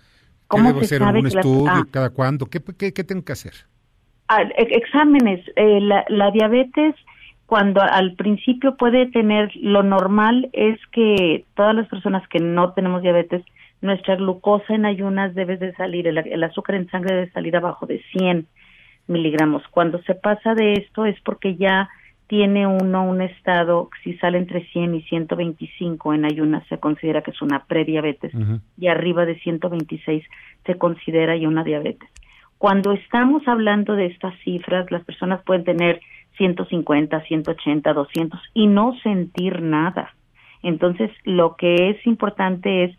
¿Qué 0.51 0.61
debo 0.61 0.79
hacer? 0.81 1.03
¿Algún 1.03 1.27
estudio? 1.27 1.65
Ah. 1.69 1.85
¿Cada 1.89 2.09
cuándo? 2.09 2.45
¿Qué, 2.45 2.61
qué, 2.61 3.03
tengo 3.03 3.23
que 3.23 3.33
hacer? 3.33 3.53
Ah, 4.27 4.43
e, 4.43 4.77
exámenes. 4.77 5.45
Eh, 5.55 5.79
la, 5.81 6.05
la, 6.09 6.31
diabetes, 6.31 6.95
cuando 7.45 7.81
al 7.81 8.15
principio 8.15 8.77
puede 8.77 9.07
tener, 9.07 9.51
lo 9.55 9.83
normal 9.83 10.49
es 10.53 10.79
que 10.91 11.45
todas 11.55 11.75
las 11.75 11.87
personas 11.87 12.27
que 12.27 12.39
no 12.39 12.73
tenemos 12.73 13.01
diabetes, 13.01 13.43
nuestra 13.81 14.15
glucosa 14.15 14.73
en 14.73 14.85
ayunas 14.85 15.33
debe 15.33 15.57
de 15.57 15.73
salir, 15.73 16.07
el, 16.07 16.17
el 16.17 16.43
azúcar 16.43 16.75
en 16.75 16.89
sangre 16.89 17.15
debe 17.15 17.31
salir 17.31 17.55
abajo 17.55 17.85
de 17.85 18.01
100 18.17 18.47
miligramos. 19.07 19.63
Cuando 19.71 20.01
se 20.03 20.15
pasa 20.15 20.53
de 20.53 20.73
esto 20.73 21.05
es 21.05 21.19
porque 21.21 21.55
ya 21.55 21.89
tiene 22.31 22.65
uno 22.65 23.03
un 23.03 23.19
estado, 23.19 23.89
si 24.05 24.13
sale 24.13 24.37
entre 24.37 24.65
100 24.67 24.95
y 24.95 25.01
125 25.01 26.13
en 26.13 26.23
ayunas, 26.23 26.65
se 26.67 26.77
considera 26.77 27.21
que 27.23 27.31
es 27.31 27.41
una 27.41 27.65
prediabetes 27.65 28.31
y 28.77 28.87
arriba 28.87 29.25
de 29.25 29.37
126 29.37 30.23
se 30.65 30.77
considera 30.77 31.35
ya 31.35 31.49
una 31.49 31.65
diabetes. 31.65 32.09
Cuando 32.57 32.93
estamos 32.93 33.45
hablando 33.49 33.95
de 33.95 34.05
estas 34.05 34.33
cifras, 34.45 34.89
las 34.91 35.03
personas 35.03 35.43
pueden 35.43 35.65
tener 35.65 35.99
150, 36.37 37.19
180, 37.19 37.93
200 37.93 38.39
y 38.53 38.67
no 38.67 38.97
sentir 39.03 39.61
nada. 39.61 40.13
Entonces, 40.63 41.11
lo 41.25 41.57
que 41.57 41.89
es 41.89 42.07
importante 42.07 42.85
es 42.85 42.95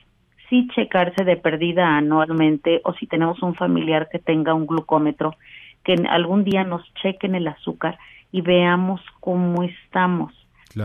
sí 0.50 0.68
checarse 0.74 1.24
de 1.24 1.38
perdida 1.38 1.96
anualmente 1.96 2.82
o 2.84 2.92
si 2.92 3.06
tenemos 3.06 3.42
un 3.42 3.54
familiar 3.54 4.10
que 4.12 4.18
tenga 4.18 4.52
un 4.52 4.66
glucómetro, 4.66 5.36
que 5.84 5.94
algún 6.10 6.44
día 6.44 6.64
nos 6.64 6.82
chequen 6.96 7.34
el 7.34 7.48
azúcar 7.48 7.96
y 8.32 8.40
veamos 8.40 9.00
cómo 9.20 9.62
estamos. 9.62 10.32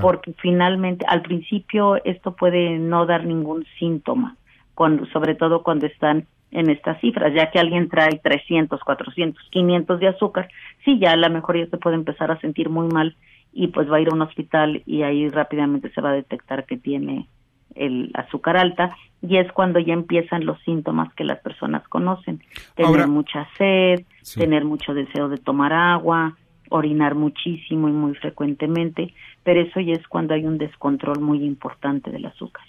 Porque 0.01 0.33
finalmente, 0.41 1.05
al 1.07 1.21
principio, 1.21 2.03
esto 2.03 2.35
puede 2.35 2.77
no 2.77 3.05
dar 3.05 3.23
ningún 3.23 3.65
síntoma, 3.79 4.35
cuando, 4.75 5.05
sobre 5.07 5.33
todo 5.33 5.63
cuando 5.63 5.85
están 5.85 6.27
en 6.51 6.69
estas 6.69 6.99
cifras, 6.99 7.33
ya 7.33 7.51
que 7.51 7.59
alguien 7.59 7.87
trae 7.87 8.19
300, 8.21 8.81
400, 8.81 9.41
500 9.49 9.99
de 9.99 10.07
azúcar, 10.09 10.49
sí, 10.83 10.99
ya 10.99 11.11
a 11.11 11.15
lo 11.15 11.29
mejor 11.29 11.57
ya 11.57 11.67
se 11.67 11.77
puede 11.77 11.95
empezar 11.95 12.31
a 12.31 12.39
sentir 12.41 12.69
muy 12.69 12.87
mal 12.87 13.15
y 13.53 13.67
pues 13.67 13.89
va 13.89 13.97
a 13.97 14.01
ir 14.01 14.09
a 14.09 14.13
un 14.13 14.21
hospital 14.21 14.83
y 14.85 15.03
ahí 15.03 15.29
rápidamente 15.29 15.89
se 15.91 16.01
va 16.01 16.09
a 16.09 16.13
detectar 16.13 16.65
que 16.65 16.77
tiene 16.77 17.27
el 17.75 18.11
azúcar 18.13 18.57
alta 18.57 18.95
y 19.21 19.37
es 19.37 19.51
cuando 19.51 19.79
ya 19.79 19.93
empiezan 19.93 20.45
los 20.45 20.59
síntomas 20.61 21.13
que 21.13 21.23
las 21.23 21.39
personas 21.39 21.87
conocen, 21.87 22.41
tener 22.75 23.07
mucha 23.07 23.47
sed, 23.57 24.05
tener 24.35 24.63
mucho 24.63 24.93
deseo 24.93 25.27
de 25.29 25.37
tomar 25.37 25.73
agua, 25.73 26.37
orinar 26.70 27.15
muchísimo 27.15 27.89
y 27.89 27.91
muy 27.91 28.15
frecuentemente, 28.15 29.13
pero 29.43 29.61
eso 29.61 29.80
ya 29.80 29.93
es 29.93 30.07
cuando 30.07 30.34
hay 30.34 30.45
un 30.45 30.57
descontrol 30.57 31.20
muy 31.20 31.43
importante 31.43 32.11
del 32.11 32.26
azúcar. 32.26 32.65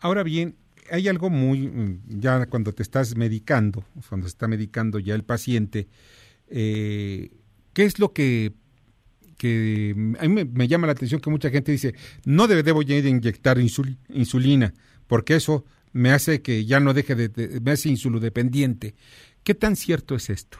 Ahora 0.00 0.22
bien, 0.22 0.54
hay 0.90 1.08
algo 1.08 1.30
muy, 1.30 1.68
mm, 1.68 2.20
ya 2.20 2.46
cuando 2.46 2.72
te 2.72 2.82
estás 2.82 3.16
medicando, 3.16 3.84
cuando 4.08 4.26
se 4.26 4.32
está 4.32 4.48
medicando 4.48 4.98
ya 4.98 5.14
el 5.14 5.24
paciente, 5.24 5.88
eh, 6.48 7.30
¿qué 7.72 7.84
es 7.84 7.98
lo 7.98 8.12
que, 8.12 8.52
que 9.36 9.94
a 10.18 10.28
mí 10.28 10.44
me, 10.44 10.68
llama 10.68 10.86
la 10.86 10.92
atención 10.92 11.20
que 11.20 11.30
mucha 11.30 11.50
gente 11.50 11.72
dice, 11.72 11.94
no 12.24 12.46
debe, 12.46 12.62
debo 12.62 12.82
inyectar 12.82 13.58
insulina, 13.58 14.74
porque 15.06 15.36
eso 15.36 15.64
me 15.92 16.10
hace 16.10 16.42
que 16.42 16.64
ya 16.64 16.80
no 16.80 16.94
deje 16.94 17.14
de, 17.14 17.60
me 17.60 17.72
hace 17.72 17.88
insulodependiente. 17.88 18.94
¿Qué 19.42 19.54
tan 19.54 19.76
cierto 19.76 20.14
es 20.14 20.30
esto? 20.30 20.58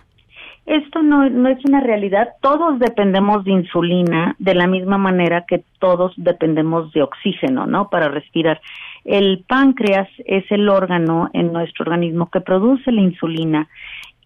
Esto 0.68 1.02
no, 1.02 1.30
no 1.30 1.48
es 1.48 1.64
una 1.64 1.80
realidad. 1.80 2.28
Todos 2.42 2.78
dependemos 2.78 3.42
de 3.44 3.52
insulina 3.52 4.36
de 4.38 4.54
la 4.54 4.66
misma 4.66 4.98
manera 4.98 5.46
que 5.48 5.64
todos 5.78 6.12
dependemos 6.18 6.92
de 6.92 7.02
oxígeno, 7.02 7.66
¿no? 7.66 7.88
Para 7.88 8.08
respirar. 8.08 8.60
El 9.06 9.44
páncreas 9.48 10.08
es 10.26 10.44
el 10.50 10.68
órgano 10.68 11.30
en 11.32 11.54
nuestro 11.54 11.84
organismo 11.84 12.28
que 12.28 12.42
produce 12.42 12.92
la 12.92 13.00
insulina 13.00 13.66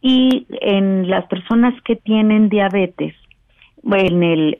y 0.00 0.48
en 0.60 1.08
las 1.08 1.26
personas 1.26 1.80
que 1.82 1.94
tienen 1.94 2.48
diabetes, 2.48 3.14
en 3.84 4.22
el 4.24 4.58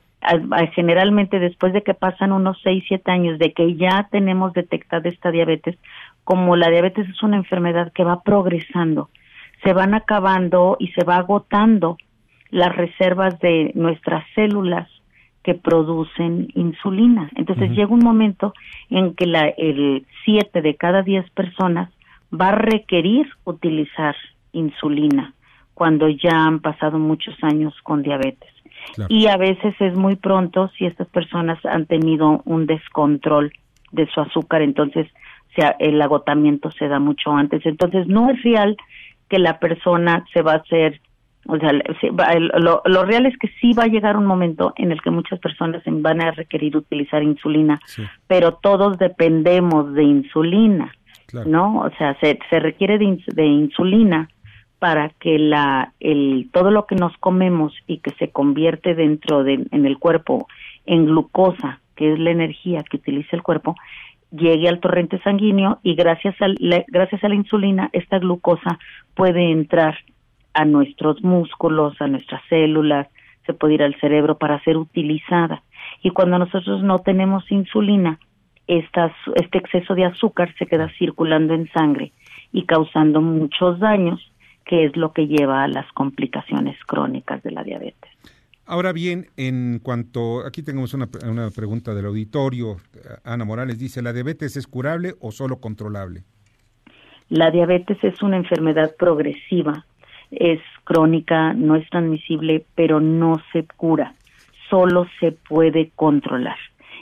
generalmente 0.77 1.41
después 1.41 1.73
de 1.73 1.83
que 1.83 1.95
pasan 1.95 2.31
unos 2.31 2.61
6, 2.63 2.85
7 2.87 3.11
años 3.11 3.41
de 3.41 3.53
que 3.53 3.75
ya 3.75 4.07
tenemos 4.13 4.53
detectada 4.53 5.09
esta 5.09 5.33
diabetes, 5.33 5.77
como 6.23 6.55
la 6.55 6.71
diabetes 6.71 7.09
es 7.09 7.25
una 7.25 7.39
enfermedad 7.39 7.93
que 7.93 8.05
va 8.05 8.23
progresando, 8.23 9.11
se 9.63 9.73
van 9.73 9.95
acabando 9.95 10.77
y 10.79 10.89
se 10.89 11.05
va 11.05 11.17
agotando 11.17 11.97
las 12.51 12.75
reservas 12.75 13.39
de 13.41 13.73
nuestras 13.75 14.25
células 14.35 14.89
que 15.43 15.55
producen 15.55 16.49
insulina. 16.55 17.31
Entonces 17.35 17.71
llega 17.71 17.93
un 17.93 18.05
momento 18.05 18.53
en 18.91 19.15
que 19.15 19.27
la, 19.27 19.49
el 19.49 20.07
7 20.25 20.63
de 20.63 20.77
cada 20.77 21.03
10 21.03 21.31
personas 21.31 21.91
va 22.33 22.51
a 22.51 22.55
requerir 22.55 23.29
utilizar 23.45 24.15
insulina 24.53 25.35
cuando 25.75 26.09
ya 26.09 26.47
han 26.47 26.61
pasado 26.61 26.99
muchos 26.99 27.35
años 27.43 27.75
con 27.83 28.03
diabetes. 28.03 28.51
Y 29.09 29.27
a 29.27 29.37
veces 29.37 29.75
es 29.81 29.97
muy 29.97 30.17
pronto 30.17 30.71
si 30.77 30.87
estas 30.87 31.09
personas 31.09 31.59
han 31.65 31.87
tenido 31.87 32.43
un 32.45 32.67
descontrol 32.67 33.53
de 33.91 34.07
su 34.09 34.21
azúcar, 34.21 34.63
entonces 34.63 35.09
sea, 35.55 35.77
el 35.79 36.01
agotamiento 36.01 36.71
se 36.71 36.89
da 36.89 36.99
mucho 36.99 37.33
antes. 37.33 37.65
Entonces 37.67 38.07
no 38.07 38.31
es 38.31 38.43
real 38.43 38.77
que 39.33 39.39
la 39.39 39.59
persona 39.59 40.27
se 40.35 40.43
va 40.43 40.53
a 40.53 40.57
hacer, 40.57 41.01
o 41.47 41.57
sea, 41.57 41.73
lo, 41.73 42.83
lo, 42.85 43.05
real 43.07 43.25
es 43.25 43.35
que 43.39 43.49
sí 43.63 43.73
va 43.73 43.85
a 43.85 43.89
llegar 43.89 44.19
un 44.19 44.27
momento 44.27 44.75
en 44.77 44.93
el 44.93 45.01
que 45.01 45.11
muchas 45.11 45.39
personas 45.39 45.83
van 45.87 46.21
a 46.21 46.33
requerir 46.33 46.77
utilizar 46.77 47.23
insulina, 47.23 47.81
pero 48.27 48.53
todos 48.53 48.99
dependemos 48.99 49.95
de 49.95 50.03
insulina, 50.03 50.95
¿no? 51.47 51.81
O 51.81 51.91
sea, 51.97 52.15
se, 52.21 52.39
se 52.51 52.61
requiere 52.61 52.99
de, 52.99 53.25
de 53.35 53.47
insulina 53.47 54.29
para 54.79 55.09
que 55.19 55.39
la 55.39 55.95
el 55.99 56.51
todo 56.53 56.71
lo 56.71 56.85
que 56.85 56.97
nos 56.97 57.17
comemos 57.17 57.73
y 57.87 58.01
que 58.01 58.11
se 58.19 58.29
convierte 58.29 58.95
dentro 58.95 59.45
de 59.45 59.67
en 59.71 59.87
el 59.87 59.99
cuerpo 59.99 60.47
en 60.85 61.07
glucosa, 61.07 61.81
que 61.97 62.13
es 62.13 62.19
la 62.19 62.33
energía 62.33 62.83
que 62.83 62.99
utiliza 62.99 63.35
el 63.35 63.43
cuerpo, 63.43 63.77
llegue 64.33 64.69
al 64.69 64.81
torrente 64.81 65.21
sanguíneo 65.23 65.79
y 65.83 65.95
gracias 65.95 66.35
a 66.41 66.49
la, 66.59 66.85
gracias 66.89 67.23
a 67.23 67.29
la 67.29 67.35
insulina 67.35 67.91
esta 67.93 68.19
glucosa 68.19 68.79
puede 69.15 69.51
entrar 69.51 69.97
a 70.55 70.65
nuestros 70.65 71.23
músculos, 71.23 72.01
a 72.01 72.09
nuestras 72.09 72.43
células, 72.49 73.09
se 73.47 73.55
puede 73.55 73.75
ir 73.75 73.83
al 73.83 73.99
cerebro 74.01 74.39
para 74.39 74.63
ser 74.65 74.77
utilizada. 74.77 75.63
Y 76.03 76.11
cuando 76.11 76.39
nosotros 76.39 76.83
no 76.83 76.99
tenemos 77.01 77.51
insulina, 77.51 78.19
estas, 78.67 79.13
este 79.35 79.59
exceso 79.59 79.95
de 79.95 80.05
azúcar 80.05 80.55
se 80.59 80.67
queda 80.67 80.89
circulando 80.99 81.55
en 81.55 81.69
sangre 81.73 82.13
y 82.53 82.65
causando 82.65 83.21
muchos 83.21 83.79
daños 83.81 84.21
que 84.65 84.85
es 84.85 84.97
lo 84.97 85.13
que 85.13 85.27
lleva 85.27 85.65
a 85.65 85.69
las 85.69 85.91
complicaciones 85.93 86.79
crónicas 86.87 87.43
de 87.43 87.51
la 87.51 87.65
diabetes. 87.65 88.12
Ahora 88.73 88.95
bien, 88.95 89.27
en 89.37 89.81
cuanto, 89.83 90.47
aquí 90.47 90.63
tenemos 90.63 90.95
una, 90.95 91.07
una, 91.29 91.51
pregunta 91.51 91.93
del 91.93 92.07
auditorio, 92.07 92.79
Ana 93.23 93.45
Morales 93.45 93.79
dice, 93.79 94.01
¿la 94.01 94.15
diabetes 94.15 94.57
es 94.57 94.67
curable 94.67 95.13
o 95.21 95.31
solo 95.31 95.61
controlable? 95.61 96.23
La 97.29 97.51
diabetes 97.51 97.99
es 98.03 98.23
una 98.23 98.39
enfermedad 98.39 98.97
progresiva, 98.99 99.85
es 100.31 100.59
crónica, 100.85 101.53
no 101.53 101.77
es 101.77 101.87
transmisible, 101.91 102.65
pero 102.75 102.99
no 102.99 103.43
se 103.53 103.67
cura, 103.77 104.15
solo 104.71 105.07
se 105.21 105.33
puede 105.33 105.91
controlar. 105.95 106.57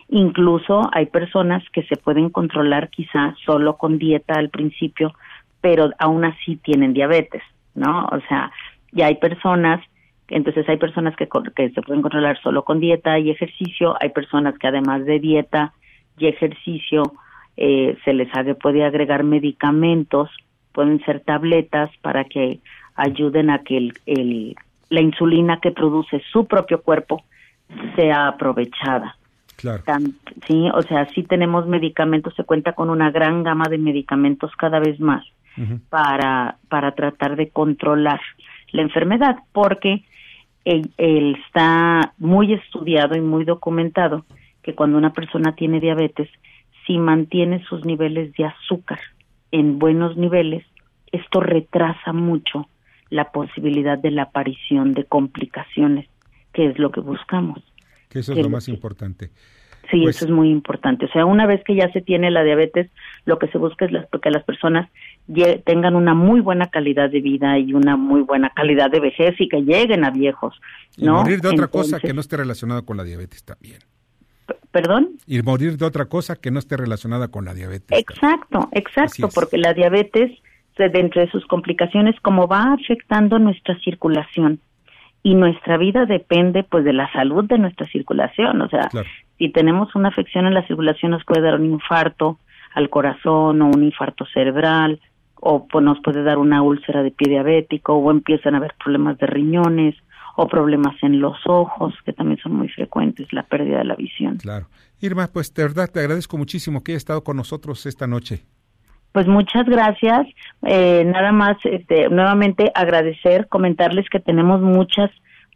Incluso 0.09 0.91
hay 0.93 1.07
personas 1.07 1.63
que 1.73 1.85
se 1.85 1.95
pueden 1.95 2.31
controlar 2.31 2.91
quizá 2.91 3.37
solo 3.47 3.77
con 3.77 3.97
dieta 3.97 4.35
al 4.35 4.51
principio, 4.51 5.15
pero 5.61 5.91
aún 6.01 6.25
así 6.25 6.57
tienen 6.57 6.95
diabetes, 6.95 7.43
¿no? 7.77 8.07
O 8.07 8.21
sea, 8.29 8.51
ya 8.91 9.07
hay 9.07 9.19
personas, 9.19 9.81
entonces 10.31 10.69
hay 10.69 10.77
personas 10.77 11.15
que, 11.17 11.29
que 11.55 11.71
se 11.71 11.83
pueden 11.83 12.03
controlar 12.03 12.41
solo 12.41 12.65
con 12.65 12.81
dieta 12.81 13.19
y 13.19 13.31
ejercicio, 13.31 13.97
hay 14.01 14.11
personas 14.11 14.57
que 14.59 14.69
además 14.69 15.05
de 15.05 15.19
dieta 15.19 15.73
y 16.19 16.27
ejercicio 16.27 17.03
eh, 17.57 17.99
se 18.05 18.15
les 18.15 18.29
puede 18.57 18.85
agregar 18.85 19.25
medicamentos, 19.25 20.31
pueden 20.73 21.05
ser 21.05 21.21
tabletas 21.21 21.91
para 22.01 22.25
que 22.25 22.61
ayuden 22.95 23.51
a 23.51 23.59
que 23.59 23.77
el, 23.77 23.93
el, 24.07 24.57
la 24.89 25.01
insulina 25.01 25.59
que 25.61 25.73
produce 25.73 26.23
su 26.33 26.47
propio 26.47 26.81
cuerpo 26.81 27.23
sea 27.97 28.29
aprovechada. 28.29 29.17
Claro. 29.57 29.83
sí, 30.47 30.71
o 30.73 30.81
sea, 30.83 31.07
sí 31.11 31.23
tenemos 31.23 31.67
medicamentos, 31.67 32.35
se 32.35 32.45
cuenta 32.45 32.73
con 32.73 32.89
una 32.89 33.11
gran 33.11 33.43
gama 33.43 33.67
de 33.69 33.77
medicamentos 33.77 34.51
cada 34.57 34.81
vez 34.81 34.99
más 35.01 35.23
para, 35.91 36.57
para 36.71 36.93
tratar 36.93 37.37
de 37.37 37.51
controlar 37.51 38.21
la 38.73 38.81
enfermedad, 38.81 39.37
porque 39.53 40.03
él, 40.65 41.37
está 41.47 42.15
muy 42.19 42.53
estudiado 42.53 43.17
y 43.17 43.21
muy 43.21 43.45
documentado 43.45 44.25
que 44.63 44.75
cuando 44.75 44.99
una 44.99 45.13
persona 45.13 45.55
tiene 45.55 45.81
diabetes, 45.81 46.29
si 46.87 46.99
mantiene 46.99 47.65
sus 47.65 47.85
niveles 47.85 48.33
de 48.35 48.45
azúcar 48.45 49.01
en 49.53 49.79
buenos 49.79 50.17
niveles, 50.17 50.65
esto 51.13 51.41
retrasa 51.41 52.13
mucho 52.13 52.69
la 53.09 53.33
posibilidad 53.33 53.99
de 53.99 54.11
la 54.11 54.23
aparición 54.23 54.95
de 54.95 55.05
complicaciones, 55.05 56.09
que 56.53 56.67
es 56.67 56.79
lo 56.79 56.91
que 56.91 57.01
buscamos. 57.01 57.63
Que 58.09 58.21
eso 58.21 58.33
es 58.33 58.39
lo 58.39 58.51
más 58.51 58.69
importante. 58.69 59.31
Sí, 59.91 60.03
pues 60.03 60.17
eso 60.17 60.27
es 60.27 60.31
muy 60.31 60.51
importante. 60.51 61.07
O 61.07 61.09
sea, 61.09 61.25
una 61.25 61.47
vez 61.47 61.63
que 61.65 61.75
ya 61.75 61.91
se 61.93 62.01
tiene 62.01 62.31
la 62.31 62.45
diabetes, 62.45 62.91
lo 63.25 63.39
que 63.39 63.49
se 63.49 63.59
busca 63.59 63.87
es 63.87 63.93
que 64.23 64.31
las 64.31 64.45
personas 64.45 64.89
tengan 65.65 65.97
una 65.97 66.15
muy 66.15 66.41
buena 66.41 66.67
calidad 66.67 67.11
de 67.11 67.21
vida 67.21 67.59
y 67.59 67.73
una 67.73 67.97
muy 67.97 68.23
buena 68.23 68.51
calidad 68.51 68.91
de 68.91 69.01
vejez 69.01 69.35
y 69.41 69.49
que 69.49 69.63
lleguen 69.63 70.05
a 70.05 70.11
viejos. 70.11 70.61
¿no? 70.99 71.05
Y 71.05 71.23
morir 71.23 71.41
de 71.41 71.49
otra 71.49 71.69
cosa 71.69 71.99
que 71.99 72.13
no 72.13 72.21
esté 72.21 72.37
relacionada 72.37 72.83
con 72.83 72.97
la 72.97 73.05
diabetes 73.05 73.45
también. 73.45 73.79
¿Perdón? 74.71 75.11
Y 75.27 75.43
morir 75.43 75.77
de 75.77 75.85
otra 75.85 76.07
cosa 76.07 76.37
que 76.37 76.51
no 76.51 76.59
esté 76.59 76.77
relacionada 76.77 77.29
con 77.29 77.45
la 77.45 77.55
diabetes. 77.55 77.99
Exacto, 77.99 78.69
exacto, 78.73 79.29
porque 79.35 79.59
la 79.59 79.75
diabetes, 79.75 80.31
dentro 80.77 81.21
de 81.21 81.31
sus 81.31 81.45
complicaciones, 81.47 82.19
como 82.21 82.47
va 82.47 82.73
afectando 82.75 83.39
nuestra 83.39 83.79
circulación, 83.81 84.61
y 85.23 85.35
nuestra 85.35 85.77
vida 85.77 86.07
depende 86.07 86.63
pues 86.63 86.85
de 86.85 86.93
la 86.93 87.11
salud 87.13 87.45
de 87.45 87.59
nuestra 87.59 87.87
circulación, 87.89 88.63
o 88.63 88.69
sea, 88.69 88.89
si 89.41 89.49
tenemos 89.49 89.95
una 89.95 90.11
afección 90.11 90.47
en 90.47 90.53
la 90.53 90.67
circulación 90.67 91.13
nos 91.13 91.25
puede 91.25 91.41
dar 91.41 91.55
un 91.55 91.65
infarto 91.65 92.39
al 92.75 92.91
corazón 92.91 93.63
o 93.63 93.69
un 93.69 93.83
infarto 93.83 94.27
cerebral 94.35 95.01
o 95.37 95.67
pues, 95.67 95.83
nos 95.83 95.99
puede 96.01 96.23
dar 96.23 96.37
una 96.37 96.61
úlcera 96.61 97.03
de 97.03 97.11
pie 97.11 97.31
diabético 97.31 97.95
o 97.95 98.11
empiezan 98.11 98.55
a 98.55 98.59
haber 98.59 98.75
problemas 98.79 99.17
de 99.17 99.27
riñones 99.27 99.95
o 100.37 100.47
problemas 100.47 100.95
en 101.03 101.23
los 101.23 101.39
ojos 101.47 101.95
que 102.05 102.13
también 102.13 102.39
son 102.43 102.53
muy 102.53 102.69
frecuentes, 102.69 103.33
la 103.33 103.45
pérdida 103.45 103.79
de 103.79 103.85
la 103.85 103.97
visión. 103.97 104.37
Claro. 104.37 104.67
Irma, 105.01 105.27
pues 105.33 105.55
de 105.55 105.63
verdad 105.63 105.89
te 105.91 106.01
agradezco 106.01 106.37
muchísimo 106.37 106.85
que 106.85 106.93
hayas 106.93 107.01
estado 107.01 107.25
con 107.25 107.39
nosotros 107.39 107.87
esta 107.87 108.07
noche. 108.07 108.45
Pues 109.13 109.27
muchas 109.27 109.65
gracias. 109.65 110.27
Eh, 110.67 111.03
nada 111.07 111.33
más, 111.33 111.57
este, 111.65 112.11
nuevamente 112.11 112.71
agradecer, 112.75 113.49
comentarles 113.49 114.07
que 114.11 114.21
tenemos 114.21 114.61
muchas, 114.61 115.11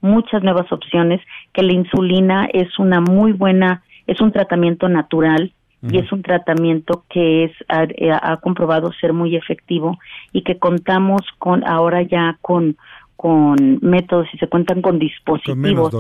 muchas 0.04 0.42
nuevas 0.42 0.70
opciones, 0.70 1.20
que 1.52 1.62
la 1.62 1.72
insulina 1.72 2.46
es 2.52 2.78
una 2.78 3.00
muy 3.00 3.32
buena, 3.32 3.82
es 4.06 4.20
un 4.20 4.30
tratamiento 4.32 4.88
natural 4.88 5.52
y 5.90 5.98
es 5.98 6.10
un 6.12 6.22
tratamiento 6.22 7.04
que 7.10 7.44
es 7.44 7.52
ha, 7.68 7.82
eh, 7.84 8.10
ha, 8.10 8.38
comprobado 8.38 8.90
ser 8.92 9.12
muy 9.12 9.36
efectivo 9.36 9.98
y 10.32 10.42
que 10.42 10.58
contamos 10.58 11.20
con 11.38 11.62
ahora 11.66 12.00
ya 12.00 12.38
con 12.40 12.76
con 13.16 13.78
métodos 13.80 14.26
y 14.32 14.38
se 14.38 14.48
cuentan 14.48 14.82
con 14.82 14.98
dispositivos. 14.98 15.94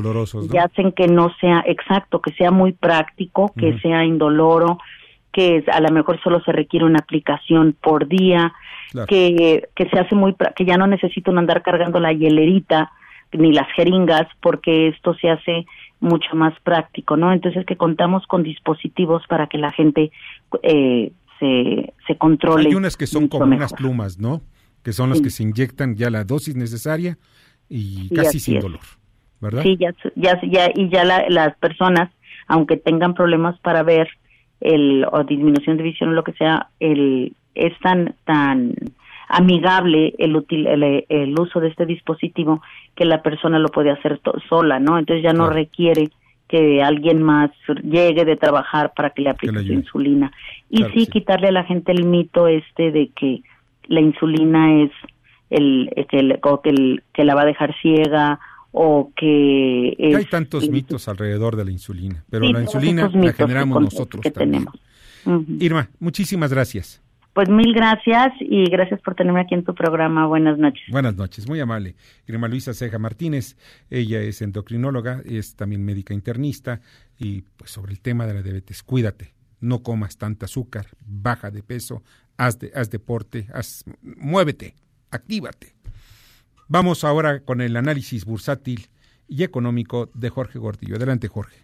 Que 0.50 0.58
hacen 0.58 0.92
que 0.92 1.06
no 1.06 1.32
sea 1.40 1.62
exacto, 1.66 2.20
que 2.20 2.32
sea 2.32 2.50
muy 2.50 2.72
práctico, 2.72 3.52
que 3.56 3.78
sea 3.80 4.04
indoloro, 4.04 4.78
que 5.32 5.64
a 5.72 5.80
lo 5.80 5.90
mejor 5.90 6.20
solo 6.22 6.42
se 6.44 6.52
requiere 6.52 6.84
una 6.84 6.98
aplicación 6.98 7.76
por 7.80 8.08
día, 8.08 8.52
que, 9.06 9.68
que 9.74 9.88
se 9.88 9.98
hace 9.98 10.14
muy, 10.14 10.34
que 10.56 10.64
ya 10.64 10.76
no 10.76 10.86
necesito 10.86 11.30
andar 11.30 11.62
cargando 11.62 12.00
la 12.00 12.12
hielerita 12.12 12.90
ni 13.36 13.52
las 13.52 13.70
jeringas 13.74 14.26
porque 14.40 14.88
esto 14.88 15.14
se 15.14 15.30
hace 15.30 15.66
mucho 16.00 16.34
más 16.34 16.58
práctico, 16.60 17.16
¿no? 17.16 17.32
Entonces 17.32 17.64
que 17.66 17.76
contamos 17.76 18.26
con 18.26 18.42
dispositivos 18.42 19.22
para 19.28 19.46
que 19.46 19.58
la 19.58 19.72
gente 19.72 20.12
eh, 20.62 21.12
se, 21.38 21.92
se 22.06 22.16
controle. 22.16 22.68
Hay 22.68 22.74
unas 22.74 22.96
que 22.96 23.06
son 23.06 23.28
como 23.28 23.44
unas 23.44 23.72
plumas, 23.72 24.18
¿no? 24.18 24.42
Que 24.82 24.92
son 24.92 25.10
las 25.10 25.20
que 25.20 25.30
se 25.30 25.42
inyectan 25.42 25.96
ya 25.96 26.10
la 26.10 26.24
dosis 26.24 26.56
necesaria 26.56 27.16
y 27.68 28.14
casi 28.14 28.38
sin 28.38 28.60
dolor, 28.60 28.80
¿verdad? 29.40 29.62
Sí, 29.62 29.76
ya, 29.78 29.94
ya, 30.14 30.38
ya 30.42 30.70
y 30.74 30.90
ya 30.90 31.04
las 31.04 31.56
personas, 31.56 32.10
aunque 32.46 32.76
tengan 32.76 33.14
problemas 33.14 33.58
para 33.60 33.82
ver, 33.82 34.08
el, 34.60 35.06
o 35.10 35.24
disminución 35.24 35.76
de 35.76 35.82
visión 35.82 36.10
o 36.10 36.12
lo 36.12 36.24
que 36.24 36.32
sea, 36.34 36.68
el, 36.80 37.34
es 37.54 37.72
tan, 37.80 38.14
tan 38.24 38.74
amigable 39.28 40.14
el, 40.18 40.36
util, 40.36 40.66
el, 40.66 41.38
uso 41.38 41.60
de 41.60 41.68
este 41.68 41.86
dispositivo 41.86 42.62
que 42.94 43.04
la 43.04 43.22
persona 43.22 43.58
lo 43.58 43.68
puede 43.68 43.90
hacer 43.90 44.20
sola, 44.48 44.78
¿no? 44.78 44.98
Entonces 44.98 45.22
ya 45.22 45.32
no 45.32 45.50
requiere 45.50 46.10
que 46.48 46.82
alguien 46.82 47.22
más 47.22 47.50
llegue 47.82 48.24
de 48.24 48.36
trabajar 48.36 48.92
para 48.94 49.10
que 49.10 49.22
le 49.22 49.30
aplique 49.30 49.58
su 49.64 49.72
insulina. 49.72 50.30
Y 50.68 50.84
sí, 50.94 51.06
quitarle 51.06 51.48
a 51.48 51.52
la 51.52 51.64
gente 51.64 51.92
el 51.92 52.04
mito 52.04 52.48
este 52.48 52.90
de 52.92 53.08
que 53.08 53.42
la 53.86 54.00
insulina 54.00 54.82
es 54.82 54.90
el, 55.50 55.90
que, 56.08 56.18
el, 56.18 56.40
que, 56.40 56.70
el, 56.70 57.02
que 57.12 57.24
la 57.24 57.34
va 57.34 57.42
a 57.42 57.46
dejar 57.46 57.74
ciega 57.80 58.40
o 58.72 59.12
que... 59.16 59.96
Hay 60.16 60.24
tantos 60.26 60.68
mitos 60.68 61.08
alrededor 61.08 61.56
de 61.56 61.64
la 61.64 61.70
insulina, 61.70 62.24
pero 62.28 62.46
Sí, 62.46 62.52
la 62.52 62.62
insulina 62.62 63.10
la 63.12 63.32
generamos 63.32 63.82
nosotros 63.82 64.20
que 64.20 64.30
también. 64.30 64.66
tenemos. 65.24 65.60
Irma, 65.60 65.88
muchísimas 66.00 66.52
gracias. 66.52 67.03
Pues 67.34 67.48
mil 67.48 67.74
gracias 67.74 68.32
y 68.40 68.64
gracias 68.70 69.00
por 69.02 69.16
tenerme 69.16 69.40
aquí 69.40 69.54
en 69.54 69.64
tu 69.64 69.74
programa. 69.74 70.26
Buenas 70.26 70.56
noches. 70.56 70.84
Buenas 70.88 71.16
noches, 71.16 71.48
muy 71.48 71.58
amable. 71.58 71.96
Irma 72.28 72.46
Luisa 72.46 72.72
Ceja 72.74 72.98
Martínez, 73.00 73.56
ella 73.90 74.20
es 74.20 74.40
endocrinóloga, 74.40 75.20
es 75.24 75.56
también 75.56 75.84
médica 75.84 76.14
internista 76.14 76.80
y 77.18 77.42
pues 77.56 77.72
sobre 77.72 77.92
el 77.92 78.00
tema 78.00 78.26
de 78.26 78.34
la 78.34 78.42
diabetes, 78.42 78.84
cuídate, 78.84 79.34
no 79.60 79.82
comas 79.82 80.16
tanta 80.16 80.46
azúcar, 80.46 80.86
baja 81.04 81.50
de 81.50 81.64
peso, 81.64 82.04
haz, 82.36 82.60
de- 82.60 82.70
haz 82.72 82.90
deporte, 82.90 83.48
haz, 83.52 83.84
muévete, 84.00 84.76
actívate. 85.10 85.74
Vamos 86.68 87.02
ahora 87.02 87.40
con 87.40 87.60
el 87.60 87.76
análisis 87.76 88.24
bursátil 88.24 88.86
y 89.26 89.42
económico 89.42 90.08
de 90.14 90.30
Jorge 90.30 90.58
Gordillo. 90.60 90.96
Adelante, 90.96 91.26
Jorge. 91.28 91.56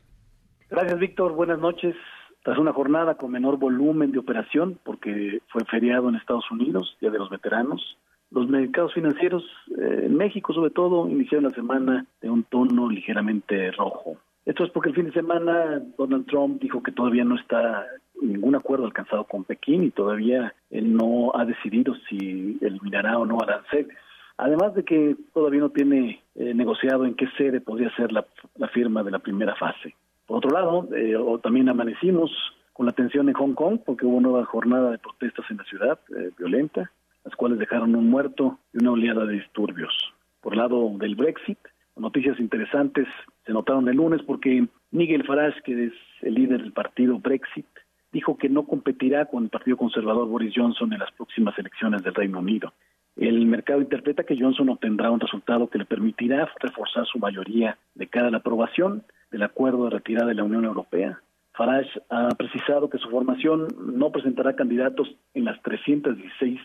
Gracias, 0.69 0.99
Víctor. 0.99 1.33
Buenas 1.35 1.59
noches. 1.61 1.95
Tras 2.43 2.59
una 2.59 2.73
jornada 2.73 3.17
con 3.17 3.31
menor 3.31 3.59
volumen 3.59 4.13
de 4.13 4.19
operación, 4.19 4.79
porque 4.83 5.43
fue 5.49 5.65
feriado 5.67 6.09
en 6.09 6.15
Estados 6.15 6.51
Unidos, 6.51 6.97
Día 7.01 7.11
de 7.11 7.19
los 7.19 7.29
Veteranos, 7.29 7.99
los 8.31 8.49
mercados 8.49 8.95
financieros 8.95 9.45
eh, 9.77 10.05
en 10.07 10.17
México, 10.17 10.53
sobre 10.53 10.71
todo, 10.71 11.09
iniciaron 11.09 11.45
la 11.45 11.55
semana 11.55 12.07
de 12.23 12.31
un 12.31 12.45
tono 12.45 12.89
ligeramente 12.89 13.73
rojo. 13.73 14.17
Esto 14.47 14.65
es 14.65 14.71
porque 14.71 14.89
el 14.89 14.95
fin 14.95 15.07
de 15.07 15.13
semana 15.13 15.83
Donald 15.99 16.27
Trump 16.27 16.61
dijo 16.63 16.83
que 16.83 16.93
todavía 16.93 17.25
no 17.25 17.37
está 17.37 17.87
ningún 18.23 18.55
acuerdo 18.55 18.87
alcanzado 18.87 19.25
con 19.25 19.45
Pekín 19.45 19.85
y 19.85 19.91
todavía 19.91 20.55
él 20.71 20.97
no 20.97 21.33
ha 21.35 21.45
decidido 21.45 21.95
si 22.09 22.59
eliminará 22.61 23.19
o 23.19 23.27
no 23.27 23.39
aranceles. 23.43 23.97
Además 24.39 24.75
de 24.75 24.85
que 24.85 25.17
todavía 25.35 25.61
no 25.61 25.71
tiene 25.71 26.23
eh, 26.35 26.55
negociado 26.55 27.05
en 27.05 27.15
qué 27.15 27.27
sede 27.37 27.61
podría 27.61 27.95
ser 27.97 28.13
la, 28.13 28.25
la 28.57 28.69
firma 28.69 29.03
de 29.03 29.11
la 29.11 29.19
primera 29.19 29.55
fase. 29.57 29.95
Por 30.31 30.37
otro 30.37 30.51
lado, 30.53 30.89
eh, 30.95 31.17
o 31.17 31.41
también 31.41 31.69
amanecimos 31.69 32.31
con 32.73 32.87
la 32.87 32.93
tensión 32.93 33.29
en 33.29 33.35
Hong 33.35 33.55
Kong 33.55 33.81
porque 33.85 34.07
hubo 34.07 34.21
nueva 34.21 34.45
jornada 34.45 34.93
de 34.93 34.99
protestas 34.99 35.45
en 35.51 35.57
la 35.57 35.65
ciudad, 35.65 35.99
eh, 36.17 36.31
violenta, 36.39 36.93
las 37.25 37.35
cuales 37.35 37.59
dejaron 37.59 37.97
un 37.97 38.09
muerto 38.09 38.61
y 38.73 38.79
una 38.79 38.93
oleada 38.93 39.27
de 39.27 39.33
disturbios. 39.33 39.93
Por 40.41 40.53
el 40.53 40.61
lado 40.61 40.89
del 40.99 41.17
Brexit, 41.17 41.59
noticias 41.97 42.39
interesantes 42.39 43.09
se 43.45 43.53
notaron 43.53 43.89
el 43.89 43.97
lunes 43.97 44.23
porque 44.25 44.69
Nigel 44.93 45.27
Farage, 45.27 45.61
que 45.65 45.87
es 45.87 45.93
el 46.23 46.35
líder 46.35 46.63
del 46.63 46.73
partido 46.73 47.19
Brexit, 47.19 47.67
dijo 48.13 48.39
que 48.39 48.49
no 48.49 48.69
competirá 48.69 49.25
con 49.25 49.43
el 49.43 49.51
Partido 49.51 49.77
Conservador 49.77 50.29
Boris 50.29 50.55
Johnson 50.55 50.93
en 50.93 51.01
las 51.01 51.11
próximas 51.11 51.59
elecciones 51.59 52.05
del 52.05 52.15
Reino 52.15 52.39
Unido. 52.39 52.73
El 53.17 53.45
mercado 53.47 53.81
interpreta 53.81 54.25
que 54.25 54.39
Johnson 54.39 54.69
obtendrá 54.71 55.11
un 55.11 55.21
resultado 55.21 55.69
que 55.69 55.79
le 55.79 55.85
permitirá 55.85 56.49
reforzar 56.61 57.07
su 57.07 57.19
mayoría 57.19 57.77
de 57.95 58.07
cara 58.07 58.29
a 58.29 58.31
la 58.31 58.39
aprobación 58.39 59.05
del 59.31 59.43
acuerdo 59.43 59.85
de 59.85 59.91
retirada 59.91 60.29
de 60.29 60.35
la 60.35 60.45
Unión 60.45 60.65
Europea. 60.65 61.21
Farage 61.53 62.01
ha 62.09 62.29
precisado 62.31 62.89
que 62.89 62.99
su 62.99 63.11
formación 63.11 63.69
no 63.79 64.11
presentará 64.11 64.57
candidatos 64.57 65.15
en 65.35 65.45
las 65.45 65.61
316 65.63 66.61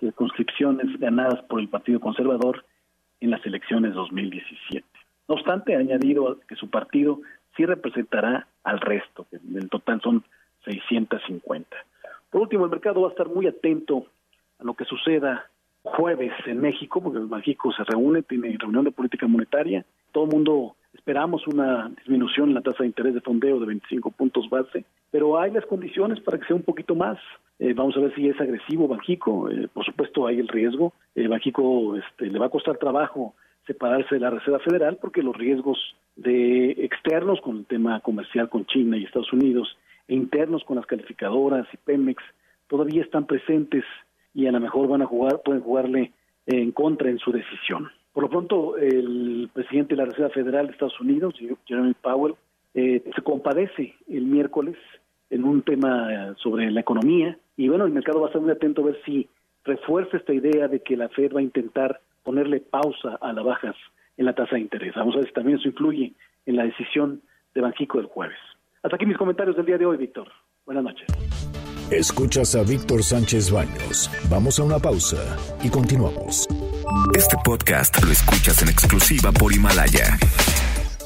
circunscripciones 0.00 0.98
ganadas 0.98 1.42
por 1.42 1.60
el 1.60 1.68
Partido 1.68 2.00
Conservador 2.00 2.64
en 3.20 3.30
las 3.30 3.44
elecciones 3.46 3.94
2017. 3.94 4.84
No 5.28 5.36
obstante, 5.36 5.76
ha 5.76 5.78
añadido 5.78 6.40
que 6.48 6.56
su 6.56 6.68
partido 6.68 7.20
sí 7.56 7.64
representará 7.64 8.48
al 8.64 8.80
resto, 8.80 9.26
que 9.30 9.36
en 9.36 9.68
total 9.68 10.00
son 10.00 10.24
650. 10.64 11.76
Por 12.30 12.40
último, 12.40 12.64
el 12.64 12.70
mercado 12.70 13.02
va 13.02 13.08
a 13.08 13.10
estar 13.10 13.28
muy 13.28 13.46
atento 13.46 14.06
a 14.58 14.64
lo 14.64 14.74
que 14.74 14.84
suceda 14.84 15.46
jueves 15.82 16.32
en 16.46 16.60
México, 16.60 17.02
porque 17.02 17.18
México 17.20 17.72
se 17.72 17.84
reúne, 17.84 18.22
tiene 18.22 18.56
reunión 18.58 18.84
de 18.84 18.92
política 18.92 19.26
monetaria. 19.26 19.84
Todo 20.12 20.24
el 20.24 20.30
mundo 20.30 20.76
esperamos 20.94 21.46
una 21.46 21.90
disminución 21.98 22.48
en 22.48 22.54
la 22.54 22.60
tasa 22.60 22.82
de 22.82 22.88
interés 22.88 23.14
de 23.14 23.20
fondeo 23.20 23.58
de 23.58 23.66
25 23.66 24.10
puntos 24.10 24.48
base, 24.48 24.84
pero 25.10 25.38
hay 25.38 25.50
las 25.50 25.66
condiciones 25.66 26.20
para 26.20 26.38
que 26.38 26.46
sea 26.46 26.56
un 26.56 26.62
poquito 26.62 26.94
más. 26.94 27.18
Eh, 27.58 27.74
vamos 27.74 27.96
a 27.96 28.00
ver 28.00 28.14
si 28.14 28.28
es 28.28 28.40
agresivo 28.40 28.88
Banjico. 28.88 29.50
Eh, 29.50 29.68
por 29.72 29.84
supuesto, 29.84 30.26
hay 30.26 30.38
el 30.38 30.48
riesgo. 30.48 30.92
Eh, 31.14 31.28
Banjico 31.28 31.96
este, 31.96 32.26
le 32.26 32.38
va 32.38 32.46
a 32.46 32.50
costar 32.50 32.76
trabajo 32.76 33.34
separarse 33.66 34.16
de 34.16 34.20
la 34.20 34.30
Reserva 34.30 34.58
Federal 34.58 34.98
porque 35.00 35.22
los 35.22 35.36
riesgos 35.36 35.78
de 36.16 36.72
externos 36.72 37.40
con 37.40 37.58
el 37.58 37.66
tema 37.66 38.00
comercial 38.00 38.48
con 38.48 38.66
China 38.66 38.96
y 38.96 39.04
Estados 39.04 39.32
Unidos 39.32 39.76
e 40.08 40.14
internos 40.14 40.64
con 40.64 40.76
las 40.76 40.86
calificadoras 40.86 41.66
y 41.72 41.76
Pemex 41.76 42.22
todavía 42.68 43.02
están 43.02 43.26
presentes 43.26 43.84
y 44.34 44.46
a 44.46 44.52
lo 44.52 44.60
mejor 44.60 44.88
van 44.88 45.02
a 45.02 45.06
jugar, 45.06 45.42
pueden 45.44 45.62
jugarle 45.62 46.12
en 46.46 46.72
contra 46.72 47.10
en 47.10 47.18
su 47.18 47.32
decisión. 47.32 47.90
Por 48.12 48.24
lo 48.24 48.30
pronto, 48.30 48.76
el 48.76 49.48
presidente 49.52 49.94
de 49.94 50.02
la 50.02 50.04
Reserva 50.04 50.30
Federal 50.30 50.66
de 50.66 50.72
Estados 50.72 51.00
Unidos, 51.00 51.34
Jeremy 51.66 51.94
Powell, 51.94 52.34
eh, 52.74 53.02
se 53.14 53.22
compadece 53.22 53.94
el 54.08 54.24
miércoles 54.24 54.76
en 55.30 55.44
un 55.44 55.62
tema 55.62 56.34
sobre 56.36 56.70
la 56.70 56.80
economía 56.80 57.38
y 57.56 57.68
bueno, 57.68 57.84
el 57.84 57.92
mercado 57.92 58.20
va 58.20 58.26
a 58.26 58.28
estar 58.28 58.42
muy 58.42 58.50
atento 58.50 58.82
a 58.82 58.86
ver 58.86 59.00
si 59.04 59.28
refuerza 59.64 60.16
esta 60.16 60.32
idea 60.32 60.68
de 60.68 60.80
que 60.80 60.96
la 60.96 61.08
Fed 61.08 61.32
va 61.34 61.40
a 61.40 61.44
intentar 61.44 62.00
ponerle 62.22 62.60
pausa 62.60 63.18
a 63.20 63.32
las 63.32 63.44
bajas 63.44 63.76
en 64.16 64.26
la 64.26 64.34
tasa 64.34 64.56
de 64.56 64.62
interés. 64.62 64.94
Vamos 64.94 65.14
a 65.14 65.18
ver 65.18 65.28
si 65.28 65.32
también 65.32 65.58
eso 65.58 65.68
influye 65.68 66.12
en 66.46 66.56
la 66.56 66.64
decisión 66.64 67.22
de 67.54 67.60
Banjico 67.60 67.98
del 67.98 68.06
jueves. 68.06 68.38
Hasta 68.82 68.96
aquí 68.96 69.06
mis 69.06 69.16
comentarios 69.16 69.56
del 69.56 69.66
día 69.66 69.78
de 69.78 69.86
hoy, 69.86 69.96
Víctor. 69.96 70.28
Buenas 70.66 70.84
noches. 70.84 71.31
Escuchas 71.92 72.54
a 72.54 72.62
Víctor 72.62 73.04
Sánchez 73.04 73.50
Baños. 73.50 74.10
Vamos 74.30 74.58
a 74.58 74.62
una 74.62 74.78
pausa 74.78 75.36
y 75.62 75.68
continuamos. 75.68 76.48
Este 77.14 77.36
podcast 77.44 78.02
lo 78.02 78.10
escuchas 78.10 78.62
en 78.62 78.70
exclusiva 78.70 79.30
por 79.30 79.52
Himalaya. 79.52 80.18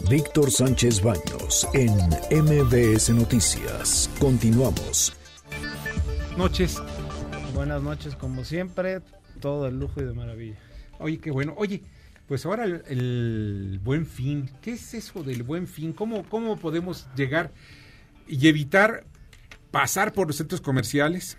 Víctor 0.08 0.52
Sánchez 0.52 1.02
Baños 1.02 1.66
en 1.74 1.90
MBS 2.30 3.10
Noticias. 3.10 4.08
Continuamos. 4.20 5.12
Noches. 6.36 6.80
Buenas 7.52 7.82
noches, 7.82 8.14
como 8.14 8.44
siempre, 8.44 9.00
todo 9.40 9.66
el 9.66 9.80
lujo 9.80 10.00
y 10.00 10.04
de 10.04 10.12
maravilla. 10.12 10.56
Oye, 11.00 11.18
qué 11.18 11.32
bueno. 11.32 11.54
Oye, 11.56 11.82
pues 12.28 12.46
ahora 12.46 12.62
el, 12.64 12.84
el 12.86 13.80
buen 13.82 14.06
fin. 14.06 14.48
¿Qué 14.62 14.74
es 14.74 14.94
eso 14.94 15.24
del 15.24 15.42
buen 15.42 15.66
fin? 15.66 15.92
¿Cómo, 15.92 16.22
cómo 16.28 16.56
podemos 16.56 17.08
llegar 17.16 17.50
y 18.28 18.46
evitar 18.46 19.04
pasar 19.80 20.12
por 20.14 20.26
los 20.28 20.36
centros 20.36 20.60
comerciales 20.62 21.36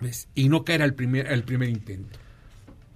¿ves? 0.00 0.28
y 0.34 0.48
no 0.48 0.64
caer 0.64 0.82
al 0.82 0.94
primer, 0.94 1.28
al 1.28 1.44
primer 1.44 1.68
intento? 1.68 2.18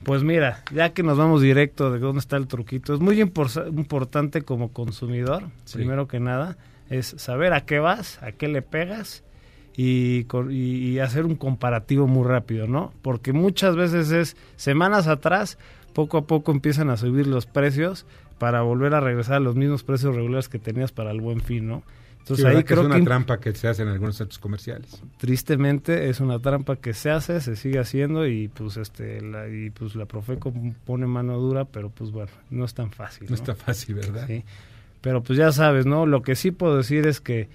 Pues 0.02 0.22
mira, 0.24 0.62
ya 0.72 0.90
que 0.92 1.02
nos 1.02 1.16
vamos 1.16 1.42
directo 1.42 1.90
de 1.92 1.98
dónde 2.00 2.18
está 2.20 2.36
el 2.36 2.46
truquito, 2.48 2.92
es 2.94 3.00
muy 3.00 3.20
impor- 3.22 3.68
importante 3.68 4.42
como 4.42 4.72
consumidor, 4.72 5.44
Sí. 5.64 5.78
primero 5.78 6.06
que 6.08 6.18
nada, 6.20 6.56
es 6.90 7.14
saber 7.18 7.52
a 7.52 7.64
qué 7.64 7.78
vas, 7.78 8.20
a 8.22 8.32
qué 8.32 8.48
le 8.48 8.62
pegas 8.62 9.22
y- 9.76 10.26
y 10.50 10.98
hacer 10.98 11.24
un 11.24 11.36
comparativo 11.36 12.06
muy 12.06 12.26
rápido, 12.26 12.66
¿no? 12.66 12.92
Porque 13.02 13.32
muchas 13.32 13.76
veces 13.76 14.10
es 14.10 14.36
semanas 14.56 15.06
atrás, 15.06 15.58
poco 15.92 16.18
a 16.18 16.26
poco 16.26 16.50
empiezan 16.52 16.90
a 16.90 16.96
subir 16.96 17.26
los 17.26 17.46
precios 17.46 18.06
para 18.38 18.62
volver 18.62 18.92
a 18.94 19.00
regresar 19.00 19.36
a 19.36 19.40
los 19.40 19.54
mismos 19.56 19.82
precios 19.84 20.14
regulares 20.16 20.48
que 20.48 20.58
tenías 20.58 20.92
para 20.92 21.10
el 21.10 21.20
buen 21.20 21.40
fin, 21.40 21.66
¿no? 21.68 21.82
Entonces, 22.26 22.44
ahí 22.44 22.56
que 22.56 22.64
creo 22.64 22.80
es 22.80 22.86
una 22.86 22.96
que 22.96 23.02
trampa 23.02 23.38
que 23.38 23.54
se 23.54 23.68
hace 23.68 23.82
en 23.82 23.88
algunos 23.88 24.16
centros 24.16 24.40
comerciales. 24.40 25.00
tristemente 25.18 26.08
es 26.08 26.18
una 26.18 26.40
trampa 26.40 26.74
que 26.74 26.92
se 26.92 27.10
hace, 27.10 27.40
se 27.40 27.54
sigue 27.54 27.78
haciendo 27.78 28.26
y 28.26 28.48
pues 28.48 28.76
este 28.78 29.20
la, 29.20 29.48
y 29.48 29.70
pues 29.70 29.94
la 29.94 30.06
Profeco 30.06 30.52
pone 30.84 31.06
mano 31.06 31.38
dura, 31.38 31.66
pero 31.66 31.88
pues 31.90 32.10
bueno, 32.10 32.32
no 32.50 32.64
es 32.64 32.74
tan 32.74 32.90
fácil. 32.90 33.28
No 33.28 33.36
está 33.36 33.54
fácil, 33.54 33.94
¿verdad? 33.94 34.26
Sí. 34.26 34.42
Pero 35.02 35.22
pues 35.22 35.38
ya 35.38 35.52
sabes, 35.52 35.86
¿no? 35.86 36.04
Lo 36.04 36.22
que 36.22 36.34
sí 36.34 36.50
puedo 36.50 36.76
decir 36.76 37.06
es 37.06 37.20
que 37.20 37.48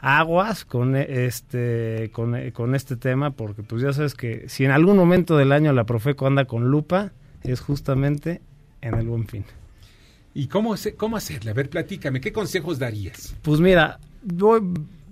aguas 0.00 0.64
con 0.64 0.96
e- 0.96 1.26
este 1.26 2.10
con, 2.12 2.34
e- 2.34 2.52
con 2.52 2.74
este 2.74 2.96
tema 2.96 3.30
porque 3.30 3.62
pues 3.62 3.82
ya 3.82 3.92
sabes 3.92 4.14
que 4.14 4.48
si 4.48 4.64
en 4.64 4.72
algún 4.72 4.96
momento 4.96 5.36
del 5.36 5.52
año 5.52 5.72
la 5.72 5.84
Profeco 5.84 6.26
anda 6.26 6.44
con 6.44 6.70
lupa 6.70 7.12
es 7.42 7.60
justamente 7.60 8.40
en 8.80 8.94
el 8.94 9.06
Buen 9.06 9.28
Fin. 9.28 9.44
¿Y 10.34 10.46
cómo, 10.46 10.74
cómo 10.96 11.16
hacerle? 11.16 11.50
A 11.50 11.54
ver, 11.54 11.68
platícame, 11.68 12.20
¿qué 12.20 12.32
consejos 12.32 12.78
darías? 12.78 13.34
Pues 13.42 13.58
mira, 13.60 13.98
voy- 14.22 14.62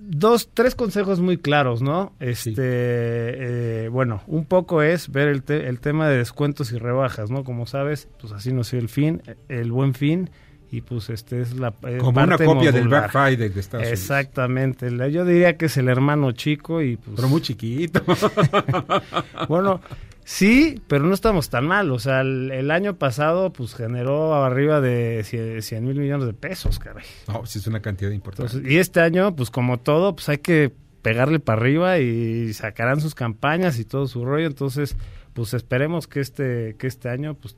dos, 0.08 0.50
tres 0.54 0.74
consejos 0.74 1.20
muy 1.20 1.36
claros, 1.38 1.82
¿no? 1.82 2.12
Este, 2.20 2.54
eh, 2.56 3.88
bueno, 3.88 4.22
un 4.26 4.44
poco 4.44 4.82
es 4.82 5.10
ver 5.10 5.28
el, 5.28 5.42
te- 5.42 5.68
el 5.68 5.80
tema 5.80 6.08
de 6.08 6.18
descuentos 6.18 6.70
y 6.72 6.78
rebajas, 6.78 7.30
¿no? 7.30 7.42
Como 7.44 7.66
sabes, 7.66 8.08
pues 8.20 8.32
así 8.32 8.52
nos 8.52 8.70
dio 8.70 8.78
el 8.80 8.88
fin, 8.88 9.22
el 9.48 9.72
buen 9.72 9.94
fin, 9.94 10.30
y 10.70 10.80
pues 10.80 11.10
este 11.10 11.40
es 11.40 11.54
la 11.58 11.74
eh, 11.86 11.98
Como 11.98 12.22
una 12.22 12.36
copia 12.38 12.70
del. 12.72 12.88
Black 12.88 13.10
Friday 13.10 13.48
de 13.48 13.60
Estados. 13.60 13.86
Exactamente, 13.88 14.88
yo 15.10 15.24
diría 15.24 15.56
que 15.56 15.66
es 15.66 15.76
el 15.76 15.88
hermano 15.88 16.32
chico 16.32 16.82
y 16.82 16.96
pues... 16.96 17.16
Pero 17.16 17.28
muy 17.28 17.40
chiquito. 17.40 18.00
bueno, 19.48 19.80
sí, 20.26 20.82
pero 20.88 21.04
no 21.04 21.14
estamos 21.14 21.48
tan 21.48 21.66
mal. 21.66 21.90
O 21.92 21.98
sea, 21.98 22.20
el, 22.20 22.50
el 22.50 22.70
año 22.70 22.96
pasado 22.96 23.52
pues 23.52 23.74
generó 23.74 24.34
arriba 24.34 24.80
de 24.80 25.24
100 25.24 25.84
mil 25.86 25.96
millones 25.96 26.26
de 26.26 26.34
pesos, 26.34 26.78
caray. 26.78 27.04
No, 27.28 27.46
sí 27.46 27.60
es 27.60 27.66
una 27.66 27.80
cantidad 27.80 28.10
importante. 28.10 28.52
Entonces, 28.52 28.70
y 28.70 28.78
este 28.78 29.00
año, 29.00 29.34
pues 29.34 29.50
como 29.50 29.78
todo, 29.78 30.14
pues 30.14 30.28
hay 30.28 30.38
que 30.38 30.72
pegarle 31.00 31.38
para 31.38 31.60
arriba 31.60 31.98
y 32.00 32.52
sacarán 32.52 33.00
sus 33.00 33.14
campañas 33.14 33.78
y 33.78 33.84
todo 33.84 34.08
su 34.08 34.24
rollo. 34.24 34.48
Entonces, 34.48 34.96
pues 35.34 35.54
esperemos 35.54 36.08
que 36.08 36.20
este, 36.20 36.74
que 36.78 36.86
este 36.88 37.10
año 37.10 37.34
pues 37.34 37.54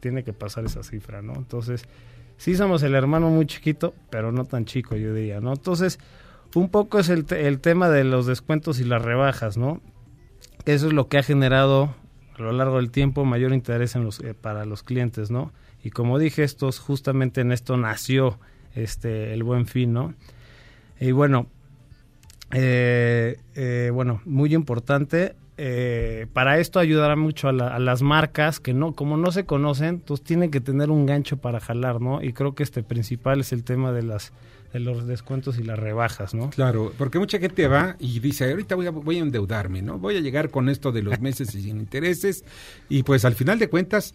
tiene 0.00 0.24
que 0.24 0.32
pasar 0.32 0.64
esa 0.64 0.82
cifra, 0.82 1.22
¿no? 1.22 1.34
Entonces, 1.36 1.84
sí 2.38 2.56
somos 2.56 2.82
el 2.82 2.94
hermano 2.94 3.28
muy 3.28 3.46
chiquito, 3.46 3.94
pero 4.08 4.32
no 4.32 4.46
tan 4.46 4.64
chico, 4.64 4.96
yo 4.96 5.14
diría, 5.14 5.40
¿no? 5.40 5.52
Entonces, 5.52 6.00
un 6.54 6.70
poco 6.70 6.98
es 6.98 7.10
el, 7.10 7.26
el 7.30 7.60
tema 7.60 7.90
de 7.90 8.02
los 8.02 8.26
descuentos 8.26 8.80
y 8.80 8.84
las 8.84 9.02
rebajas, 9.02 9.56
¿no? 9.56 9.80
Eso 10.66 10.86
es 10.88 10.92
lo 10.92 11.08
que 11.08 11.18
ha 11.18 11.22
generado 11.22 11.94
a 12.38 12.42
lo 12.42 12.52
largo 12.52 12.76
del 12.76 12.90
tiempo 12.90 13.24
mayor 13.24 13.52
interés 13.52 13.94
en 13.96 14.04
los, 14.04 14.20
eh, 14.20 14.34
para 14.34 14.64
los 14.64 14.82
clientes, 14.82 15.30
¿no? 15.30 15.52
Y 15.82 15.90
como 15.90 16.18
dije, 16.18 16.46
justamente 16.78 17.40
en 17.40 17.52
esto 17.52 17.76
nació 17.76 18.38
este, 18.74 19.32
el 19.32 19.42
buen 19.42 19.66
fin, 19.66 19.92
¿no? 19.92 20.14
Y 21.00 21.12
bueno, 21.12 21.46
eh, 22.52 23.38
eh, 23.54 23.90
bueno, 23.92 24.20
muy 24.24 24.54
importante, 24.54 25.34
eh, 25.56 26.26
para 26.32 26.58
esto 26.58 26.78
ayudará 26.78 27.16
mucho 27.16 27.48
a, 27.48 27.52
las 27.52 28.02
marcas 28.02 28.60
que 28.60 28.74
no, 28.74 28.94
como 28.94 29.16
no 29.16 29.30
se 29.30 29.44
conocen, 29.44 29.88
entonces 29.88 30.24
tienen 30.24 30.50
que 30.50 30.60
tener 30.60 30.90
un 30.90 31.06
gancho 31.06 31.36
para 31.36 31.60
jalar, 31.60 32.00
¿no? 32.00 32.22
Y 32.22 32.32
creo 32.32 32.54
que 32.54 32.62
este 32.62 32.82
principal 32.82 33.40
es 33.40 33.52
el 33.52 33.62
tema 33.62 33.92
de 33.92 34.02
las 34.02 34.32
de 34.72 34.80
los 34.80 35.06
descuentos 35.06 35.58
y 35.58 35.64
las 35.64 35.78
rebajas, 35.78 36.34
¿no? 36.34 36.50
Claro, 36.50 36.92
porque 36.96 37.18
mucha 37.18 37.38
gente 37.38 37.66
va 37.66 37.96
y 37.98 38.20
dice, 38.20 38.50
ahorita 38.50 38.74
voy 38.76 38.86
a, 38.86 38.90
voy 38.90 39.16
a 39.18 39.20
endeudarme, 39.20 39.82
¿no? 39.82 39.98
Voy 39.98 40.16
a 40.16 40.20
llegar 40.20 40.50
con 40.50 40.68
esto 40.68 40.92
de 40.92 41.02
los 41.02 41.20
meses 41.20 41.50
sin 41.50 41.78
intereses 41.78 42.44
y 42.88 43.02
pues 43.02 43.24
al 43.24 43.34
final 43.34 43.58
de 43.58 43.68
cuentas, 43.68 44.14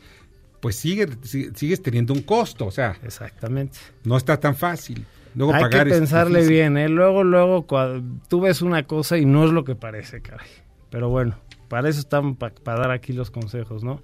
pues 0.61 0.75
sigue, 0.75 1.07
sigues 1.23 1.81
teniendo 1.81 2.13
un 2.13 2.21
costo, 2.21 2.65
o 2.65 2.71
sea. 2.71 2.97
Exactamente. 3.03 3.77
No 4.03 4.17
está 4.17 4.39
tan 4.39 4.55
fácil. 4.55 5.05
Luego 5.35 5.53
Hay 5.53 5.63
pagar 5.63 5.87
que 5.87 5.93
pensarle 5.93 6.47
bien, 6.47 6.77
¿eh? 6.77 6.87
Luego, 6.87 7.23
luego, 7.23 7.65
tú 8.29 8.39
ves 8.39 8.61
una 8.61 8.83
cosa 8.87 9.17
y 9.17 9.25
no 9.25 9.45
es 9.45 9.51
lo 9.51 9.65
que 9.65 9.75
parece, 9.75 10.21
caray. 10.21 10.47
Pero 10.89 11.09
bueno, 11.09 11.35
para 11.67 11.89
eso 11.89 11.99
están 11.99 12.35
para 12.35 12.79
dar 12.79 12.91
aquí 12.91 13.11
los 13.11 13.31
consejos, 13.31 13.83
¿no? 13.83 14.01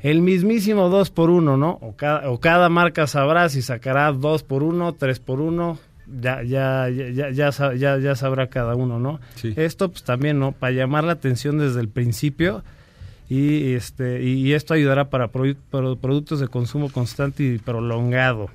El 0.00 0.22
mismísimo 0.22 0.88
2 0.88 1.10
por 1.10 1.30
1 1.30 1.56
¿no? 1.56 1.78
O 1.80 1.96
cada, 1.96 2.30
o 2.30 2.38
cada 2.38 2.68
marca 2.68 3.06
sabrá 3.06 3.48
si 3.48 3.62
sacará 3.62 4.12
2 4.12 4.42
por 4.44 4.62
1 4.62 4.92
3 4.94 5.20
por 5.20 5.40
1 5.40 5.78
ya, 6.20 6.42
ya, 6.42 6.88
ya, 6.88 7.30
ya, 7.30 7.50
ya, 7.74 7.98
ya 7.98 8.14
sabrá 8.14 8.48
cada 8.48 8.74
uno, 8.74 8.98
¿no? 8.98 9.20
Esto 9.42 9.90
pues 9.90 10.02
también, 10.04 10.38
¿no? 10.38 10.52
Para 10.52 10.72
llamar 10.72 11.04
la 11.04 11.12
atención 11.12 11.58
desde 11.58 11.80
el 11.80 11.88
principio 11.88 12.64
y 13.28 13.74
este 13.74 14.22
y 14.22 14.54
esto 14.54 14.72
ayudará 14.72 15.10
para 15.10 15.28
productos 15.28 16.40
de 16.40 16.48
consumo 16.48 16.90
constante 16.90 17.42
y 17.44 17.58
prolongado. 17.58 18.48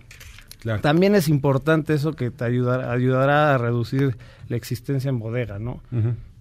También 0.82 1.14
es 1.14 1.28
importante 1.28 1.94
eso 1.94 2.14
que 2.14 2.32
te 2.32 2.46
ayudará, 2.46 2.92
ayudará 2.92 3.54
a 3.54 3.58
reducir 3.58 4.16
la 4.48 4.56
existencia 4.56 5.10
en 5.10 5.20
bodega, 5.20 5.60
¿no? 5.60 5.82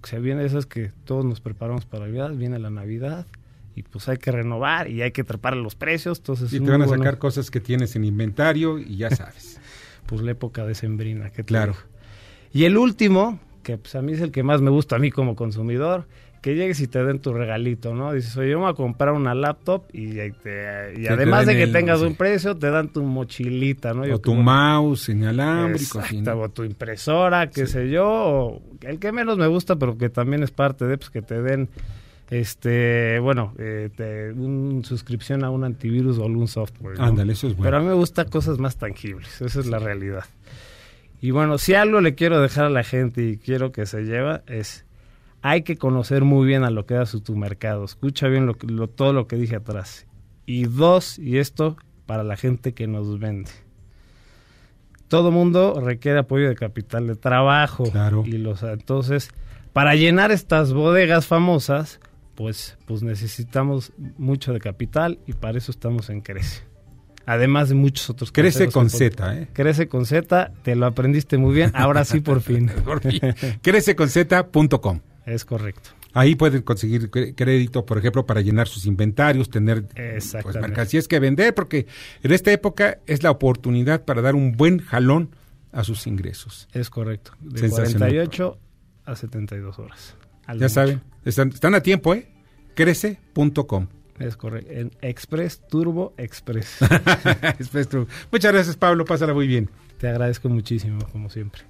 se 0.05 0.18
viene 0.18 0.44
eso 0.44 0.59
es 0.59 0.66
que 0.66 0.90
todos 1.05 1.24
nos 1.24 1.40
preparamos 1.40 1.86
para 1.86 2.07
Navidad, 2.07 2.30
viene 2.30 2.59
la 2.59 2.70
Navidad 2.70 3.26
y 3.75 3.83
pues 3.83 4.09
hay 4.09 4.18
que 4.18 4.31
renovar 4.31 4.89
y 4.91 5.03
hay 5.03 5.12
que 5.12 5.25
trepar 5.25 5.57
los 5.57 5.75
precios. 5.75 6.18
Entonces 6.18 6.53
y 6.53 6.61
te 6.61 6.70
van 6.70 6.83
a 6.83 6.89
sacar 6.89 7.18
cosas 7.18 7.51
que 7.51 7.61
tienes 7.61 7.97
en 7.97 8.05
inventario 8.05 8.79
y 8.79 8.97
ya 8.97 9.11
sabes. 9.11 9.61
pues 10.07 10.20
la 10.23 10.33
época 10.33 10.64
de 10.66 10.75
sembrina, 10.75 11.31
que 11.31 11.45
claro. 11.45 11.75
Y 12.53 12.64
el 12.64 12.77
último, 12.77 13.41
que 13.62 13.79
pues 13.79 13.95
a 13.95 14.03
mí 14.03 14.12
es 14.12 14.20
el 14.20 14.31
que 14.31 14.43
más 14.43 14.61
me 14.61 14.70
gusta 14.70 14.97
a 14.97 14.99
mí 14.99 15.11
como 15.11 15.37
consumidor, 15.37 16.07
que 16.43 16.57
llegues 16.57 16.81
y 16.81 16.89
te 16.89 17.03
den 17.05 17.20
tu 17.20 17.33
regalito, 17.33 17.95
¿no? 17.95 18.12
Dices, 18.12 18.37
oye, 18.37 18.51
yo 18.51 18.59
me 18.59 18.64
voy 18.64 18.73
a 18.73 18.75
comprar 18.75 19.12
una 19.12 19.33
laptop 19.33 19.85
y, 19.93 20.18
y 20.18 21.07
además 21.07 21.47
de 21.47 21.57
que 21.57 21.68
tengas 21.68 22.01
un 22.01 22.16
precio, 22.16 22.57
te 22.57 22.68
dan 22.68 22.89
tu 22.89 23.03
mochilita, 23.05 23.95
¿no? 23.95 24.03
O 24.12 24.18
tu 24.18 24.35
mouse 24.35 25.09
inalámbrico. 25.09 26.03
o 26.37 26.49
tu 26.49 26.64
impresora, 26.64 27.49
qué 27.49 27.68
sé 27.68 27.89
yo, 27.89 28.07
o 28.07 28.62
el 28.81 28.99
que 28.99 29.12
menos 29.12 29.39
me 29.39 29.47
gusta, 29.47 29.77
pero 29.77 29.97
que 29.97 30.11
también 30.11 30.43
es 30.43 30.51
parte 30.51 30.85
de, 30.85 30.99
pues 30.99 31.11
que 31.11 31.23
te 31.23 31.41
den, 31.41 31.68
este, 32.33 33.18
bueno, 33.18 33.53
eh, 33.59 33.91
te, 33.95 34.33
una 34.33 34.83
suscripción 34.85 35.45
a 35.45 35.51
un 35.51 35.64
antivirus 35.64 36.16
o 36.18 36.24
algún 36.24 36.49
software. 36.49 36.99
Ándale, 36.99 37.35
eso 37.35 37.47
es 37.47 37.53
bueno. 37.53 37.64
Pero 37.64 37.76
a 37.76 37.80
mí 37.80 37.87
me 37.89 37.93
gustan 37.93 38.30
cosas 38.30 38.59
más 38.59 38.78
tangibles, 38.78 39.43
esa 39.43 39.61
es 39.61 39.66
la 39.66 39.78
realidad. 39.78 40.24
Y 41.20 41.30
bueno, 41.30 41.59
si 41.59 41.74
algo 41.74 42.01
le 42.01 42.14
quiero 42.14 42.41
dejar 42.41 42.64
a 42.64 42.70
la 42.70 42.85
gente 42.85 43.22
y 43.22 43.37
quiero 43.37 43.70
que 43.70 43.85
se 43.85 44.05
lleva 44.05 44.43
es 44.47 44.87
hay 45.43 45.61
que 45.62 45.76
conocer 45.76 46.24
muy 46.24 46.47
bien 46.47 46.64
a 46.64 46.70
lo 46.70 46.87
que 46.87 46.95
da 46.95 47.05
su 47.05 47.20
tu 47.20 47.37
mercado. 47.37 47.85
Escucha 47.85 48.28
bien 48.28 48.47
lo, 48.47 48.89
todo 48.89 49.12
lo 49.12 49.26
que 49.26 49.37
dije 49.37 49.57
atrás. 49.57 50.07
Y 50.47 50.64
dos, 50.64 51.18
y 51.18 51.37
esto 51.37 51.76
para 52.07 52.24
la 52.24 52.39
gente 52.39 52.72
que 52.72 52.87
nos 52.87 53.18
vende. 53.18 53.51
Todo 55.09 55.30
mundo 55.30 55.83
requiere 55.85 56.20
apoyo 56.20 56.49
de 56.49 56.55
capital 56.55 57.09
de 57.09 57.16
trabajo. 57.16 57.85
Claro. 57.91 58.22
Y 58.24 58.39
los, 58.39 58.62
entonces, 58.62 59.28
para 59.74 59.97
llenar 59.97 60.33
estas 60.33 60.72
bodegas 60.72 61.26
famosas, 61.26 62.01
pues, 62.35 62.76
pues 62.87 63.03
necesitamos 63.03 63.93
mucho 64.18 64.53
de 64.53 64.61
capital 64.61 65.18
y 65.26 65.33
para 65.33 65.59
eso 65.59 65.70
estamos 65.70 66.11
en 66.11 66.20
Crece. 66.20 66.62
Además 67.24 67.68
de 67.68 67.76
muchos 67.76 68.11
otros. 68.11 68.33
Crece 68.33 68.68
con 68.68 68.91
Z, 68.91 69.37
¿eh? 69.37 69.49
Crece 69.53 69.89
con 69.89 70.07
Z, 70.07 70.53
te 70.62 70.74
lo 70.74 70.87
aprendiste 70.87 71.39
muy 71.39 71.55
bien, 71.55 71.70
ahora 71.74 72.05
sí 72.05 72.20
por 72.20 72.41
fin. 72.41 72.70
Crececonz.com. 73.62 75.01
Es 75.24 75.45
correcto. 75.45 75.91
Ahí 76.14 76.35
pueden 76.35 76.62
conseguir 76.62 77.11
crédito, 77.11 77.87
por 77.87 77.97
ejemplo, 77.97 78.26
para 78.26 78.43
llenar 78.43 78.68
sus 78.68 78.85
inventarios, 78.85 79.49
tener 79.49 79.87
pues, 79.87 80.35
mercancías 80.61 81.09
que 81.09 81.18
vender, 81.18 81.55
porque 81.55 81.87
en 82.22 82.33
esta 82.33 82.53
época 82.53 82.99
es 83.07 83.22
la 83.22 83.30
oportunidad 83.30 84.05
para 84.05 84.20
dar 84.20 84.35
un 84.35 84.53
buen 84.53 84.80
jalón 84.80 85.30
a 85.70 85.85
sus 85.85 86.07
ingresos. 86.07 86.68
Es 86.72 86.91
correcto. 86.91 87.33
De 87.41 87.68
48 87.68 88.59
a 89.07 89.16
72 89.16 89.78
horas. 89.78 90.16
Ya 90.59 90.68
saben, 90.68 91.01
están, 91.24 91.49
están, 91.49 91.74
a 91.74 91.80
tiempo, 91.80 92.14
¿eh? 92.14 92.26
Crece.com. 92.74 93.86
Es 94.18 94.36
correcto. 94.36 94.70
En 94.72 94.93
Express 95.01 95.61
Turbo 95.68 96.14
Express. 96.16 96.78
Express 97.59 97.88
Turbo. 97.88 98.07
Muchas 98.30 98.53
gracias, 98.53 98.76
Pablo. 98.76 99.05
Pásala 99.05 99.34
muy 99.34 99.47
bien. 99.47 99.70
Te 99.99 100.09
agradezco 100.09 100.49
muchísimo, 100.49 100.99
como 101.11 101.30
siempre. 101.30 101.62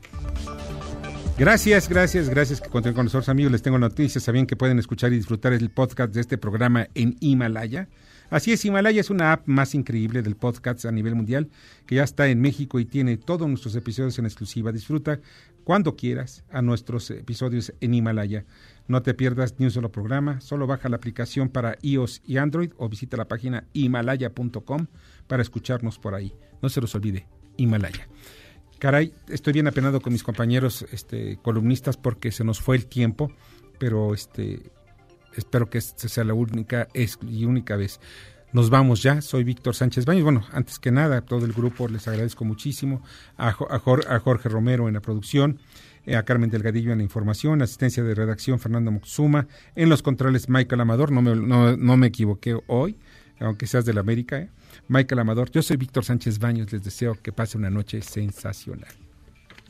Gracias, 1.38 1.88
gracias, 1.88 2.28
gracias 2.28 2.60
que 2.60 2.68
continúen 2.68 2.94
con 2.94 3.06
nosotros, 3.06 3.28
amigos. 3.28 3.52
Les 3.52 3.62
tengo 3.62 3.78
noticias. 3.78 4.24
Sabían 4.24 4.46
que 4.46 4.56
pueden 4.56 4.78
escuchar 4.78 5.12
y 5.12 5.16
disfrutar 5.16 5.52
el 5.52 5.70
podcast 5.70 6.14
de 6.14 6.20
este 6.20 6.38
programa 6.38 6.88
en 6.94 7.16
Himalaya. 7.20 7.88
Así 8.32 8.50
es, 8.50 8.64
Himalaya 8.64 8.98
es 8.98 9.10
una 9.10 9.34
app 9.34 9.46
más 9.46 9.74
increíble 9.74 10.22
del 10.22 10.36
podcast 10.36 10.86
a 10.86 10.90
nivel 10.90 11.14
mundial 11.14 11.50
que 11.84 11.96
ya 11.96 12.02
está 12.02 12.28
en 12.28 12.40
México 12.40 12.80
y 12.80 12.86
tiene 12.86 13.18
todos 13.18 13.46
nuestros 13.46 13.76
episodios 13.76 14.18
en 14.18 14.24
exclusiva. 14.24 14.72
Disfruta 14.72 15.20
cuando 15.64 15.96
quieras 15.96 16.42
a 16.50 16.62
nuestros 16.62 17.10
episodios 17.10 17.74
en 17.82 17.92
Himalaya. 17.92 18.46
No 18.88 19.02
te 19.02 19.12
pierdas 19.12 19.56
ni 19.58 19.66
un 19.66 19.70
solo 19.70 19.92
programa, 19.92 20.40
solo 20.40 20.66
baja 20.66 20.88
la 20.88 20.96
aplicación 20.96 21.50
para 21.50 21.76
iOS 21.82 22.22
y 22.26 22.38
Android 22.38 22.72
o 22.78 22.88
visita 22.88 23.18
la 23.18 23.28
página 23.28 23.66
himalaya.com 23.74 24.86
para 25.26 25.42
escucharnos 25.42 25.98
por 25.98 26.14
ahí. 26.14 26.34
No 26.62 26.70
se 26.70 26.80
los 26.80 26.94
olvide, 26.94 27.26
Himalaya. 27.58 28.08
Caray, 28.78 29.12
estoy 29.28 29.52
bien 29.52 29.66
apenado 29.66 30.00
con 30.00 30.10
mis 30.10 30.22
compañeros 30.22 30.86
este, 30.90 31.36
columnistas 31.42 31.98
porque 31.98 32.32
se 32.32 32.44
nos 32.44 32.62
fue 32.62 32.76
el 32.76 32.86
tiempo, 32.86 33.30
pero 33.78 34.14
este, 34.14 34.72
espero 35.36 35.68
que 35.68 35.78
esta 35.78 36.08
sea 36.08 36.24
la 36.24 36.34
única 36.34 36.88
y 36.94 37.44
única 37.44 37.76
vez. 37.76 38.00
Nos 38.52 38.68
vamos 38.68 39.02
ya, 39.02 39.22
soy 39.22 39.44
Víctor 39.44 39.74
Sánchez 39.74 40.04
Baños. 40.04 40.24
Bueno, 40.24 40.44
antes 40.52 40.78
que 40.78 40.90
nada, 40.90 41.18
a 41.18 41.20
todo 41.22 41.46
el 41.46 41.54
grupo 41.54 41.88
les 41.88 42.06
agradezco 42.06 42.44
muchísimo, 42.44 43.02
a, 43.38 43.52
Jorge, 43.52 44.48
Romero 44.50 44.88
en 44.88 44.94
la 44.94 45.00
producción, 45.00 45.58
eh, 46.04 46.16
a 46.16 46.24
Carmen 46.24 46.50
Delgadillo 46.50 46.92
en 46.92 46.98
la 46.98 47.04
información, 47.04 47.62
asistencia 47.62 48.02
de 48.02 48.14
redacción 48.14 48.58
Fernando 48.58 48.90
Moxuma, 48.90 49.48
en 49.74 49.88
los 49.88 50.02
controles 50.02 50.50
Michael 50.50 50.82
Amador, 50.82 51.12
no 51.12 51.22
me, 51.22 51.34
no, 51.34 51.96
me 51.96 52.06
equivoqué 52.08 52.58
hoy, 52.66 52.98
aunque 53.40 53.66
seas 53.66 53.86
de 53.86 53.94
la 53.94 54.00
América, 54.00 54.38
¿eh? 54.38 54.50
Michael 54.88 55.20
Amador. 55.20 55.50
Yo 55.50 55.62
soy 55.62 55.76
Víctor 55.76 56.04
Sánchez 56.04 56.38
Baños. 56.38 56.72
Les 56.72 56.82
deseo 56.82 57.16
que 57.20 57.32
pase 57.32 57.56
una 57.56 57.70
noche 57.70 58.02
sensacional. 58.02 59.01